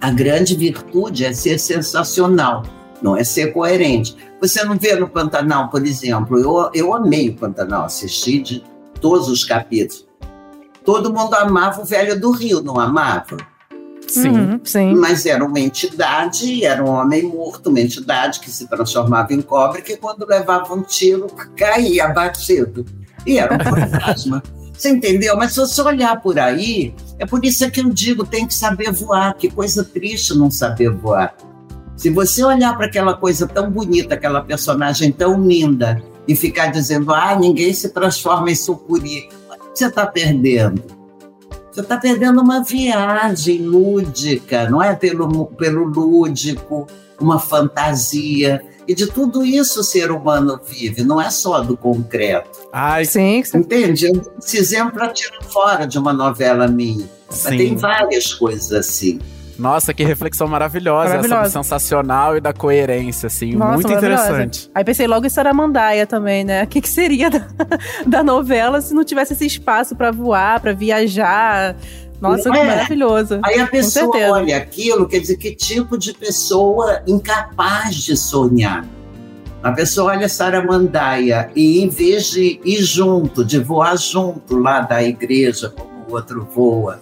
a 0.00 0.10
grande 0.10 0.56
virtude 0.56 1.24
é 1.24 1.32
ser 1.32 1.58
sensacional, 1.58 2.64
não 3.02 3.16
é 3.16 3.22
ser 3.22 3.52
coerente. 3.52 4.16
Você 4.40 4.64
não 4.64 4.76
vê 4.76 4.94
no 4.96 5.08
Pantanal, 5.08 5.68
por 5.68 5.84
exemplo, 5.86 6.38
eu, 6.38 6.70
eu 6.74 6.94
amei 6.94 7.30
o 7.30 7.34
Pantanal, 7.34 7.84
assisti 7.84 8.40
de 8.40 8.64
todos 9.00 9.28
os 9.28 9.44
capítulos. 9.44 10.06
Todo 10.84 11.12
mundo 11.12 11.34
amava 11.34 11.82
o 11.82 11.84
Velho 11.84 12.18
do 12.18 12.30
Rio, 12.30 12.62
não 12.62 12.80
amava? 12.80 13.36
Sim. 14.10 14.28
Uhum, 14.28 14.60
sim. 14.64 14.94
Mas 14.94 15.24
era 15.24 15.44
uma 15.44 15.60
entidade, 15.60 16.64
era 16.64 16.84
um 16.84 16.88
homem 16.88 17.22
morto, 17.22 17.70
uma 17.70 17.80
entidade 17.80 18.40
que 18.40 18.50
se 18.50 18.66
transformava 18.66 19.32
em 19.32 19.40
cobre, 19.40 19.82
que 19.82 19.96
quando 19.96 20.26
levava 20.26 20.74
um 20.74 20.82
tiro 20.82 21.28
caía 21.56 22.06
abatido. 22.06 22.84
E 23.24 23.38
era 23.38 23.54
um 23.54 23.58
fantasma. 23.62 24.42
Você 24.72 24.90
entendeu? 24.90 25.36
Mas 25.36 25.52
se 25.52 25.60
você 25.60 25.80
olhar 25.82 26.20
por 26.20 26.38
aí, 26.38 26.94
é 27.18 27.26
por 27.26 27.44
isso 27.44 27.70
que 27.70 27.80
eu 27.80 27.90
digo, 27.90 28.26
tem 28.26 28.46
que 28.46 28.54
saber 28.54 28.90
voar. 28.90 29.34
Que 29.34 29.50
coisa 29.50 29.84
triste 29.84 30.34
não 30.34 30.50
saber 30.50 30.90
voar. 30.90 31.36
Se 31.96 32.10
você 32.10 32.42
olhar 32.42 32.76
para 32.76 32.86
aquela 32.86 33.14
coisa 33.14 33.46
tão 33.46 33.70
bonita, 33.70 34.14
aquela 34.14 34.42
personagem 34.42 35.12
tão 35.12 35.40
linda, 35.40 36.02
e 36.26 36.34
ficar 36.34 36.68
dizendo, 36.68 37.12
ah, 37.12 37.36
ninguém 37.36 37.72
se 37.74 37.90
transforma 37.90 38.50
em 38.50 38.54
sucuri, 38.54 39.28
você 39.74 39.86
está 39.86 40.06
perdendo 40.06 40.99
você 41.70 41.80
está 41.80 41.96
perdendo 41.96 42.40
uma 42.40 42.62
viagem 42.62 43.62
lúdica, 43.62 44.68
não 44.68 44.82
é? 44.82 44.94
Pelo, 44.94 45.46
pelo 45.46 45.84
lúdico, 45.84 46.86
uma 47.20 47.38
fantasia. 47.38 48.60
E 48.88 48.94
de 48.94 49.06
tudo 49.06 49.44
isso 49.44 49.80
o 49.80 49.84
ser 49.84 50.10
humano 50.10 50.58
vive, 50.66 51.04
não 51.04 51.20
é 51.20 51.30
só 51.30 51.60
do 51.60 51.76
concreto. 51.76 52.58
Ai, 52.72 53.04
sim. 53.04 53.42
sim. 53.44 53.58
Entende? 53.58 54.10
Esse 54.42 54.58
exemplo 54.58 55.00
eu 55.02 55.12
tiro 55.12 55.44
fora 55.44 55.86
de 55.86 55.98
uma 55.98 56.12
novela 56.12 56.66
minha. 56.66 57.08
Sim. 57.28 57.44
Mas 57.44 57.56
tem 57.56 57.76
várias 57.76 58.34
coisas 58.34 58.72
assim. 58.72 59.20
Nossa, 59.60 59.92
que 59.92 60.02
reflexão 60.02 60.48
maravilhosa, 60.48 61.10
maravilhosa. 61.10 61.42
essa 61.42 61.50
sensacional 61.50 62.36
e 62.36 62.40
da 62.40 62.52
coerência, 62.52 63.26
assim, 63.26 63.54
Nossa, 63.54 63.74
muito 63.74 63.92
interessante. 63.92 64.70
Aí 64.74 64.82
pensei 64.82 65.06
logo 65.06 65.26
em 65.26 65.28
Saramandaia 65.28 66.06
também, 66.06 66.44
né? 66.44 66.64
O 66.64 66.66
que, 66.66 66.80
que 66.80 66.88
seria 66.88 67.28
da, 67.28 67.46
da 68.06 68.22
novela 68.22 68.80
se 68.80 68.94
não 68.94 69.04
tivesse 69.04 69.34
esse 69.34 69.46
espaço 69.46 69.94
para 69.94 70.10
voar, 70.10 70.60
para 70.60 70.72
viajar? 70.72 71.76
Nossa, 72.20 72.48
é. 72.48 72.52
que 72.52 72.58
maravilhoso. 72.58 73.40
Aí 73.42 73.60
a 73.60 73.66
pessoa 73.66 74.16
olha 74.30 74.56
aquilo, 74.56 75.06
quer 75.06 75.20
dizer, 75.20 75.36
que 75.36 75.54
tipo 75.54 75.98
de 75.98 76.12
pessoa 76.14 77.02
incapaz 77.06 77.96
de 77.96 78.16
sonhar? 78.16 78.86
A 79.62 79.72
pessoa 79.72 80.12
olha 80.12 80.26
Saramandaia 80.26 81.50
e, 81.54 81.82
em 81.82 81.88
vez 81.88 82.30
de 82.30 82.58
ir 82.64 82.82
junto, 82.82 83.44
de 83.44 83.58
voar 83.58 83.96
junto 83.98 84.56
lá 84.56 84.80
da 84.80 85.02
igreja, 85.02 85.68
como 85.68 86.06
o 86.08 86.14
outro 86.14 86.48
voa, 86.54 87.00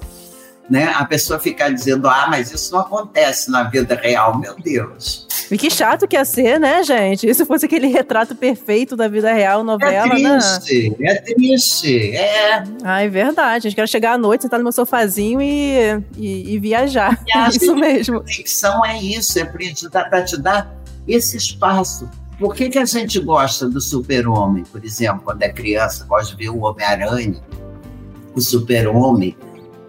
né? 0.68 0.92
A 0.94 1.04
pessoa 1.04 1.38
ficar 1.38 1.70
dizendo, 1.70 2.08
ah, 2.08 2.26
mas 2.28 2.52
isso 2.52 2.72
não 2.72 2.80
acontece 2.80 3.50
na 3.50 3.64
vida 3.64 3.94
real, 3.94 4.38
meu 4.38 4.54
Deus. 4.56 5.26
E 5.50 5.56
que 5.56 5.70
chato 5.70 6.06
que 6.06 6.14
ia 6.14 6.24
ser, 6.24 6.60
né, 6.60 6.82
gente? 6.82 7.32
Se 7.32 7.44
fosse 7.46 7.64
aquele 7.64 7.86
retrato 7.86 8.34
perfeito 8.34 8.94
da 8.94 9.08
vida 9.08 9.32
real, 9.32 9.64
novela, 9.64 10.14
é 10.14 10.38
triste, 10.38 10.90
né? 10.98 11.10
É 11.10 11.14
triste, 11.14 12.16
é. 12.16 12.64
Ah, 12.84 13.02
é 13.02 13.08
verdade. 13.08 13.66
A 13.66 13.70
gente 13.70 13.76
quer 13.76 13.88
chegar 13.88 14.12
à 14.12 14.18
noite, 14.18 14.42
sentar 14.42 14.58
no 14.58 14.64
meu 14.64 14.72
sofazinho 14.72 15.40
e, 15.40 16.02
e, 16.16 16.54
e 16.54 16.58
viajar. 16.58 17.18
É 17.34 17.48
isso 17.48 17.74
mesmo. 17.74 18.22
Ficção 18.26 18.84
é 18.84 18.98
isso, 18.98 19.38
é 19.38 19.44
para 19.44 20.22
te 20.22 20.36
dar 20.36 20.70
esse 21.06 21.36
espaço. 21.38 22.08
Por 22.38 22.54
que, 22.54 22.68
que 22.68 22.78
a 22.78 22.84
gente 22.84 23.18
gosta 23.18 23.68
do 23.68 23.80
super-homem, 23.80 24.64
por 24.64 24.84
exemplo, 24.84 25.22
quando 25.24 25.42
é 25.42 25.48
criança, 25.48 26.04
gosta 26.04 26.36
de 26.36 26.44
ver 26.44 26.50
o 26.50 26.58
Homem-Aranha, 26.60 27.42
o 28.34 28.40
super-homem, 28.40 29.36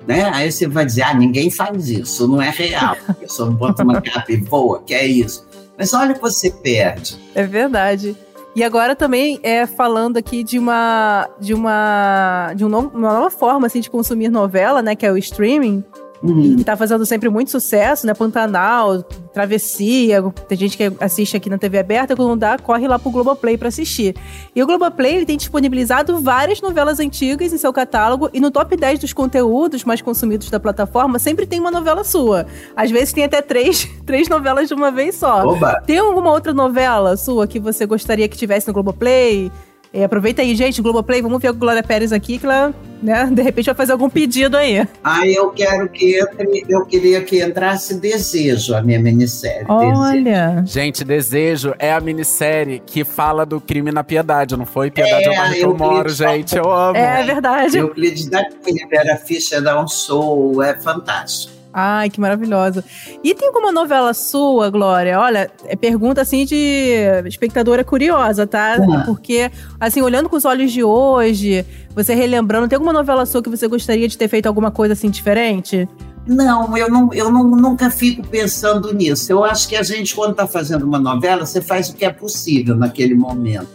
né? 0.08 0.30
Aí 0.34 0.52
você 0.52 0.68
vai 0.68 0.86
dizer, 0.86 1.04
ah, 1.04 1.14
ninguém 1.14 1.50
faz 1.50 1.90
isso, 1.90 2.28
não 2.28 2.42
é 2.42 2.50
real. 2.50 2.96
A 3.08 3.14
pessoa 3.14 3.52
bota 3.52 3.84
uma 3.84 4.02
capa 4.02 4.32
e 4.32 4.38
voa, 4.38 4.82
que 4.86 4.94
é 4.94 5.06
isso. 5.06 5.48
Mas 5.78 5.94
olha 5.94 6.12
o 6.12 6.16
que 6.16 6.22
você 6.22 6.50
perde. 6.52 7.18
É 7.34 7.44
verdade. 7.44 8.16
E 8.56 8.64
agora 8.64 8.96
também 8.96 9.40
é 9.44 9.66
falando 9.66 10.18
aqui 10.18 10.44
de 10.44 10.58
uma 10.58 11.30
de 11.40 11.54
uma 11.54 12.52
de 12.56 12.66
uma 12.66 12.82
nova 12.82 13.30
forma 13.30 13.68
assim 13.68 13.80
de 13.80 13.90
consumir 13.90 14.30
novela, 14.30 14.82
né, 14.82 14.96
que 14.96 15.06
é 15.06 15.12
o 15.12 15.18
streaming. 15.18 15.84
Uhum. 16.22 16.58
Que 16.58 16.64
tá 16.64 16.76
fazendo 16.76 17.06
sempre 17.06 17.30
muito 17.30 17.50
sucesso, 17.50 18.06
né? 18.06 18.14
Pantanal, 18.14 19.02
Travessia. 19.34 20.22
Tem 20.48 20.58
gente 20.58 20.78
que 20.78 20.92
assiste 21.00 21.38
aqui 21.38 21.50
na 21.50 21.58
TV 21.58 21.80
aberta, 21.80 22.16
quando 22.16 22.38
dá, 22.38 22.58
corre 22.58 22.88
lá 22.88 23.00
pro 23.00 23.10
Globoplay 23.10 23.58
para 23.58 23.70
assistir. 23.70 24.16
E 24.54 24.62
o 24.62 24.68
Globoplay 24.68 25.16
ele 25.16 25.26
tem 25.26 25.38
disponibilizado 25.38 26.20
várias 26.20 26.62
novelas 26.62 27.00
antigas 27.00 27.54
em 27.54 27.58
seu 27.58 27.72
catálogo 27.72 28.30
e 28.34 28.40
no 28.40 28.52
top 28.52 28.76
10 28.76 29.00
dos 29.00 29.14
conteúdos 29.14 29.84
mais 29.86 30.02
consumidos 30.02 30.50
da 30.50 30.60
plataforma 30.60 31.20
sempre 31.20 31.46
tem 31.46 31.60
uma 31.60 31.72
novela 31.72 32.04
sua. 32.04 32.46
Às 32.76 32.92
vezes 32.92 33.14
tem 33.14 33.24
até 33.24 33.42
três, 33.42 33.90
três 34.06 34.28
novelas 34.28 34.68
de 34.68 34.74
uma 34.74 34.92
vez 34.92 35.16
só. 35.16 35.46
Oba. 35.46 35.82
Tem 35.86 35.98
alguma 35.98 36.32
outra 36.32 36.54
novela 36.54 37.16
sua 37.16 37.48
que 37.48 37.60
você 37.60 37.86
gostaria 37.86 38.28
que 38.28 38.38
tivesse 38.38 38.68
no 38.68 38.74
Globoplay? 38.74 39.52
É, 39.94 40.04
aproveita 40.04 40.42
aí, 40.42 40.56
gente, 40.56 40.82
Globoplay, 40.82 41.22
vamos 41.22 41.42
ver 41.42 41.48
a 41.48 41.52
Glória 41.52 41.82
Pérez 41.82 42.14
aqui, 42.14 42.38
que 42.38 42.46
ela 42.46 42.74
né? 43.02 43.30
De 43.32 43.42
repente 43.42 43.66
vai 43.68 43.76
fazer 43.76 43.92
algum 43.92 44.10
pedido 44.10 44.58
aí. 44.58 44.88
Ah, 45.04 45.26
eu 45.28 45.50
quero 45.52 45.90
que 45.90 46.20
entre, 46.20 46.66
eu 46.68 46.86
queria 46.86 47.22
que 47.22 47.44
entrasse 47.44 48.00
Desejo, 48.00 48.76
a 48.76 48.82
minha 48.82 49.00
minissérie. 49.00 49.66
Desejo. 49.66 50.00
Olha. 50.00 50.64
Gente, 50.66 51.04
Desejo 51.04 51.74
é 51.80 51.94
a 51.94 52.00
minissérie 52.00 52.82
que 52.86 53.04
fala 53.04 53.46
do 53.46 53.60
crime 53.60 53.92
na 53.92 54.04
Piedade, 54.04 54.56
não 54.58 54.66
foi? 54.66 54.92
Piedade 54.92 55.30
é, 55.30 55.34
É, 55.34 55.54
que 55.54 55.62
eu 55.62 55.76
moro, 55.76 56.10
gente. 56.10 56.56
Eu 56.56 56.72
amo. 56.72 56.98
É 56.98 57.24
verdade. 57.24 57.78
Euclides 57.78 58.26
da 58.28 58.44
Cunha, 58.50 59.14
a 59.14 59.18
ficha 59.18 59.62
dá 59.62 59.82
um 59.82 59.88
show, 59.88 60.62
é 60.62 60.76
fantástico. 60.80 61.59
Ai, 61.72 62.10
que 62.10 62.20
maravilhosa. 62.20 62.84
E 63.24 63.36
tem 63.36 63.48
alguma 63.48 63.72
novela 63.72 64.14
sua, 64.14 64.70
Glória? 64.70 65.20
Olha, 65.20 65.52
é 65.66 65.76
pergunta 65.76 66.22
assim 66.22 66.44
de 66.44 66.96
espectadora 67.26 67.84
curiosa, 67.84 68.48
tá? 68.48 68.76
Ah. 68.76 69.04
Porque, 69.06 69.52
assim, 69.80 70.02
olhando 70.02 70.28
com 70.28 70.36
os 70.36 70.46
olhos 70.46 70.72
de 70.72 70.84
hoje, 70.84 71.66
você 71.94 72.16
relembrando, 72.16 72.68
tem 72.68 72.76
alguma 72.76 72.94
novela 72.94 73.26
sua 73.26 73.44
que 73.44 73.50
você 73.50 73.68
gostaria 73.68 74.08
de 74.08 74.18
ter 74.18 74.28
feito 74.28 74.48
alguma 74.48 74.72
coisa 74.72 74.94
assim 74.94 75.10
diferente? 75.10 75.88
Não, 76.26 76.78
eu, 76.78 76.90
não, 76.90 77.14
eu 77.14 77.32
não, 77.32 77.44
nunca 77.44 77.90
fico 77.90 78.26
pensando 78.28 78.94
nisso. 78.94 79.32
Eu 79.32 79.44
acho 79.44 79.68
que 79.68 79.76
a 79.76 79.84
gente, 79.84 80.16
quando 80.16 80.32
está 80.32 80.48
fazendo 80.48 80.84
uma 80.84 81.00
novela, 81.00 81.46
você 81.46 81.62
faz 81.62 81.90
o 81.90 81.96
que 81.96 82.06
é 82.06 82.12
possível 82.12 82.76
naquele 82.76 83.16
momento. 83.16 83.68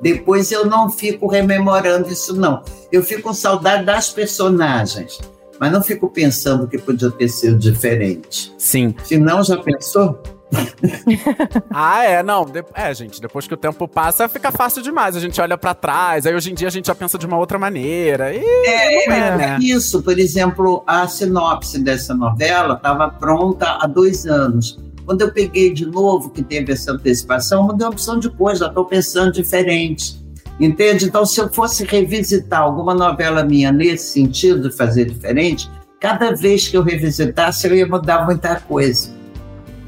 Depois 0.00 0.52
eu 0.52 0.66
não 0.66 0.90
fico 0.90 1.26
rememorando 1.26 2.08
isso, 2.08 2.34
não. 2.36 2.62
Eu 2.92 3.02
fico 3.02 3.22
com 3.22 3.34
saudade 3.34 3.84
das 3.84 4.10
personagens, 4.10 5.18
mas 5.60 5.72
não 5.72 5.82
fico 5.82 6.08
pensando 6.08 6.66
que 6.68 6.78
podia 6.78 7.10
ter 7.10 7.28
sido 7.28 7.56
diferente. 7.58 8.52
Sim. 8.58 8.94
Se 9.04 9.18
não, 9.18 9.42
já 9.42 9.56
pensou? 9.58 10.20
Ah, 11.70 12.04
é, 12.04 12.22
não. 12.22 12.44
de- 12.44 12.64
É, 12.74 12.92
gente, 12.94 13.20
depois 13.20 13.46
que 13.46 13.54
o 13.54 13.56
tempo 13.56 13.86
passa, 13.86 14.28
fica 14.28 14.50
fácil 14.50 14.82
demais. 14.82 15.16
A 15.16 15.20
gente 15.20 15.40
olha 15.40 15.56
pra 15.58 15.74
trás, 15.74 16.26
aí 16.26 16.34
hoje 16.34 16.50
em 16.50 16.54
dia 16.54 16.68
a 16.68 16.70
gente 16.70 16.86
já 16.86 16.94
pensa 16.94 17.18
de 17.18 17.26
uma 17.26 17.36
outra 17.38 17.58
maneira. 17.58 18.32
E 18.34 18.38
É, 18.38 19.04
é, 19.04 19.04
é 19.04 19.36
né? 19.36 19.58
isso. 19.60 20.02
Por 20.02 20.18
exemplo, 20.18 20.82
a 20.86 21.06
sinopse 21.06 21.78
dessa 21.82 22.14
novela 22.14 22.74
estava 22.74 23.08
pronta 23.10 23.78
há 23.80 23.86
dois 23.86 24.26
anos. 24.26 24.78
Quando 25.04 25.22
eu 25.22 25.32
peguei 25.32 25.72
de 25.72 25.86
novo, 25.86 26.30
que 26.30 26.42
teve 26.42 26.72
essa 26.72 26.92
antecipação, 26.92 27.62
mudei 27.62 27.86
uma 27.86 27.92
opção 27.92 28.18
de 28.18 28.28
coisa, 28.30 28.66
estou 28.66 28.84
pensando 28.84 29.32
diferente. 29.32 30.16
Entende? 30.60 31.04
Então, 31.04 31.24
se 31.24 31.40
eu 31.40 31.48
fosse 31.48 31.84
revisitar 31.84 32.62
alguma 32.62 32.94
novela 32.94 33.44
minha 33.44 33.70
nesse 33.70 34.12
sentido, 34.12 34.72
fazer 34.72 35.04
diferente, 35.04 35.70
cada 36.00 36.34
vez 36.34 36.66
que 36.66 36.76
eu 36.76 36.82
revisitasse, 36.82 37.66
eu 37.66 37.76
ia 37.76 37.86
mudar 37.86 38.26
muita 38.26 38.56
coisa. 38.60 39.10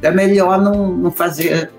É 0.00 0.10
melhor 0.10 0.60
não, 0.60 0.96
não 0.96 1.10
fazer 1.10 1.70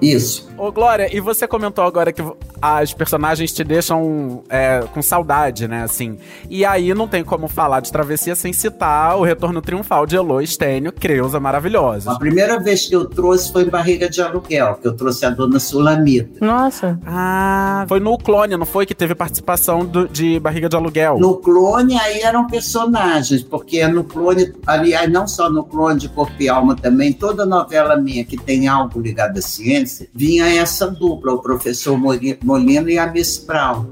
isso. 0.00 0.48
Ô, 0.56 0.72
Glória, 0.72 1.14
e 1.14 1.20
você 1.20 1.46
comentou 1.46 1.84
agora 1.84 2.12
que 2.12 2.22
as 2.66 2.94
personagens 2.94 3.52
te 3.52 3.62
deixam 3.62 4.42
é, 4.48 4.82
com 4.94 5.02
saudade, 5.02 5.68
né, 5.68 5.82
assim. 5.82 6.16
E 6.48 6.64
aí 6.64 6.94
não 6.94 7.06
tem 7.06 7.22
como 7.22 7.46
falar 7.46 7.80
de 7.80 7.92
Travessia 7.92 8.34
sem 8.34 8.52
citar 8.52 9.18
o 9.18 9.22
retorno 9.22 9.60
triunfal 9.60 10.06
de 10.06 10.16
Elo 10.16 10.44
Stênio, 10.46 10.90
Creuza 10.92 11.38
Maravilhosa. 11.38 12.10
A 12.12 12.18
primeira 12.18 12.58
vez 12.58 12.86
que 12.86 12.94
eu 12.96 13.04
trouxe 13.04 13.52
foi 13.52 13.64
em 13.64 13.68
Barriga 13.68 14.08
de 14.08 14.22
Aluguel, 14.22 14.76
que 14.80 14.88
eu 14.88 14.96
trouxe 14.96 15.26
a 15.26 15.30
dona 15.30 15.58
Sulamita. 15.60 16.44
Nossa. 16.44 16.98
Ah, 17.06 17.84
foi 17.88 18.00
no 18.00 18.16
Clone, 18.16 18.56
não 18.56 18.64
foi? 18.66 18.86
Que 18.86 18.94
teve 18.94 19.14
participação 19.14 19.84
do- 19.84 20.08
de 20.08 20.40
Barriga 20.40 20.68
de 20.68 20.76
Aluguel. 20.76 21.18
No 21.18 21.36
clone, 21.36 21.98
aí 21.98 22.20
eram 22.20 22.46
personagens, 22.46 23.42
porque 23.42 23.86
no 23.88 24.04
clone, 24.04 24.52
aliás, 24.66 25.10
não 25.10 25.26
só 25.28 25.50
no 25.50 25.64
clone 25.64 25.98
de 26.00 26.08
Corpo 26.08 26.34
e 26.40 26.48
Alma 26.48 26.74
também, 26.76 27.12
toda 27.12 27.44
novela 27.44 27.96
minha 27.96 28.24
que 28.24 28.36
tem 28.36 28.68
algo 28.68 29.00
ligado 29.00 29.36
à 29.38 29.42
ciência, 29.42 30.08
vinha 30.14 30.46
essa 30.46 30.90
dupla, 30.90 31.32
o 31.32 31.38
professor 31.38 31.96
Mori- 31.98 32.38
Molina 32.54 32.90
e 32.90 32.98
a 32.98 33.10
Miss 33.10 33.38
Brown. 33.44 33.86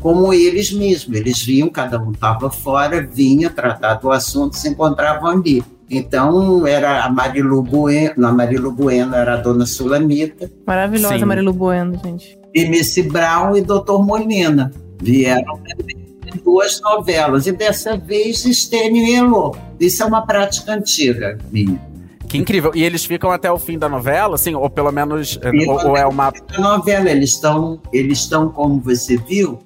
Como 0.00 0.32
eles 0.32 0.72
mesmos, 0.72 1.16
eles 1.16 1.42
vinham, 1.42 1.68
cada 1.68 2.00
um 2.00 2.12
estava 2.12 2.48
fora, 2.48 3.04
vinha 3.04 3.50
tratar 3.50 3.94
do 3.94 4.12
assunto, 4.12 4.56
se 4.56 4.68
encontravam 4.68 5.26
ali. 5.28 5.64
Então, 5.90 6.64
era 6.66 7.02
a 7.04 7.10
Marilu 7.10 7.60
Bueno, 7.62 8.26
a 8.26 8.32
Marilu 8.32 8.70
Bueno 8.70 9.16
era 9.16 9.34
a 9.34 9.36
dona 9.38 9.66
Sulamita, 9.66 10.48
Maravilhosa, 10.66 11.18
Sim. 11.18 11.24
Marilu 11.24 11.52
Bueno, 11.52 11.98
gente. 12.04 12.38
e 12.54 12.68
Miss 12.68 12.96
Brown 12.98 13.56
e 13.56 13.62
Dr. 13.62 13.98
Molina. 14.04 14.70
Vieram 15.02 15.58
também 15.66 15.96
em 16.32 16.38
duas 16.44 16.80
novelas. 16.80 17.46
E 17.48 17.52
dessa 17.52 17.96
vez, 17.96 18.44
Estênio 18.44 19.04
e 19.04 19.14
Elô. 19.16 19.56
Isso 19.80 20.02
é 20.02 20.06
uma 20.06 20.24
prática 20.24 20.74
antiga 20.74 21.38
minha. 21.50 21.80
Que 22.28 22.36
incrível. 22.36 22.72
E 22.74 22.84
eles 22.84 23.04
ficam 23.04 23.30
até 23.30 23.50
o 23.50 23.58
fim 23.58 23.78
da 23.78 23.88
novela, 23.88 24.34
assim, 24.34 24.54
ou 24.54 24.68
pelo 24.68 24.92
menos. 24.92 25.34
Ficam 25.34 25.74
Ou, 25.74 25.88
ou 25.88 25.96
é 25.96 26.06
uma. 26.06 26.32
Novela, 26.58 27.10
eles 27.10 27.30
estão, 27.30 27.80
eles 27.92 28.18
estão, 28.18 28.50
como 28.50 28.80
você 28.80 29.16
viu, 29.16 29.58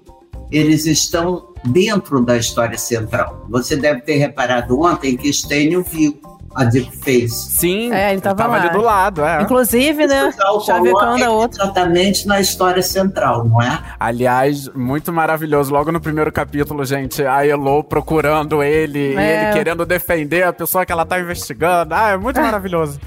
eles 0.51 0.87
estão 0.87 1.53
dentro 1.65 2.21
da 2.25 2.37
história 2.37 2.79
central. 2.79 3.47
Você 3.49 3.77
deve 3.77 4.03
ter 4.03 4.17
reparado 4.17 4.81
ontem 4.81 5.17
que 5.17 5.29
Estênio 5.29 5.83
viu 5.83 6.21
a 6.55 6.65
Dico 6.65 6.93
fez. 7.03 7.33
Sim, 7.35 7.93
É, 7.93 8.13
ele 8.13 8.21
tava 8.21 8.47
lá. 8.47 8.57
ali 8.57 8.71
do 8.71 8.81
lado, 8.81 9.25
é. 9.25 9.43
Inclusive, 9.43 10.07
né? 10.07 10.33
O 10.55 10.61
Chavecando 10.61 11.25
a 11.25 11.31
outra. 11.31 11.65
Exatamente 11.65 12.27
na 12.27 12.41
história 12.41 12.83
central, 12.83 13.45
não 13.45 13.61
é? 13.61 13.81
Aliás, 13.99 14.69
muito 14.75 15.13
maravilhoso. 15.13 15.73
Logo 15.73 15.91
no 15.93 16.01
primeiro 16.01 16.31
capítulo, 16.33 16.85
gente, 16.85 17.25
a 17.25 17.47
Elo 17.47 17.83
procurando 17.85 18.63
ele, 18.63 19.15
É. 19.17 19.45
ele 19.45 19.53
querendo 19.53 19.85
defender 19.87 20.43
a 20.45 20.53
pessoa 20.53 20.85
que 20.87 20.93
ela 20.93 21.05
tá 21.07 21.19
investigando. 21.21 21.95
Ah, 21.95 22.11
é 22.11 22.17
muito 22.17 22.39
maravilhoso. 22.41 22.99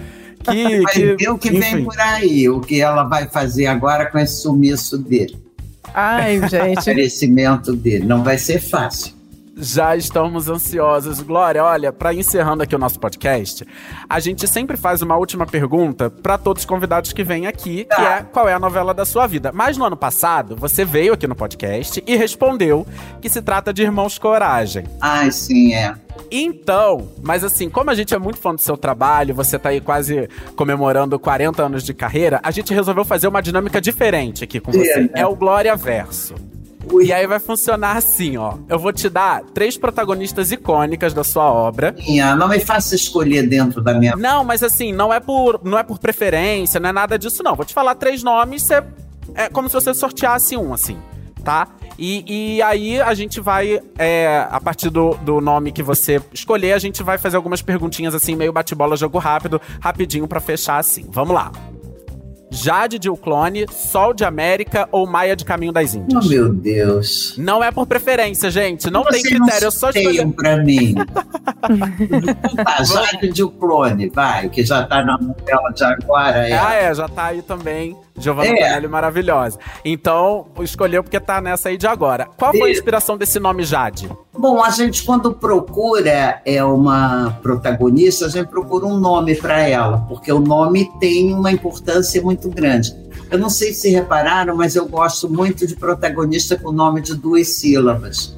Que, 0.44 0.82
Vai 0.82 0.94
que, 0.94 1.16
ver 1.16 1.30
o 1.30 1.38
que 1.40 1.50
enfim. 1.50 1.60
vem 1.60 1.84
por 1.86 2.00
aí, 2.00 2.48
o 2.48 2.60
que 2.62 2.80
ela 2.80 3.04
vai 3.04 3.28
fazer 3.28 3.66
agora 3.66 4.06
com 4.06 4.20
esse 4.20 4.44
sumiço 4.44 4.96
dele. 4.98 5.36
Ai, 5.94 6.40
gente. 6.48 6.78
Aparecimento 6.92 7.76
dele. 7.76 8.06
Não 8.06 8.24
vai 8.24 8.38
ser 8.38 8.60
fácil. 8.60 9.15
Já 9.58 9.96
estamos 9.96 10.50
ansiosos. 10.50 11.22
Glória, 11.22 11.64
olha, 11.64 11.94
para 11.94 12.14
encerrando 12.14 12.64
aqui 12.64 12.76
o 12.76 12.78
nosso 12.78 13.00
podcast, 13.00 13.66
a 14.10 14.20
gente 14.20 14.48
sempre 14.48 14.76
faz 14.76 15.02
uma 15.02 15.16
última 15.16 15.46
pergunta 15.46 16.10
para 16.10 16.38
todos 16.38 16.64
os 16.64 16.66
convidados 16.66 17.14
que 17.14 17.24
vêm 17.24 17.48
aqui, 17.48 17.86
que 17.86 17.96
Tá. 17.96 18.18
é 18.18 18.22
qual 18.24 18.50
é 18.50 18.54
a 18.54 18.60
novela 18.60 18.94
da 18.94 19.06
sua 19.06 19.28
vida. 19.28 19.52
Mas 19.54 19.78
no 19.78 19.86
ano 19.86 19.96
passado, 19.96 20.56
você 20.58 20.84
veio 20.84 21.14
aqui 21.14 21.26
no 21.26 21.36
podcast 21.36 22.04
e 22.06 22.16
respondeu 22.18 22.86
que 23.22 23.30
se 23.30 23.42
trata 23.42 23.74
de 23.74 23.82
Irmãos 23.84 24.18
Coragem. 24.18 24.84
Ai, 25.00 25.32
sim, 25.32 25.74
é. 25.74 25.96
Então, 26.30 27.10
mas 27.24 27.44
assim, 27.44 27.70
como 27.70 27.90
a 27.90 27.96
gente 27.96 28.14
é 28.14 28.18
muito 28.20 28.38
fã 28.40 28.54
do 28.54 28.60
seu 28.62 28.76
trabalho, 28.76 29.34
você 29.34 29.58
tá 29.58 29.70
aí 29.70 29.80
quase 29.80 30.28
comemorando 30.56 31.18
40 31.18 31.64
anos 31.64 31.84
de 31.84 31.94
carreira, 31.94 32.40
a 32.44 32.52
gente 32.52 32.74
resolveu 32.74 33.06
fazer 33.06 33.28
uma 33.28 33.42
dinâmica 33.42 33.80
diferente 33.80 34.44
aqui 34.44 34.60
com 34.60 34.72
você. 34.72 35.10
É? 35.14 35.22
É 35.22 35.26
o 35.26 35.36
Glória 35.36 35.76
Verso. 35.76 36.36
E 37.02 37.12
aí 37.12 37.26
vai 37.28 37.40
funcionar 37.40 37.98
assim, 37.98 38.38
ó. 38.38 38.56
Eu 38.70 38.80
vou 38.80 38.94
te 38.94 39.10
dar 39.10 39.42
três 39.54 39.78
protagonistas 39.78 40.52
icônicas 40.52 41.14
da 41.14 41.24
sua 41.24 41.52
obra. 41.52 41.96
minha, 42.08 42.36
não 42.36 42.48
me 42.48 42.60
faça 42.60 42.96
escolher 42.96 43.48
dentro 43.48 43.82
da 43.82 43.94
minha. 43.94 44.16
Não, 44.16 44.44
mas 44.44 44.64
assim, 44.64 44.92
não 44.92 45.14
é 45.14 45.20
por, 45.20 45.60
não 45.64 45.78
é 45.78 45.84
por 45.84 46.00
preferência, 46.00 46.80
não 46.80 46.90
é 46.90 46.94
nada 46.94 47.18
disso, 47.18 47.44
não. 47.44 47.56
Vou 47.56 47.66
te 47.66 47.74
falar 47.74 47.96
três 47.96 48.24
nomes, 48.24 48.64
você, 48.64 48.84
é 49.34 49.50
como 49.50 49.68
se 49.68 49.74
você 49.74 49.94
sorteasse 49.94 50.56
um, 50.58 50.74
assim, 50.74 50.98
tá? 51.44 51.68
E, 51.98 52.56
e 52.58 52.62
aí 52.62 53.00
a 53.02 53.14
gente 53.14 53.40
vai, 53.40 53.80
é, 53.98 54.46
a 54.50 54.60
partir 54.60 54.90
do, 54.90 55.16
do 55.22 55.40
nome 55.40 55.72
que 55.72 55.82
você 55.82 56.22
escolher, 56.34 56.74
a 56.74 56.80
gente 56.80 57.02
vai 57.02 57.18
fazer 57.18 57.38
algumas 57.38 57.62
perguntinhas 57.62 58.14
assim, 58.14 58.36
meio 58.36 58.52
bate-bola, 58.52 58.98
jogo 58.98 59.18
rápido, 59.18 59.62
rapidinho 59.80 60.28
pra 60.28 60.40
fechar 60.40 60.78
assim. 60.78 61.06
Vamos 61.10 61.34
lá. 61.34 61.52
Jade 62.56 62.98
de 62.98 63.10
Uclone, 63.10 63.66
Sol 63.72 64.14
de 64.14 64.24
América 64.24 64.88
ou 64.92 65.06
Maia 65.06 65.36
de 65.36 65.44
Caminho 65.46 65.72
das 65.74 65.94
Oh, 65.94 65.98
Índias? 66.00 66.28
meu 66.28 66.54
Deus. 66.54 67.36
Não 67.38 67.64
é 67.64 67.72
por 67.72 67.86
preferência, 67.86 68.50
gente. 68.50 68.90
Não 68.90 69.04
tem 69.04 69.20
Vocês 69.22 69.34
critério. 69.38 69.66
Eu 69.66 69.72
só 69.72 69.90
escolhi. 69.90 70.06
sorteiam 70.06 70.32
pra 70.32 70.58
mim. 70.58 70.96
tá, 72.64 72.84
Jade 72.84 73.30
de 73.32 73.48
Clone, 73.48 74.10
vai, 74.10 74.50
que 74.50 74.64
já 74.64 74.84
tá 74.84 75.04
na 75.04 75.18
novela 75.18 75.70
de 75.74 75.84
agora. 75.84 76.48
É. 76.50 76.54
Ah, 76.58 76.74
é, 76.74 76.94
já 76.94 77.08
tá 77.08 77.26
aí 77.26 77.42
também. 77.42 77.96
Giovanna 78.18 78.50
É. 78.50 78.56
Tonelli 78.68 78.88
maravilhosa. 78.88 79.60
Então, 79.84 80.48
escolheu 80.62 81.04
porque 81.04 81.20
tá 81.20 81.42
nessa 81.42 81.70
aí 81.70 81.78
de 81.78 81.86
agora. 81.88 82.28
Qual 82.38 82.52
foi 82.52 82.70
a 82.70 82.72
inspiração 82.72 83.18
desse 83.18 83.40
nome 83.40 83.64
Jade? 83.64 84.10
Bom, 84.38 84.64
a 84.64 84.70
gente 84.70 85.04
quando 85.04 85.34
procura 85.34 86.42
é 86.46 86.64
uma 86.64 87.38
protagonista, 87.42 88.26
a 88.26 88.30
gente 88.30 88.48
procura 88.48 88.86
um 88.86 88.98
nome 88.98 89.36
para 89.36 89.62
ela, 89.68 90.00
porque 90.08 90.32
o 90.32 90.40
nome 90.40 90.90
tem 91.00 91.34
uma 91.34 91.52
importância 91.52 92.22
muito 92.22 92.50
grande. 92.50 92.96
Eu 93.30 93.40
não 93.40 93.50
sei 93.50 93.74
se 93.74 93.90
repararam, 93.90 94.56
mas 94.56 94.76
eu 94.76 94.88
gosto 94.88 95.30
muito 95.30 95.66
de 95.66 95.76
protagonista 95.76 96.56
com 96.58 96.72
nome 96.72 97.02
de 97.02 97.16
duas 97.16 97.56
sílabas. 97.56 98.36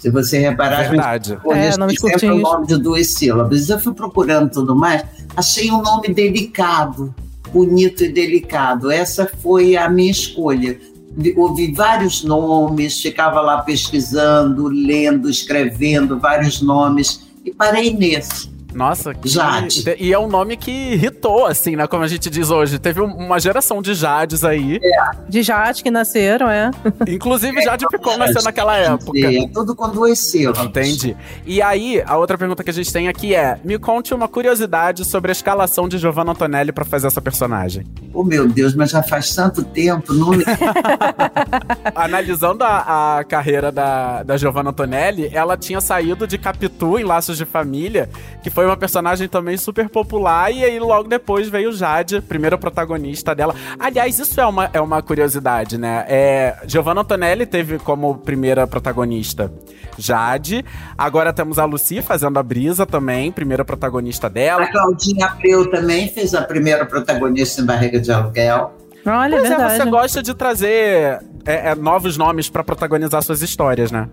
Se 0.00 0.10
você 0.10 0.38
reparar, 0.38 0.80
a 0.80 0.88
Verdade. 0.88 1.28
gente 1.30 1.42
protagonista 1.42 1.74
É, 1.74 1.78
nomes 1.78 2.00
tem 2.00 2.18
sempre 2.18 2.30
o 2.36 2.38
nome 2.38 2.66
de 2.66 2.76
duas 2.76 3.14
sílabas. 3.14 3.70
Eu 3.70 3.78
fui 3.78 3.94
procurando 3.94 4.50
tudo 4.50 4.76
mais, 4.76 5.02
achei 5.34 5.70
um 5.70 5.80
nome 5.80 6.12
delicado, 6.12 7.14
bonito 7.54 8.02
e 8.02 8.08
delicado. 8.08 8.90
Essa 8.90 9.30
foi 9.40 9.76
a 9.76 9.88
minha 9.88 10.10
escolha. 10.10 10.76
Vi- 11.16 11.32
Ouvi 11.36 11.72
vários 11.72 12.24
nomes, 12.24 13.00
ficava 13.00 13.40
lá 13.40 13.62
pesquisando, 13.62 14.66
lendo, 14.66 15.30
escrevendo 15.30 16.18
vários 16.18 16.60
nomes 16.60 17.24
e 17.44 17.52
parei 17.54 17.92
nesse. 17.94 18.52
Nossa, 18.74 19.14
que... 19.14 19.28
Jade. 19.28 19.84
E 19.98 20.12
é 20.12 20.18
um 20.18 20.26
nome 20.26 20.56
que 20.56 20.70
irritou, 20.70 21.46
assim, 21.46 21.76
né? 21.76 21.86
Como 21.86 22.02
a 22.02 22.08
gente 22.08 22.28
diz 22.28 22.50
hoje. 22.50 22.78
Teve 22.78 23.00
um- 23.00 23.14
uma 23.14 23.38
geração 23.38 23.80
de 23.80 23.94
Jades 23.94 24.44
aí. 24.44 24.80
De 25.28 25.42
Jade 25.42 25.82
que 25.82 25.90
nasceram, 25.90 26.48
é. 26.50 26.70
Inclusive, 27.08 27.62
Jade 27.62 27.86
Picon 27.88 28.16
nasceu 28.16 28.42
naquela 28.42 28.76
época. 28.76 29.18
É 29.18 29.46
tudo 29.48 29.74
com 29.76 29.88
duas 29.90 30.18
sílabas. 30.18 30.64
Entendi. 30.64 31.16
E 31.46 31.62
aí, 31.62 32.02
a 32.06 32.16
outra 32.16 32.36
pergunta 32.36 32.62
que 32.64 32.70
a 32.70 32.72
gente 32.72 32.92
tem 32.92 33.08
aqui 33.08 33.34
é: 33.34 33.58
me 33.64 33.78
conte 33.78 34.12
uma 34.12 34.26
curiosidade 34.28 35.04
sobre 35.04 35.30
a 35.30 35.32
escalação 35.32 35.88
de 35.88 35.98
Giovanna 35.98 36.32
Antonelli 36.32 36.72
pra 36.72 36.84
fazer 36.84 37.06
essa 37.06 37.20
personagem. 37.20 37.86
Oh, 38.12 38.24
meu 38.24 38.48
Deus, 38.48 38.74
mas 38.74 38.90
já 38.90 39.02
faz 39.02 39.34
tanto 39.34 39.62
tempo. 39.64 40.12
Não... 40.12 40.30
me- 40.30 40.44
Analisando 41.94 42.64
a, 42.64 43.18
a 43.18 43.24
carreira 43.24 43.70
da, 43.70 44.22
da 44.22 44.36
Giovanna 44.36 44.70
Antonelli, 44.70 45.30
ela 45.32 45.56
tinha 45.56 45.80
saído 45.80 46.26
de 46.26 46.38
Capitu 46.38 46.98
em 46.98 47.04
Laços 47.04 47.36
de 47.36 47.44
Família, 47.44 48.08
que 48.42 48.50
foi 48.50 48.63
uma 48.66 48.76
personagem 48.76 49.28
também 49.28 49.56
super 49.56 49.88
popular, 49.88 50.50
e 50.50 50.64
aí 50.64 50.78
logo 50.78 51.08
depois 51.08 51.48
veio 51.48 51.72
Jade, 51.72 52.20
primeira 52.20 52.56
protagonista 52.56 53.34
dela. 53.34 53.54
Aliás, 53.78 54.18
isso 54.18 54.40
é 54.40 54.46
uma, 54.46 54.70
é 54.72 54.80
uma 54.80 55.02
curiosidade, 55.02 55.78
né? 55.78 56.04
É, 56.08 56.56
Giovanna 56.66 57.02
Antonelli 57.02 57.46
teve 57.46 57.78
como 57.78 58.18
primeira 58.18 58.66
protagonista 58.66 59.52
Jade, 59.98 60.64
agora 60.96 61.32
temos 61.32 61.58
a 61.58 61.64
Lucy 61.64 62.02
fazendo 62.02 62.38
a 62.38 62.42
Brisa 62.42 62.84
também, 62.86 63.30
primeira 63.30 63.64
protagonista 63.64 64.28
dela. 64.28 64.64
A 64.64 64.72
Claudinha 64.72 65.26
Abreu 65.26 65.70
também 65.70 66.08
fez 66.08 66.34
a 66.34 66.42
primeira 66.42 66.84
protagonista 66.86 67.60
em 67.60 67.64
Barriga 67.66 68.00
de 68.00 68.10
Aluguel. 68.10 68.74
Olha, 69.06 69.36
é 69.36 69.38
Pois 69.38 69.50
é, 69.50 69.56
verdade. 69.56 69.76
você 69.76 69.90
gosta 69.90 70.22
de 70.22 70.34
trazer 70.34 71.20
é, 71.44 71.70
é, 71.70 71.74
novos 71.74 72.16
nomes 72.16 72.48
pra 72.48 72.64
protagonizar 72.64 73.22
suas 73.22 73.42
histórias, 73.42 73.92
né? 73.92 74.08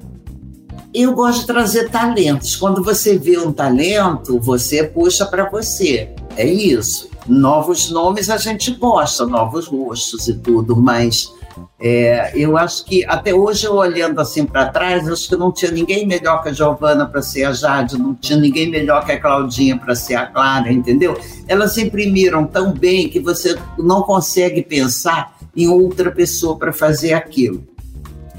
Eu 0.94 1.14
gosto 1.14 1.42
de 1.42 1.48
trazer 1.48 1.90
talentos. 1.90 2.56
Quando 2.56 2.84
você 2.84 3.18
vê 3.18 3.38
um 3.38 3.54
talento, 3.54 4.40
você 4.40 4.84
puxa 4.84 5.26
para 5.26 5.50
você. 5.50 6.10
É 6.36 6.46
isso. 6.46 7.10
Novos 7.28 7.90
nomes 7.90 8.30
a 8.30 8.38
gente 8.38 8.72
gosta, 8.72 9.26
novos 9.26 9.68
rostos 9.68 10.28
e 10.28 10.34
tudo, 10.34 10.76
mas 10.76 11.32
é, 11.80 12.32
eu 12.36 12.58
acho 12.58 12.84
que 12.84 13.06
até 13.06 13.34
hoje, 13.34 13.66
eu 13.66 13.76
olhando 13.76 14.20
assim 14.20 14.46
para 14.46 14.68
trás, 14.68 15.08
acho 15.08 15.30
que 15.30 15.36
não 15.36 15.52
tinha 15.52 15.72
ninguém 15.72 16.06
melhor 16.06 16.44
que 16.44 16.50
a 16.50 16.54
Giovana 16.54 17.06
para 17.06 17.22
ser 17.22 17.46
a 17.46 17.54
Jade, 17.54 17.98
não 17.98 18.14
tinha 18.14 18.38
ninguém 18.38 18.70
melhor 18.70 19.06
que 19.06 19.14
a 19.14 19.20
Claudinha 19.20 19.78
para 19.78 19.96
ser 19.96 20.16
a 20.16 20.26
Clara, 20.26 20.72
entendeu? 20.72 21.18
Elas 21.48 21.78
imprimiram 21.78 22.46
tão 22.46 22.74
bem 22.74 23.08
que 23.08 23.20
você 23.20 23.58
não 23.78 24.02
consegue 24.02 24.62
pensar 24.62 25.38
em 25.56 25.68
outra 25.68 26.12
pessoa 26.12 26.58
para 26.58 26.74
fazer 26.74 27.14
aquilo. 27.14 27.64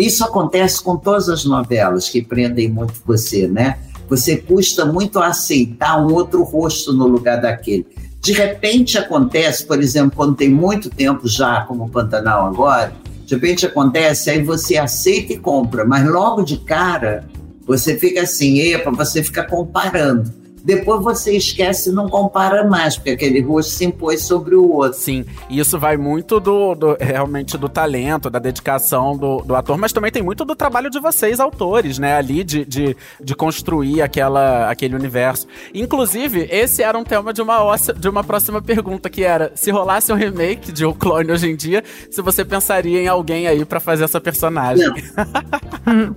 Isso 0.02 0.24
acontece 0.24 0.82
com 0.82 0.96
todas 0.96 1.28
as 1.28 1.44
novelas 1.44 2.08
que 2.08 2.20
prendem 2.20 2.68
muito 2.68 2.94
você, 3.06 3.46
né? 3.46 3.78
Você 4.08 4.36
custa 4.36 4.84
muito 4.84 5.20
a 5.20 5.28
aceitar 5.28 6.04
um 6.04 6.12
outro 6.12 6.42
rosto 6.42 6.92
no 6.92 7.06
lugar 7.06 7.40
daquele. 7.40 7.86
De 8.20 8.32
repente 8.32 8.98
acontece, 8.98 9.64
por 9.64 9.80
exemplo, 9.80 10.16
quando 10.16 10.34
tem 10.34 10.50
muito 10.50 10.90
tempo 10.90 11.28
já, 11.28 11.60
como 11.60 11.84
o 11.84 11.88
Pantanal 11.88 12.48
agora, 12.48 12.92
de 13.24 13.32
repente 13.32 13.64
acontece, 13.64 14.28
aí 14.28 14.42
você 14.42 14.76
aceita 14.76 15.34
e 15.34 15.38
compra, 15.38 15.84
mas 15.84 16.04
logo 16.04 16.42
de 16.42 16.56
cara 16.56 17.24
você 17.64 17.96
fica 17.96 18.22
assim, 18.22 18.58
epa, 18.58 18.90
você 18.90 19.22
fica 19.22 19.44
comparando. 19.44 20.32
Depois 20.64 21.02
você 21.02 21.36
esquece 21.36 21.90
e 21.90 21.92
não 21.92 22.08
compara 22.08 22.64
mais, 22.68 22.96
porque 22.96 23.10
aquele 23.10 23.40
rosto 23.40 23.72
se 23.72 23.84
impôs 23.84 24.22
sobre 24.22 24.54
o 24.54 24.70
outro. 24.70 24.98
Sim, 24.98 25.24
e 25.50 25.58
isso 25.58 25.78
vai 25.78 25.96
muito 25.96 26.38
do, 26.38 26.74
do- 26.74 26.96
realmente 27.00 27.56
do 27.58 27.68
talento, 27.68 28.30
da 28.30 28.38
dedicação 28.38 29.16
do, 29.16 29.38
do 29.42 29.54
ator, 29.56 29.76
mas 29.76 29.92
também 29.92 30.10
tem 30.12 30.22
muito 30.22 30.44
do 30.44 30.54
trabalho 30.54 30.88
de 30.90 31.00
vocês, 31.00 31.40
autores, 31.40 31.98
né? 31.98 32.14
Ali 32.16 32.44
de, 32.44 32.64
de, 32.64 32.96
de 33.20 33.34
construir 33.34 34.02
aquela, 34.02 34.70
aquele 34.70 34.94
universo. 34.94 35.46
Inclusive, 35.74 36.46
esse 36.50 36.82
era 36.82 36.96
um 36.98 37.04
tema 37.04 37.32
de 37.32 37.42
uma, 37.42 37.62
óssea- 37.64 37.94
de 37.94 38.08
uma 38.08 38.22
próxima 38.22 38.62
pergunta, 38.62 39.10
que 39.10 39.22
era: 39.24 39.52
se 39.54 39.70
rolasse 39.70 40.12
um 40.12 40.16
remake 40.16 40.70
de 40.72 40.84
O 40.84 40.94
Clone 40.94 41.32
hoje 41.32 41.48
em 41.50 41.56
dia, 41.56 41.82
se 42.10 42.22
você 42.22 42.44
pensaria 42.44 43.00
em 43.02 43.08
alguém 43.08 43.46
aí 43.46 43.64
pra 43.64 43.80
fazer 43.80 44.04
essa 44.04 44.20
personagem. 44.20 44.86
Não. 44.86 44.92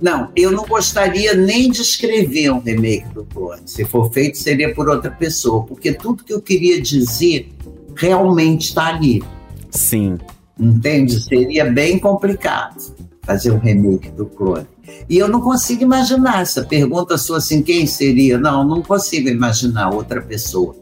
Não, 0.00 0.28
eu 0.36 0.50
não 0.52 0.64
gostaria 0.64 1.34
nem 1.34 1.70
de 1.70 1.82
escrever 1.82 2.50
um 2.52 2.60
remake 2.60 3.06
do 3.12 3.24
Clone. 3.24 3.62
Se 3.66 3.84
for 3.84 4.10
feito, 4.12 4.35
seria 4.36 4.74
por 4.74 4.88
outra 4.88 5.10
pessoa, 5.10 5.64
porque 5.64 5.92
tudo 5.92 6.24
que 6.24 6.32
eu 6.32 6.40
queria 6.40 6.80
dizer 6.80 7.52
realmente 7.94 8.68
está 8.68 8.88
ali. 8.88 9.22
Sim. 9.70 10.18
Entende? 10.58 11.20
Seria 11.20 11.64
bem 11.66 11.98
complicado 11.98 12.94
fazer 13.22 13.50
um 13.50 13.58
remake 13.58 14.10
do 14.10 14.26
Clone. 14.26 14.66
E 15.08 15.18
eu 15.18 15.28
não 15.28 15.40
consigo 15.40 15.82
imaginar 15.82 16.42
essa 16.42 16.64
pergunta 16.64 17.18
sua 17.18 17.38
assim, 17.38 17.62
quem 17.62 17.86
seria? 17.86 18.38
Não, 18.38 18.64
não 18.66 18.82
consigo 18.82 19.28
imaginar 19.28 19.90
outra 19.90 20.22
pessoa. 20.22 20.74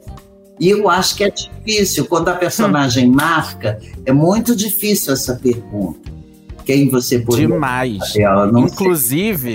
E 0.61 0.69
eu 0.69 0.89
acho 0.89 1.17
que 1.17 1.25
é 1.25 1.31
difícil, 1.31 2.07
quando 2.07 2.29
a 2.29 2.35
personagem 2.35 3.11
marca, 3.11 3.81
é 4.07 4.13
muito 4.13 4.55
difícil 4.55 5.13
essa 5.13 5.35
pergunta. 5.35 6.13
Quem 6.65 6.89
você 6.89 7.19
poderia 7.19 7.49
Demais. 7.49 8.15
não 8.47 8.63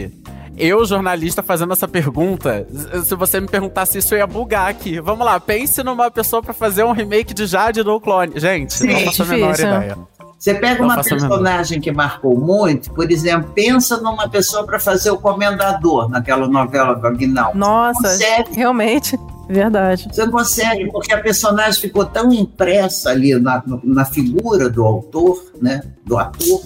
sei. 0.09 0.11
Eu, 0.59 0.85
jornalista, 0.85 1.41
fazendo 1.41 1.71
essa 1.73 1.87
pergunta, 1.87 2.67
se 3.05 3.15
você 3.15 3.39
me 3.39 3.47
perguntasse 3.47 3.97
isso, 3.97 4.13
eu 4.13 4.19
ia 4.19 4.27
bugar 4.27 4.69
aqui. 4.69 4.99
Vamos 4.99 5.25
lá, 5.25 5.39
pense 5.39 5.81
numa 5.83 6.11
pessoa 6.11 6.41
pra 6.43 6.53
fazer 6.53 6.83
um 6.83 6.91
remake 6.91 7.33
de 7.33 7.45
Jade 7.45 7.81
do 7.81 7.99
Clone. 7.99 8.33
Gente, 8.35 8.73
Sim, 8.73 8.87
não 8.87 8.99
faço 9.05 9.23
a 9.23 9.25
menor 9.25 9.51
difícil. 9.53 9.73
ideia. 9.73 9.97
Você 10.37 10.53
pega 10.55 10.81
uma 10.83 11.03
personagem 11.03 11.81
que 11.81 11.91
marcou 11.91 12.37
muito, 12.37 12.91
por 12.93 13.11
exemplo, 13.11 13.51
pensa 13.53 13.97
numa 13.97 14.29
pessoa 14.29 14.65
para 14.65 14.79
fazer 14.79 15.11
o 15.11 15.17
comendador 15.17 16.09
naquela 16.09 16.47
novela 16.47 16.93
do 16.95 17.05
Aguinaldo. 17.07 17.57
Nossa, 17.57 18.01
Consegue. 18.03 18.55
realmente. 18.55 19.19
Verdade. 19.49 20.07
Você 20.11 20.25
não 20.25 20.31
consegue, 20.31 20.91
porque 20.91 21.11
a 21.11 21.19
personagem 21.19 21.81
ficou 21.81 22.05
tão 22.05 22.31
impressa 22.31 23.09
ali 23.09 23.33
na, 23.39 23.63
na 23.83 24.05
figura 24.05 24.69
do 24.69 24.85
autor, 24.85 25.43
né, 25.61 25.81
do 26.05 26.17
ator, 26.17 26.61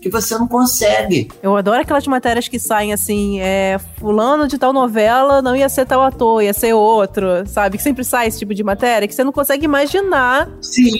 que 0.00 0.08
você 0.08 0.36
não 0.38 0.48
consegue. 0.48 1.28
Eu 1.42 1.56
adoro 1.56 1.80
aquelas 1.80 2.06
matérias 2.06 2.48
que 2.48 2.58
saem 2.58 2.92
assim, 2.92 3.40
é, 3.40 3.78
fulano 3.98 4.48
de 4.48 4.58
tal 4.58 4.72
novela 4.72 5.42
não 5.42 5.54
ia 5.54 5.68
ser 5.68 5.86
tal 5.86 6.02
ator, 6.02 6.42
ia 6.42 6.52
ser 6.52 6.72
outro, 6.72 7.46
sabe? 7.46 7.76
Que 7.76 7.82
sempre 7.82 8.04
sai 8.04 8.28
esse 8.28 8.38
tipo 8.38 8.54
de 8.54 8.62
matéria 8.64 9.06
que 9.06 9.14
você 9.14 9.24
não 9.24 9.32
consegue 9.32 9.64
imaginar, 9.64 10.48
Sim, 10.60 10.92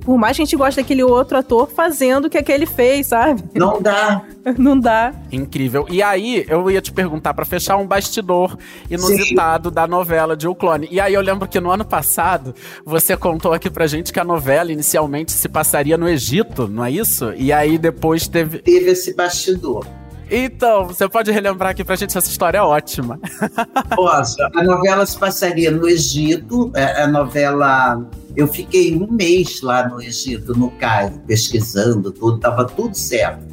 por 0.00 0.16
mais 0.16 0.36
que 0.36 0.42
a 0.42 0.44
gente 0.44 0.56
goste 0.56 0.80
daquele 0.80 1.02
outro 1.02 1.38
ator 1.38 1.68
fazendo 1.68 2.26
o 2.26 2.30
que 2.30 2.38
aquele 2.38 2.66
fez, 2.66 3.08
sabe? 3.08 3.42
não 3.54 3.80
dá. 3.80 4.22
Não 4.58 4.78
dá. 4.78 5.14
Incrível. 5.32 5.86
E 5.90 6.02
aí, 6.02 6.44
eu 6.48 6.70
ia 6.70 6.82
te 6.82 6.92
perguntar 6.92 7.32
pra 7.32 7.46
fechar 7.46 7.78
um 7.78 7.86
bastidor 7.86 8.58
inusitado 8.90 9.70
da 9.70 9.86
novela 9.86 10.36
de 10.36 10.46
O 10.46 10.54
Clone. 10.54 10.86
E 10.90 11.00
aí, 11.00 11.14
eu 11.14 11.22
lembro 11.22 11.48
que 11.48 11.58
no 11.58 11.70
ano 11.70 11.82
passado, 11.84 12.54
você 12.84 13.16
contou 13.16 13.54
aqui 13.54 13.70
pra 13.70 13.86
gente 13.86 14.12
que 14.12 14.20
a 14.20 14.24
novela 14.24 14.70
inicialmente 14.70 15.32
se 15.32 15.48
passaria 15.48 15.96
no 15.96 16.06
Egito, 16.06 16.68
não 16.68 16.84
é 16.84 16.90
isso? 16.90 17.32
E 17.36 17.54
aí, 17.54 17.78
depois 17.78 18.28
teve. 18.28 18.43
Teve 18.46 18.90
esse 18.90 19.14
bastidor. 19.14 19.86
Então, 20.30 20.86
você 20.86 21.08
pode 21.08 21.30
relembrar 21.30 21.70
aqui 21.70 21.84
pra 21.84 21.96
gente 21.96 22.16
essa 22.16 22.28
história 22.28 22.58
é 22.58 22.62
ótima. 22.62 23.20
Posso. 23.94 24.36
A 24.54 24.62
novela 24.62 25.04
se 25.04 25.18
passaria 25.18 25.70
no 25.70 25.88
Egito, 25.88 26.72
é, 26.74 27.02
a 27.02 27.06
novela. 27.06 28.04
Eu 28.34 28.48
fiquei 28.48 28.96
um 28.96 29.06
mês 29.12 29.60
lá 29.60 29.86
no 29.88 30.02
Egito, 30.02 30.58
no 30.58 30.70
Cairo, 30.72 31.20
pesquisando 31.26 32.10
tudo, 32.10 32.36
estava 32.36 32.64
tudo 32.64 32.96
certo. 32.96 33.44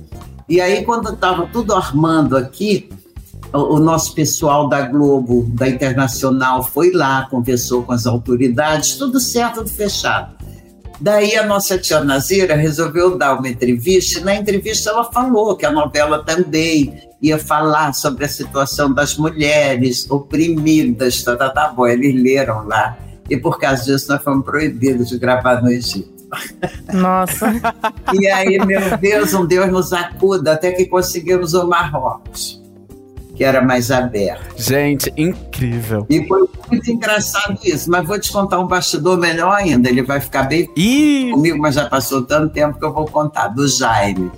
E 0.47 0.59
aí, 0.59 0.83
quando 0.83 1.13
estava 1.13 1.45
tudo 1.47 1.75
armando 1.75 2.35
aqui, 2.35 2.89
o, 3.53 3.75
o 3.75 3.79
nosso 3.79 4.15
pessoal 4.15 4.67
da 4.67 4.81
Globo, 4.81 5.45
da 5.53 5.67
Internacional, 5.69 6.63
foi 6.63 6.91
lá, 6.91 7.27
conversou 7.29 7.83
com 7.83 7.91
as 7.91 8.07
autoridades, 8.07 8.95
tudo 8.95 9.19
certo, 9.19 9.55
tudo 9.55 9.69
fechado. 9.69 10.40
Daí 11.01 11.35
a 11.35 11.43
nossa 11.43 11.79
tia 11.79 12.03
Nazira 12.03 12.55
resolveu 12.55 13.17
dar 13.17 13.33
uma 13.33 13.49
entrevista, 13.49 14.19
e 14.19 14.23
na 14.23 14.35
entrevista 14.35 14.91
ela 14.91 15.11
falou 15.11 15.55
que 15.55 15.65
a 15.65 15.71
novela 15.71 16.23
também 16.23 17.09
ia 17.19 17.39
falar 17.39 17.91
sobre 17.93 18.25
a 18.25 18.29
situação 18.29 18.93
das 18.93 19.17
mulheres 19.17 20.09
oprimidas, 20.09 21.23
tá, 21.23 21.35
tá, 21.35 21.49
tá 21.49 21.69
bom, 21.69 21.87
eles 21.87 22.21
leram 22.21 22.67
lá. 22.67 22.95
E 23.27 23.35
por 23.35 23.57
causa 23.57 23.83
disso 23.83 24.11
nós 24.11 24.21
fomos 24.23 24.45
proibidos 24.45 25.09
de 25.09 25.17
gravar 25.17 25.63
no 25.63 25.71
Egito. 25.71 26.21
Nossa. 26.93 27.51
E 28.13 28.27
aí, 28.27 28.59
meu 28.65 28.97
Deus, 28.97 29.33
um 29.33 29.45
Deus 29.45 29.71
nos 29.71 29.93
acuda, 29.93 30.51
até 30.51 30.71
que 30.71 30.85
conseguimos 30.85 31.53
o 31.53 31.65
Marrocos, 31.65 32.60
que 33.41 33.45
era 33.45 33.59
mais 33.59 33.89
aberto. 33.89 34.53
Gente, 34.55 35.11
incrível. 35.17 36.05
E 36.07 36.27
foi 36.27 36.47
muito 36.69 36.91
engraçado 36.91 37.57
isso, 37.63 37.89
mas 37.89 38.05
vou 38.05 38.19
te 38.19 38.31
contar 38.31 38.59
um 38.59 38.67
bastidor 38.67 39.17
melhor 39.17 39.51
ainda, 39.55 39.89
ele 39.89 40.03
vai 40.03 40.21
ficar 40.21 40.43
bem 40.43 40.69
Ih! 40.77 41.31
comigo, 41.31 41.57
mas 41.57 41.73
já 41.73 41.89
passou 41.89 42.21
tanto 42.21 42.53
tempo 42.53 42.77
que 42.77 42.85
eu 42.85 42.93
vou 42.93 43.05
contar, 43.07 43.47
do 43.47 43.67
Jaime. 43.67 44.31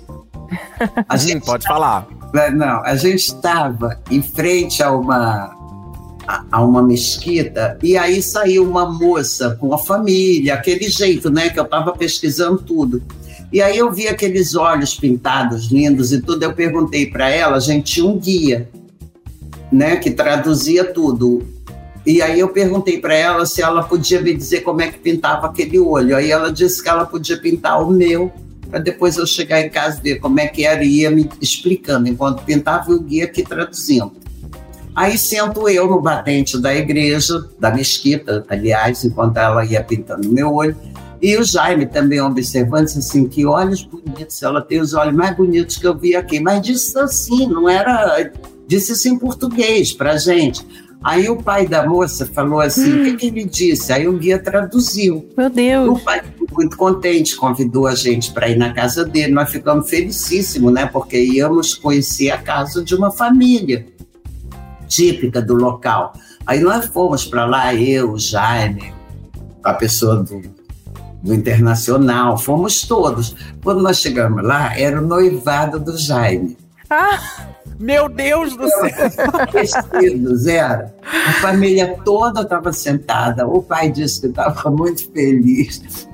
A 1.06 1.18
Sim, 1.18 1.38
pode 1.38 1.66
falar. 1.66 2.06
Não, 2.54 2.82
a 2.82 2.96
gente 2.96 3.26
estava 3.26 4.00
em 4.10 4.22
frente 4.22 4.82
a 4.82 4.90
uma, 4.90 5.54
a, 6.26 6.44
a 6.50 6.64
uma 6.64 6.82
mesquita 6.82 7.78
e 7.82 7.98
aí 7.98 8.22
saiu 8.22 8.66
uma 8.66 8.90
moça 8.90 9.54
com 9.60 9.74
a 9.74 9.78
família, 9.78 10.54
aquele 10.54 10.88
jeito, 10.88 11.30
né? 11.30 11.50
Que 11.50 11.60
eu 11.60 11.64
estava 11.64 11.92
pesquisando 11.92 12.56
tudo. 12.56 13.02
E 13.52 13.60
aí 13.60 13.76
eu 13.76 13.92
vi 13.92 14.08
aqueles 14.08 14.54
olhos 14.54 14.94
pintados 14.94 15.66
lindos 15.66 16.10
e 16.10 16.22
tudo. 16.22 16.42
Eu 16.42 16.54
perguntei 16.54 17.06
para 17.06 17.28
ela, 17.28 17.58
a 17.58 17.60
gente 17.60 17.92
tinha 17.92 18.06
um 18.06 18.18
guia, 18.18 18.68
né? 19.74 19.96
Que 19.96 20.10
traduzia 20.10 20.84
tudo. 20.84 21.42
E 22.06 22.20
aí 22.20 22.38
eu 22.38 22.48
perguntei 22.48 23.00
para 23.00 23.14
ela 23.14 23.46
se 23.46 23.62
ela 23.62 23.82
podia 23.82 24.20
me 24.20 24.34
dizer 24.34 24.60
como 24.60 24.82
é 24.82 24.88
que 24.88 24.98
pintava 24.98 25.46
aquele 25.46 25.78
olho. 25.78 26.16
Aí 26.16 26.30
ela 26.30 26.52
disse 26.52 26.82
que 26.82 26.88
ela 26.88 27.04
podia 27.06 27.38
pintar 27.38 27.82
o 27.82 27.90
meu, 27.90 28.30
para 28.70 28.78
depois 28.78 29.16
eu 29.16 29.26
chegar 29.26 29.60
em 29.60 29.70
casa 29.70 29.98
e 29.98 30.02
ver 30.02 30.20
como 30.20 30.38
é 30.38 30.46
que 30.46 30.64
era 30.64 30.84
e 30.84 31.00
ia 31.00 31.10
me 31.10 31.28
explicando, 31.40 32.08
enquanto 32.08 32.44
pintava 32.44 32.90
e 32.92 32.94
o 32.94 33.00
guia 33.00 33.24
aqui 33.24 33.42
traduzindo. 33.42 34.12
Aí 34.94 35.18
sento 35.18 35.68
eu 35.68 35.88
no 35.88 36.00
batente 36.00 36.60
da 36.60 36.74
igreja, 36.74 37.48
da 37.58 37.70
mesquita, 37.70 38.44
aliás, 38.48 39.04
enquanto 39.04 39.38
ela 39.38 39.64
ia 39.64 39.82
pintando 39.82 40.30
meu 40.30 40.54
olho, 40.54 40.76
e 41.20 41.36
o 41.36 41.42
Jaime 41.42 41.86
também 41.86 42.20
observando, 42.20 42.84
disse 42.84 42.98
assim, 42.98 43.26
que 43.26 43.46
olhos 43.46 43.82
bonitos, 43.82 44.42
ela 44.42 44.60
tem 44.60 44.78
os 44.78 44.92
olhos 44.92 45.14
mais 45.14 45.34
bonitos 45.34 45.78
que 45.78 45.86
eu 45.86 45.96
vi 45.96 46.14
aqui, 46.14 46.38
mas 46.38 46.60
disse 46.60 46.96
assim, 46.98 47.48
não 47.48 47.68
era, 47.68 48.30
disse 48.66 48.92
isso 48.92 49.08
em 49.08 49.18
português 49.18 49.92
pra 49.92 50.16
gente. 50.16 50.66
Aí 51.02 51.28
o 51.28 51.36
pai 51.36 51.68
da 51.68 51.86
moça 51.86 52.24
falou 52.24 52.60
assim: 52.60 53.02
o 53.02 53.04
que, 53.04 53.16
que, 53.16 53.26
ele 53.26 53.44
disse? 53.44 53.92
Aí 53.92 54.08
o 54.08 54.16
guia 54.16 54.38
traduziu. 54.38 55.28
Meu 55.36 55.50
Deus. 55.50 56.00
O 56.00 56.02
pai 56.02 56.22
ficou 56.22 56.48
muito 56.52 56.76
contente, 56.78 57.36
convidou 57.36 57.86
a 57.86 57.94
gente 57.94 58.32
para 58.32 58.48
ir 58.48 58.56
na 58.56 58.72
casa 58.72 59.04
dele. 59.04 59.32
Nós 59.32 59.50
ficamos 59.50 59.88
felicíssimos, 59.90 60.72
né? 60.72 60.86
Porque 60.86 61.22
íamos 61.22 61.74
conhecer 61.74 62.30
a 62.30 62.38
casa 62.38 62.82
de 62.82 62.94
uma 62.94 63.10
família 63.10 63.86
típica 64.88 65.42
do 65.42 65.54
local. 65.54 66.14
Aí 66.46 66.60
nós 66.60 66.86
fomos 66.86 67.26
para 67.26 67.44
lá, 67.44 67.74
eu, 67.74 68.12
o 68.12 68.18
Jaime, 68.18 68.94
a 69.62 69.74
pessoa 69.74 70.22
do, 70.22 70.40
do 71.22 71.34
Internacional, 71.34 72.38
fomos 72.38 72.82
todos. 72.82 73.34
Quando 73.62 73.82
nós 73.82 73.98
chegamos 73.98 74.42
lá, 74.42 74.78
era 74.78 75.02
o 75.02 75.06
noivado 75.06 75.78
do 75.78 75.98
Jaime. 75.98 76.56
Ah! 76.88 77.54
Meu 77.78 78.08
Deus 78.08 78.56
do 78.56 78.68
céu! 78.68 78.90
Vestidos, 79.52 80.46
era. 80.46 80.94
A 81.02 81.32
família 81.34 81.96
toda 82.04 82.42
estava 82.42 82.72
sentada. 82.72 83.46
O 83.46 83.62
pai 83.62 83.90
disse 83.90 84.20
que 84.20 84.26
estava 84.28 84.70
muito 84.70 85.10
feliz. 85.12 86.08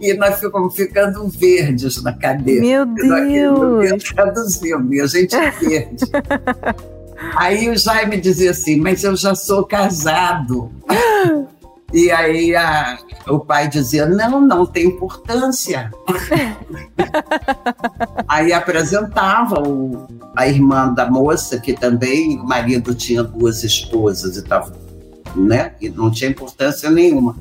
E 0.00 0.14
nós 0.14 0.38
ficamos 0.38 0.74
ficando 0.74 1.28
verdes 1.28 2.02
na 2.02 2.12
cadeira. 2.12 2.60
Meu 2.60 2.86
Deus! 2.86 4.02
Traduzindo, 4.14 4.94
e 4.94 5.00
a 5.00 5.06
gente 5.06 5.36
verde. 5.60 6.04
Aí 7.36 7.68
o 7.68 7.76
Jaime 7.76 8.20
dizia 8.20 8.52
assim, 8.52 8.76
mas 8.76 9.02
eu 9.02 9.16
já 9.16 9.34
sou 9.34 9.64
casado. 9.64 10.70
E 11.92 12.10
aí 12.10 12.54
a, 12.54 12.98
o 13.28 13.40
pai 13.40 13.68
dizia: 13.68 14.06
não, 14.06 14.40
não 14.40 14.66
tem 14.66 14.86
importância. 14.86 15.90
aí 18.28 18.52
apresentava 18.52 19.60
o, 19.60 20.06
a 20.36 20.46
irmã 20.46 20.92
da 20.92 21.10
moça, 21.10 21.58
que 21.58 21.72
também 21.72 22.38
o 22.38 22.44
marido 22.44 22.94
tinha 22.94 23.22
duas 23.22 23.64
esposas 23.64 24.36
e 24.36 24.42
tal, 24.42 24.70
né? 25.34 25.72
E 25.80 25.88
não 25.88 26.10
tinha 26.10 26.30
importância 26.30 26.90
nenhuma. 26.90 27.36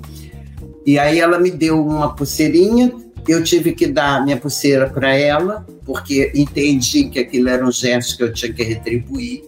E 0.85 0.97
aí 0.97 1.19
ela 1.19 1.37
me 1.37 1.51
deu 1.51 1.85
uma 1.85 2.15
pulseirinha, 2.15 2.93
eu 3.27 3.43
tive 3.43 3.73
que 3.73 3.87
dar 3.87 4.23
minha 4.23 4.37
pulseira 4.37 4.89
para 4.89 5.13
ela, 5.13 5.67
porque 5.85 6.31
entendi 6.33 7.09
que 7.09 7.19
aquilo 7.19 7.49
era 7.49 7.65
um 7.65 7.71
gesto 7.71 8.15
que 8.15 8.23
eu 8.23 8.31
tinha 8.31 8.53
que 8.53 8.63
retribuir. 8.63 9.43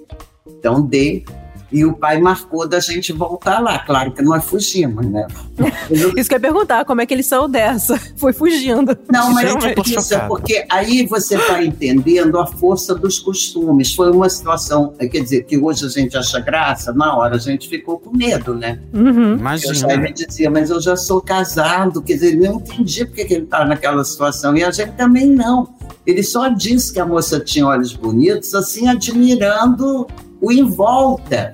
Então 0.45 0.81
dei. 0.81 1.23
E 1.71 1.85
o 1.85 1.93
pai 1.93 2.19
marcou 2.19 2.67
da 2.67 2.79
gente 2.79 3.13
voltar 3.13 3.59
lá. 3.59 3.79
Claro 3.79 4.11
que 4.11 4.21
nós 4.21 4.43
fugimos, 4.43 5.05
né? 5.05 5.27
isso 5.89 6.27
que 6.27 6.33
eu 6.33 6.37
ia 6.37 6.39
perguntar, 6.39 6.85
como 6.85 7.01
é 7.01 7.05
que 7.05 7.13
ele 7.13 7.23
saiu 7.23 7.47
dessa? 7.47 7.99
Foi 8.17 8.33
fugindo. 8.33 8.97
Não, 9.11 9.33
mas 9.33 9.55
é 9.55 9.75
isso 9.85 10.13
é 10.13 10.19
porque 10.27 10.65
aí 10.69 11.05
você 11.05 11.37
vai 11.37 11.65
entendendo 11.65 12.39
a 12.39 12.45
força 12.45 12.95
dos 12.95 13.19
costumes. 13.19 13.93
Foi 13.93 14.11
uma 14.11 14.29
situação, 14.29 14.93
quer 14.97 15.21
dizer, 15.21 15.43
que 15.43 15.57
hoje 15.57 15.85
a 15.85 15.89
gente 15.89 16.17
acha 16.17 16.39
graça, 16.39 16.91
na 16.93 17.15
hora 17.15 17.35
a 17.35 17.39
gente 17.39 17.69
ficou 17.69 17.99
com 17.99 18.15
medo, 18.15 18.55
né? 18.55 18.79
Uhum. 18.93 19.37
Imagina. 19.37 19.93
Eu 19.93 19.99
me 19.99 20.13
dizia, 20.13 20.49
mas 20.49 20.69
eu 20.69 20.81
já 20.81 20.95
sou 20.95 21.21
casado, 21.21 22.01
quer 22.01 22.13
dizer, 22.13 22.27
ele 22.29 22.47
não 22.47 22.55
entendia 22.55 23.05
porque 23.05 23.25
que 23.25 23.33
ele 23.33 23.43
estava 23.43 23.65
naquela 23.65 24.03
situação. 24.03 24.55
E 24.57 24.63
a 24.63 24.71
gente 24.71 24.93
também 24.93 25.27
não. 25.27 25.69
Ele 26.05 26.23
só 26.23 26.47
disse 26.47 26.91
que 26.91 26.99
a 26.99 27.05
moça 27.05 27.39
tinha 27.39 27.67
olhos 27.67 27.93
bonitos, 27.93 28.53
assim, 28.55 28.87
admirando 28.87 30.07
o 30.41 30.51
em 30.51 30.63
volta. 30.63 31.53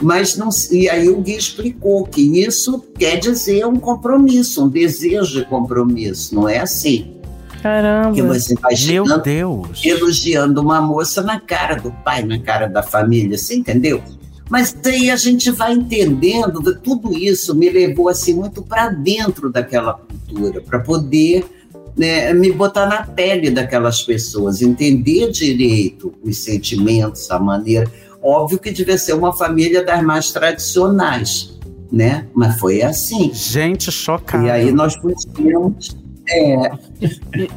Mas 0.00 0.36
não, 0.36 0.50
e 0.70 0.88
aí 0.90 1.08
o 1.08 1.20
Gui 1.20 1.36
explicou 1.36 2.04
que 2.04 2.20
isso 2.44 2.84
quer 2.98 3.16
dizer 3.16 3.66
um 3.66 3.76
compromisso, 3.76 4.64
um 4.64 4.68
desejo 4.68 5.40
de 5.40 5.46
compromisso, 5.46 6.34
não 6.34 6.48
é 6.48 6.58
assim. 6.58 7.14
Caramba. 7.62 8.12
Que 8.12 8.22
você 8.22 8.54
vai 8.54 8.72
Meu 8.72 9.04
chegando, 9.06 9.22
Deus! 9.22 9.80
elogiando 9.84 10.60
uma 10.60 10.80
moça 10.80 11.22
na 11.22 11.40
cara 11.40 11.76
do 11.76 11.90
pai, 11.90 12.22
na 12.22 12.38
cara 12.38 12.66
da 12.66 12.82
família, 12.82 13.38
você 13.38 13.56
entendeu? 13.56 14.02
Mas 14.48 14.76
aí 14.84 15.10
a 15.10 15.16
gente 15.16 15.50
vai 15.50 15.72
entendendo, 15.72 16.78
tudo 16.80 17.12
isso 17.12 17.54
me 17.54 17.68
levou 17.68 18.08
assim 18.08 18.34
muito 18.34 18.62
para 18.62 18.90
dentro 18.90 19.50
daquela 19.50 19.94
cultura, 19.94 20.60
para 20.60 20.78
poder 20.78 21.44
né, 21.96 22.32
me 22.32 22.52
botar 22.52 22.86
na 22.86 23.02
pele 23.02 23.50
daquelas 23.50 24.02
pessoas, 24.02 24.60
entender 24.60 25.30
direito 25.30 26.12
os 26.22 26.44
sentimentos, 26.44 27.30
a 27.30 27.38
maneira. 27.38 27.90
Óbvio 28.22 28.58
que 28.58 28.70
devia 28.70 28.98
ser 28.98 29.14
uma 29.14 29.32
família 29.32 29.84
das 29.84 30.02
mais 30.02 30.32
tradicionais, 30.32 31.58
né? 31.90 32.26
Mas 32.34 32.58
foi 32.58 32.82
assim. 32.82 33.32
Gente, 33.32 33.90
chocada. 33.90 34.44
E 34.44 34.50
aí 34.50 34.72
nós 34.72 34.96
conseguimos. 34.96 35.96
É, 36.28 36.72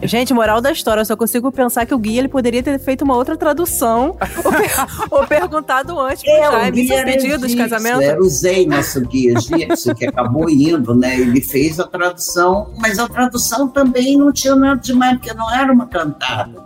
Gente, 0.08 0.34
moral 0.34 0.62
da 0.62 0.72
história, 0.72 1.02
eu 1.02 1.06
só 1.06 1.16
consigo 1.16 1.52
pensar 1.52 1.86
que 1.86 1.94
o 1.94 1.98
Gui 1.98 2.18
ele 2.18 2.28
poderia 2.28 2.62
ter 2.62 2.78
feito 2.80 3.04
uma 3.04 3.16
outra 3.16 3.36
tradução 3.36 4.16
ou, 4.44 4.52
per- 4.52 4.88
ou 5.12 5.28
perguntado 5.28 6.00
antes 6.00 6.22
pro 6.24 6.32
é, 6.32 6.50
o 6.50 6.52
Jaime, 6.52 6.72
guia 6.84 6.88
seu 6.88 6.98
era 6.98 7.12
pedido 7.12 7.38
de 7.48 7.54
egípcio, 7.54 7.58
casamento. 7.70 8.02
Era 8.02 8.22
o 8.22 8.30
Zey, 8.30 8.66
nosso 8.68 9.02
guia 9.02 9.34
egípcio, 9.38 9.96
que 9.96 10.06
acabou 10.06 10.50
indo, 10.50 10.94
né? 10.94 11.20
Ele 11.20 11.42
fez 11.42 11.80
a 11.80 11.88
tradução, 11.88 12.72
mas 12.78 13.00
a 13.00 13.08
tradução 13.08 13.68
também 13.68 14.18
não 14.18 14.32
tinha 14.32 14.56
nada 14.56 14.80
demais, 14.80 15.18
porque 15.18 15.34
não 15.34 15.52
era 15.54 15.72
uma 15.74 15.88
cantada. 15.88 16.64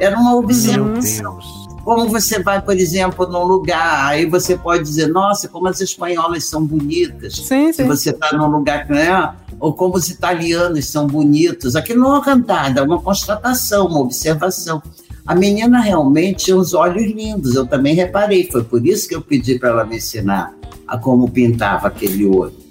Era 0.00 0.16
uma 0.16 0.30
Meu 0.30 0.38
observação. 0.38 1.38
Como 1.84 2.08
você 2.08 2.40
vai, 2.40 2.62
por 2.62 2.76
exemplo, 2.76 3.26
num 3.26 3.44
lugar, 3.44 4.06
aí 4.06 4.24
você 4.24 4.56
pode 4.56 4.84
dizer, 4.84 5.08
nossa, 5.08 5.48
como 5.48 5.68
as 5.68 5.80
espanholas 5.80 6.44
são 6.44 6.64
bonitas. 6.64 7.36
Sim, 7.36 7.72
Se 7.72 7.82
sim. 7.82 7.88
você 7.88 8.10
está 8.10 8.36
num 8.36 8.46
lugar 8.46 8.86
que 8.86 8.92
não 8.92 8.98
é, 8.98 9.34
ou 9.58 9.72
como 9.72 9.96
os 9.96 10.08
italianos 10.08 10.88
são 10.88 11.06
bonitos. 11.06 11.74
Aquilo 11.74 12.00
não 12.00 12.08
é 12.08 12.12
uma 12.14 12.24
cantada, 12.24 12.80
é 12.80 12.82
uma 12.82 13.00
constatação, 13.00 13.86
uma 13.86 14.00
observação. 14.00 14.82
A 15.26 15.34
menina 15.34 15.80
realmente 15.80 16.44
tinha 16.44 16.56
os 16.56 16.74
olhos 16.74 17.04
lindos, 17.04 17.54
eu 17.54 17.66
também 17.66 17.94
reparei. 17.94 18.48
Foi 18.50 18.64
por 18.64 18.84
isso 18.86 19.08
que 19.08 19.14
eu 19.14 19.22
pedi 19.22 19.58
para 19.58 19.70
ela 19.70 19.84
me 19.84 19.96
ensinar 19.96 20.54
a 20.86 20.98
como 20.98 21.30
pintava 21.30 21.88
aquele 21.88 22.26
olho. 22.26 22.62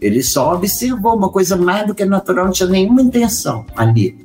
Ele 0.00 0.22
só 0.22 0.54
observou 0.54 1.16
uma 1.16 1.30
coisa 1.30 1.56
mais 1.56 1.86
do 1.86 1.94
que 1.94 2.04
natural, 2.04 2.46
não 2.46 2.52
tinha 2.52 2.68
nenhuma 2.68 3.00
intenção 3.00 3.64
ali. 3.74 4.23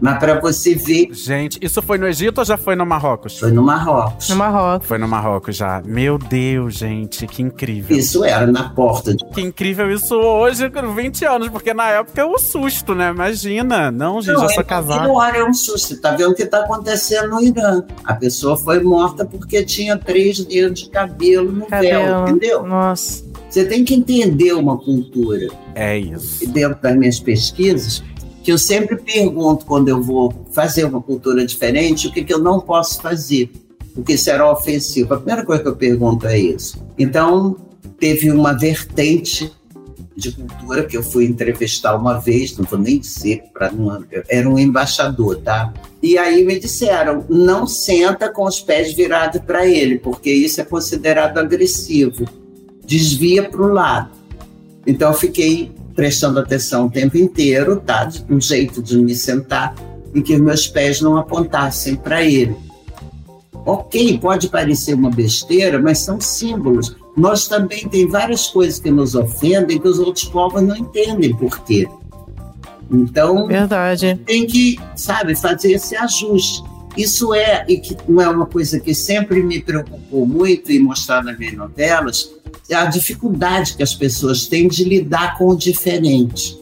Mas 0.00 0.18
para 0.18 0.38
você 0.40 0.74
ver, 0.74 1.08
Gente, 1.12 1.58
isso 1.60 1.80
foi 1.82 1.98
no 1.98 2.06
Egito 2.06 2.38
ou 2.38 2.44
já 2.44 2.56
foi 2.56 2.76
no 2.76 2.86
Marrocos? 2.86 3.38
foi 3.38 3.50
no 3.50 3.62
Marrocos. 3.62 4.28
No 4.28 4.36
Marrocos. 4.36 4.86
Foi 4.88 4.98
no 4.98 5.08
Marrocos 5.08 5.56
já. 5.56 5.82
Meu 5.84 6.18
Deus, 6.18 6.74
gente, 6.74 7.26
que 7.26 7.42
incrível. 7.42 7.96
Isso 7.96 8.24
era 8.24 8.46
na 8.46 8.68
porta 8.70 9.14
de 9.14 9.24
Que 9.26 9.40
incrível 9.40 9.90
isso 9.92 10.14
hoje, 10.14 10.70
com 10.70 10.94
20 10.94 11.24
anos, 11.24 11.48
porque 11.48 11.74
na 11.74 11.88
época 11.90 12.20
é 12.20 12.24
um 12.24 12.38
susto, 12.38 12.94
né? 12.94 13.10
Imagina. 13.10 13.90
Não, 13.90 14.20
gente, 14.22 14.40
já 14.40 14.48
sou 14.50 14.64
casado. 14.64 15.00
Aquilo 15.00 15.14
hora 15.16 15.38
é 15.38 15.44
um 15.44 15.54
susto. 15.54 15.88
Você 15.88 16.00
tá 16.00 16.12
vendo 16.12 16.30
o 16.30 16.34
que 16.34 16.42
está 16.42 16.60
acontecendo 16.64 17.30
no 17.30 17.42
Irã. 17.42 17.82
A 18.04 18.14
pessoa 18.14 18.56
foi 18.56 18.80
morta 18.82 19.24
porque 19.24 19.64
tinha 19.64 19.96
três 19.96 20.44
dedos 20.44 20.80
de 20.82 20.90
cabelo 20.90 21.50
no 21.50 21.66
véu, 21.66 22.02
Cabelo. 22.02 22.28
entendeu? 22.28 22.62
Nossa. 22.66 23.24
Você 23.48 23.64
tem 23.64 23.84
que 23.84 23.94
entender 23.94 24.52
uma 24.52 24.76
cultura. 24.76 25.48
É 25.74 25.96
isso. 25.98 26.44
E 26.44 26.46
dentro 26.46 26.78
das 26.82 26.96
minhas 26.96 27.18
pesquisas, 27.18 28.02
que 28.48 28.52
eu 28.52 28.56
sempre 28.56 28.96
pergunto 28.96 29.66
quando 29.66 29.88
eu 29.88 30.02
vou 30.02 30.32
fazer 30.52 30.84
uma 30.84 31.02
cultura 31.02 31.44
diferente, 31.44 32.08
o 32.08 32.10
que, 32.10 32.24
que 32.24 32.32
eu 32.32 32.38
não 32.38 32.58
posso 32.58 32.98
fazer, 33.02 33.50
porque 33.94 34.16
será 34.16 34.50
ofensivo. 34.50 35.12
A 35.12 35.18
primeira 35.18 35.44
coisa 35.44 35.62
que 35.62 35.68
eu 35.68 35.76
pergunto 35.76 36.26
é 36.26 36.38
isso. 36.38 36.82
Então, 36.98 37.58
teve 38.00 38.30
uma 38.30 38.54
vertente 38.54 39.52
de 40.16 40.32
cultura 40.32 40.86
que 40.86 40.96
eu 40.96 41.02
fui 41.02 41.26
entrevistar 41.26 41.94
uma 41.94 42.18
vez, 42.18 42.56
não 42.56 42.64
vou 42.64 42.78
nem 42.78 42.98
dizer, 42.98 43.42
para 43.52 43.70
era 44.30 44.48
um 44.48 44.58
embaixador, 44.58 45.42
tá? 45.42 45.70
E 46.02 46.16
aí 46.16 46.42
me 46.42 46.58
disseram, 46.58 47.26
não 47.28 47.66
senta 47.66 48.30
com 48.30 48.46
os 48.46 48.62
pés 48.62 48.94
virados 48.94 49.42
para 49.42 49.66
ele, 49.66 49.98
porque 49.98 50.32
isso 50.32 50.58
é 50.58 50.64
considerado 50.64 51.36
agressivo. 51.36 52.24
Desvia 52.82 53.46
para 53.46 53.60
o 53.60 53.70
lado. 53.70 54.10
Então 54.86 55.10
eu 55.10 55.14
fiquei 55.18 55.70
prestando 55.98 56.38
atenção 56.38 56.86
o 56.86 56.90
tempo 56.90 57.18
inteiro, 57.18 57.80
tá? 57.80 58.08
Um 58.30 58.40
jeito 58.40 58.80
de 58.80 58.96
me 58.96 59.16
sentar 59.16 59.74
em 60.14 60.22
que 60.22 60.38
meus 60.38 60.68
pés 60.68 61.00
não 61.00 61.16
apontassem 61.16 61.96
para 61.96 62.22
ele. 62.22 62.54
Ok, 63.66 64.16
pode 64.18 64.48
parecer 64.48 64.94
uma 64.94 65.10
besteira, 65.10 65.76
mas 65.82 65.98
são 65.98 66.20
símbolos. 66.20 66.94
Nós 67.16 67.48
também 67.48 67.88
tem 67.88 68.06
várias 68.06 68.46
coisas 68.46 68.78
que 68.78 68.92
nos 68.92 69.16
ofendem 69.16 69.80
que 69.80 69.88
os 69.88 69.98
outros 69.98 70.26
povos 70.26 70.62
não 70.62 70.76
entendem 70.76 71.34
por 71.34 71.58
quê. 71.64 71.88
Então, 72.88 73.48
Verdade. 73.48 74.20
tem 74.24 74.46
que, 74.46 74.78
sabe, 74.94 75.34
fazer 75.34 75.72
esse 75.72 75.96
ajuste. 75.96 76.62
Isso 76.96 77.34
é, 77.34 77.64
e 77.68 77.78
que 77.78 77.96
não 78.08 78.20
é 78.20 78.28
uma 78.28 78.46
coisa 78.46 78.80
que 78.80 78.94
sempre 78.94 79.42
me 79.42 79.60
preocupou 79.60 80.26
muito 80.26 80.72
em 80.72 80.80
mostrar 80.80 81.22
nas 81.22 81.38
minhas 81.38 81.54
novelas, 81.54 82.30
a 82.72 82.84
dificuldade 82.86 83.76
que 83.76 83.82
as 83.82 83.94
pessoas 83.94 84.46
têm 84.46 84.68
de 84.68 84.84
lidar 84.84 85.38
com 85.38 85.48
o 85.48 85.56
diferente. 85.56 86.58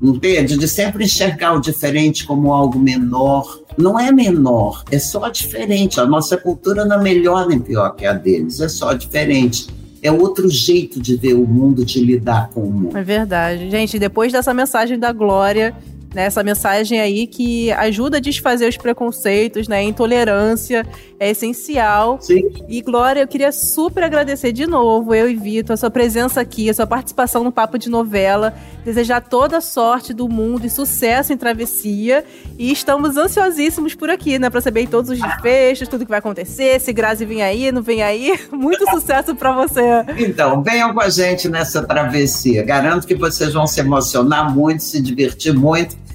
Entende? 0.00 0.56
De 0.56 0.68
sempre 0.68 1.04
enxergar 1.04 1.54
o 1.54 1.60
diferente 1.60 2.26
como 2.26 2.52
algo 2.52 2.78
menor. 2.78 3.60
Não 3.76 3.98
é 3.98 4.12
menor, 4.12 4.84
é 4.90 4.98
só 4.98 5.28
diferente. 5.28 6.00
A 6.00 6.06
nossa 6.06 6.36
cultura 6.36 6.84
não 6.84 7.00
é 7.00 7.02
melhor 7.02 7.46
nem 7.48 7.58
pior 7.58 7.90
que 7.96 8.06
a 8.06 8.12
deles, 8.12 8.60
é 8.60 8.68
só 8.68 8.92
diferente 8.92 9.66
é 10.06 10.12
outro 10.12 10.48
jeito 10.48 11.00
de 11.00 11.16
ver 11.16 11.34
o 11.34 11.46
mundo, 11.46 11.84
de 11.84 12.00
lidar 12.00 12.50
com 12.50 12.60
o 12.60 12.70
mundo. 12.70 12.96
É 12.96 13.02
verdade. 13.02 13.68
Gente, 13.70 13.98
depois 13.98 14.32
dessa 14.32 14.54
mensagem 14.54 14.98
da 14.98 15.12
Glória, 15.12 15.74
né, 16.16 16.24
essa 16.24 16.42
mensagem 16.42 16.98
aí 16.98 17.26
que 17.26 17.70
ajuda 17.72 18.16
a 18.16 18.20
desfazer 18.20 18.66
os 18.66 18.78
preconceitos, 18.78 19.68
né? 19.68 19.76
A 19.76 19.82
intolerância 19.82 20.86
é 21.20 21.28
essencial. 21.28 22.18
Sim. 22.22 22.42
E 22.66 22.80
Glória, 22.80 23.20
eu 23.20 23.28
queria 23.28 23.52
super 23.52 24.02
agradecer 24.02 24.50
de 24.50 24.66
novo, 24.66 25.14
eu 25.14 25.28
e 25.28 25.36
Vitor, 25.36 25.74
a 25.74 25.76
sua 25.76 25.90
presença 25.90 26.40
aqui, 26.40 26.70
a 26.70 26.74
sua 26.74 26.86
participação 26.86 27.44
no 27.44 27.52
Papo 27.52 27.78
de 27.78 27.90
Novela. 27.90 28.54
Desejar 28.82 29.20
toda 29.20 29.58
a 29.58 29.60
sorte 29.60 30.14
do 30.14 30.26
mundo 30.26 30.64
e 30.64 30.70
sucesso 30.70 31.34
em 31.34 31.36
Travessia. 31.36 32.24
E 32.58 32.72
estamos 32.72 33.18
ansiosíssimos 33.18 33.94
por 33.94 34.08
aqui, 34.08 34.38
né? 34.38 34.48
Pra 34.48 34.62
saber 34.62 34.88
todos 34.88 35.10
os 35.10 35.20
desfechos, 35.20 35.86
tudo 35.86 36.06
que 36.06 36.10
vai 36.10 36.20
acontecer, 36.20 36.80
se 36.80 36.94
Grazi 36.94 37.26
vem 37.26 37.42
aí, 37.42 37.70
não 37.70 37.82
vem 37.82 38.02
aí. 38.02 38.40
Muito 38.50 38.88
sucesso 38.90 39.34
para 39.34 39.52
você. 39.52 39.82
Então, 40.16 40.62
venham 40.62 40.94
com 40.94 41.00
a 41.00 41.10
gente 41.10 41.46
nessa 41.46 41.82
travessia. 41.82 42.64
Garanto 42.64 43.06
que 43.06 43.14
vocês 43.14 43.52
vão 43.52 43.66
se 43.66 43.80
emocionar 43.80 44.54
muito, 44.54 44.82
se 44.82 44.98
divertir 44.98 45.52
muito 45.52 46.05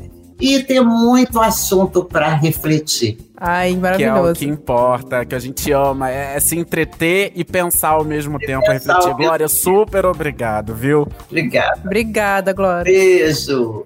e 0.42 0.64
ter 0.64 0.82
muito 0.82 1.40
assunto 1.40 2.04
para 2.04 2.30
refletir. 2.30 3.18
Ai, 3.38 3.76
maravilhoso. 3.76 4.22
Que 4.22 4.28
é 4.28 4.32
o 4.32 4.36
que 4.36 4.46
importa, 4.46 5.26
que 5.26 5.36
a 5.36 5.40
gente 5.40 5.72
ama, 5.72 6.10
é, 6.10 6.36
é 6.36 6.40
se 6.40 6.58
entreter 6.58 7.32
e 7.36 7.44
pensar 7.44 7.90
ao 7.90 8.04
mesmo 8.04 8.38
e 8.42 8.46
tempo, 8.46 8.70
refletir. 8.70 9.14
Glória, 9.14 9.48
super 9.48 10.06
obrigado, 10.06 10.74
viu? 10.74 11.08
Obrigada. 11.30 11.82
Obrigada, 11.86 12.54
Glória. 12.54 12.92
Beijo. 12.92 13.86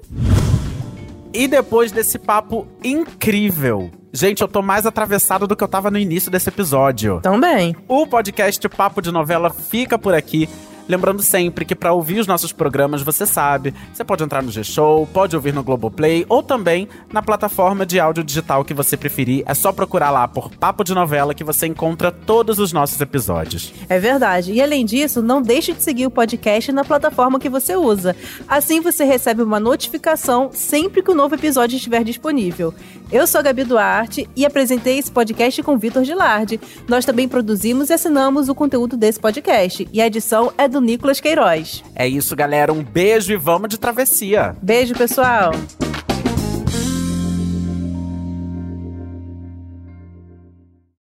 E 1.34 1.48
depois 1.48 1.92
desse 1.92 2.18
papo 2.18 2.66
incrível, 2.84 3.92
Gente, 4.16 4.42
eu 4.42 4.48
tô 4.48 4.62
mais 4.62 4.86
atravessado 4.86 5.46
do 5.46 5.58
que 5.58 5.64
eu 5.64 5.68
tava 5.68 5.92
no 5.92 5.98
início 5.98 6.32
desse 6.32 6.48
episódio. 6.48 7.20
Também. 7.20 7.76
O 7.86 8.08
podcast 8.08 8.70
Papo 8.70 9.02
de 9.02 9.12
Novela 9.12 9.50
fica 9.50 10.00
por 10.00 10.14
aqui. 10.14 10.48
Lembrando 10.88 11.24
sempre 11.24 11.66
que 11.66 11.76
para 11.76 11.94
ouvir 11.94 12.20
os 12.20 12.28
nossos 12.28 12.52
programas, 12.52 13.02
você 13.02 13.26
sabe, 13.26 13.74
você 13.92 14.04
pode 14.04 14.24
entrar 14.24 14.44
no 14.44 14.52
G-Show, 14.52 15.08
pode 15.08 15.36
ouvir 15.36 15.54
no 15.54 15.64
Globoplay 15.64 16.26
ou 16.30 16.44
também 16.44 16.88
na 17.12 17.22
plataforma 17.22 17.86
de 17.86 18.00
áudio 18.00 18.24
digital 18.24 18.64
que 18.64 18.74
você 18.74 18.96
preferir. 18.96 19.44
É 19.48 19.54
só 19.54 19.72
procurar 19.72 20.12
lá 20.12 20.28
por 20.28 20.52
Papo 20.52 20.84
de 20.84 20.94
Novela 20.94 21.34
que 21.34 21.44
você 21.44 21.66
encontra 21.66 22.12
todos 22.12 22.60
os 22.60 22.72
nossos 22.72 23.02
episódios. 23.02 23.74
É 23.90 24.00
verdade. 24.00 24.54
E 24.54 24.62
além 24.62 24.86
disso, 24.86 25.22
não 25.22 25.42
deixe 25.42 25.74
de 25.74 25.82
seguir 25.82 26.06
o 26.06 26.12
podcast 26.12 26.72
na 26.72 26.86
plataforma 26.86 27.40
que 27.40 27.50
você 27.50 27.76
usa. 27.76 28.16
Assim 28.48 28.80
você 28.80 29.04
recebe 29.04 29.42
uma 29.42 29.60
notificação 29.60 30.52
sempre 30.54 31.02
que 31.02 31.10
o 31.10 31.14
um 31.14 31.18
novo 31.18 31.34
episódio 31.34 31.78
estiver 31.78 32.04
disponível. 32.04 32.74
Eu 33.12 33.26
sou 33.28 33.40
a 33.40 33.42
Gabi 33.44 33.64
Duarte 33.64 34.30
e 34.36 34.46
apresentei 34.46 34.98
esse 34.98 35.12
podcast 35.12 35.62
com 35.64 35.78
Vitor 35.78 36.04
Gilardi. 36.04 36.60
Nós 36.88 37.06
também 37.06 37.28
produzimos 37.28 37.90
e 37.90 37.94
assinamos 37.94 38.50
o 38.50 38.56
conteúdo 38.56 38.98
desse 38.98 39.20
podcast. 39.20 39.88
E 39.92 40.02
a 40.02 40.08
edição 40.08 40.52
é 40.58 40.68
do 40.76 40.82
Nicolas 40.82 41.22
Queiroz. 41.22 41.84
É 41.96 42.06
isso, 42.06 42.36
galera. 42.36 42.74
Um 42.74 42.84
beijo 42.84 43.32
e 43.32 43.38
vamos 43.38 43.70
de 43.70 43.80
travessia. 43.80 44.56
Beijo, 44.62 44.94
pessoal. 44.94 45.52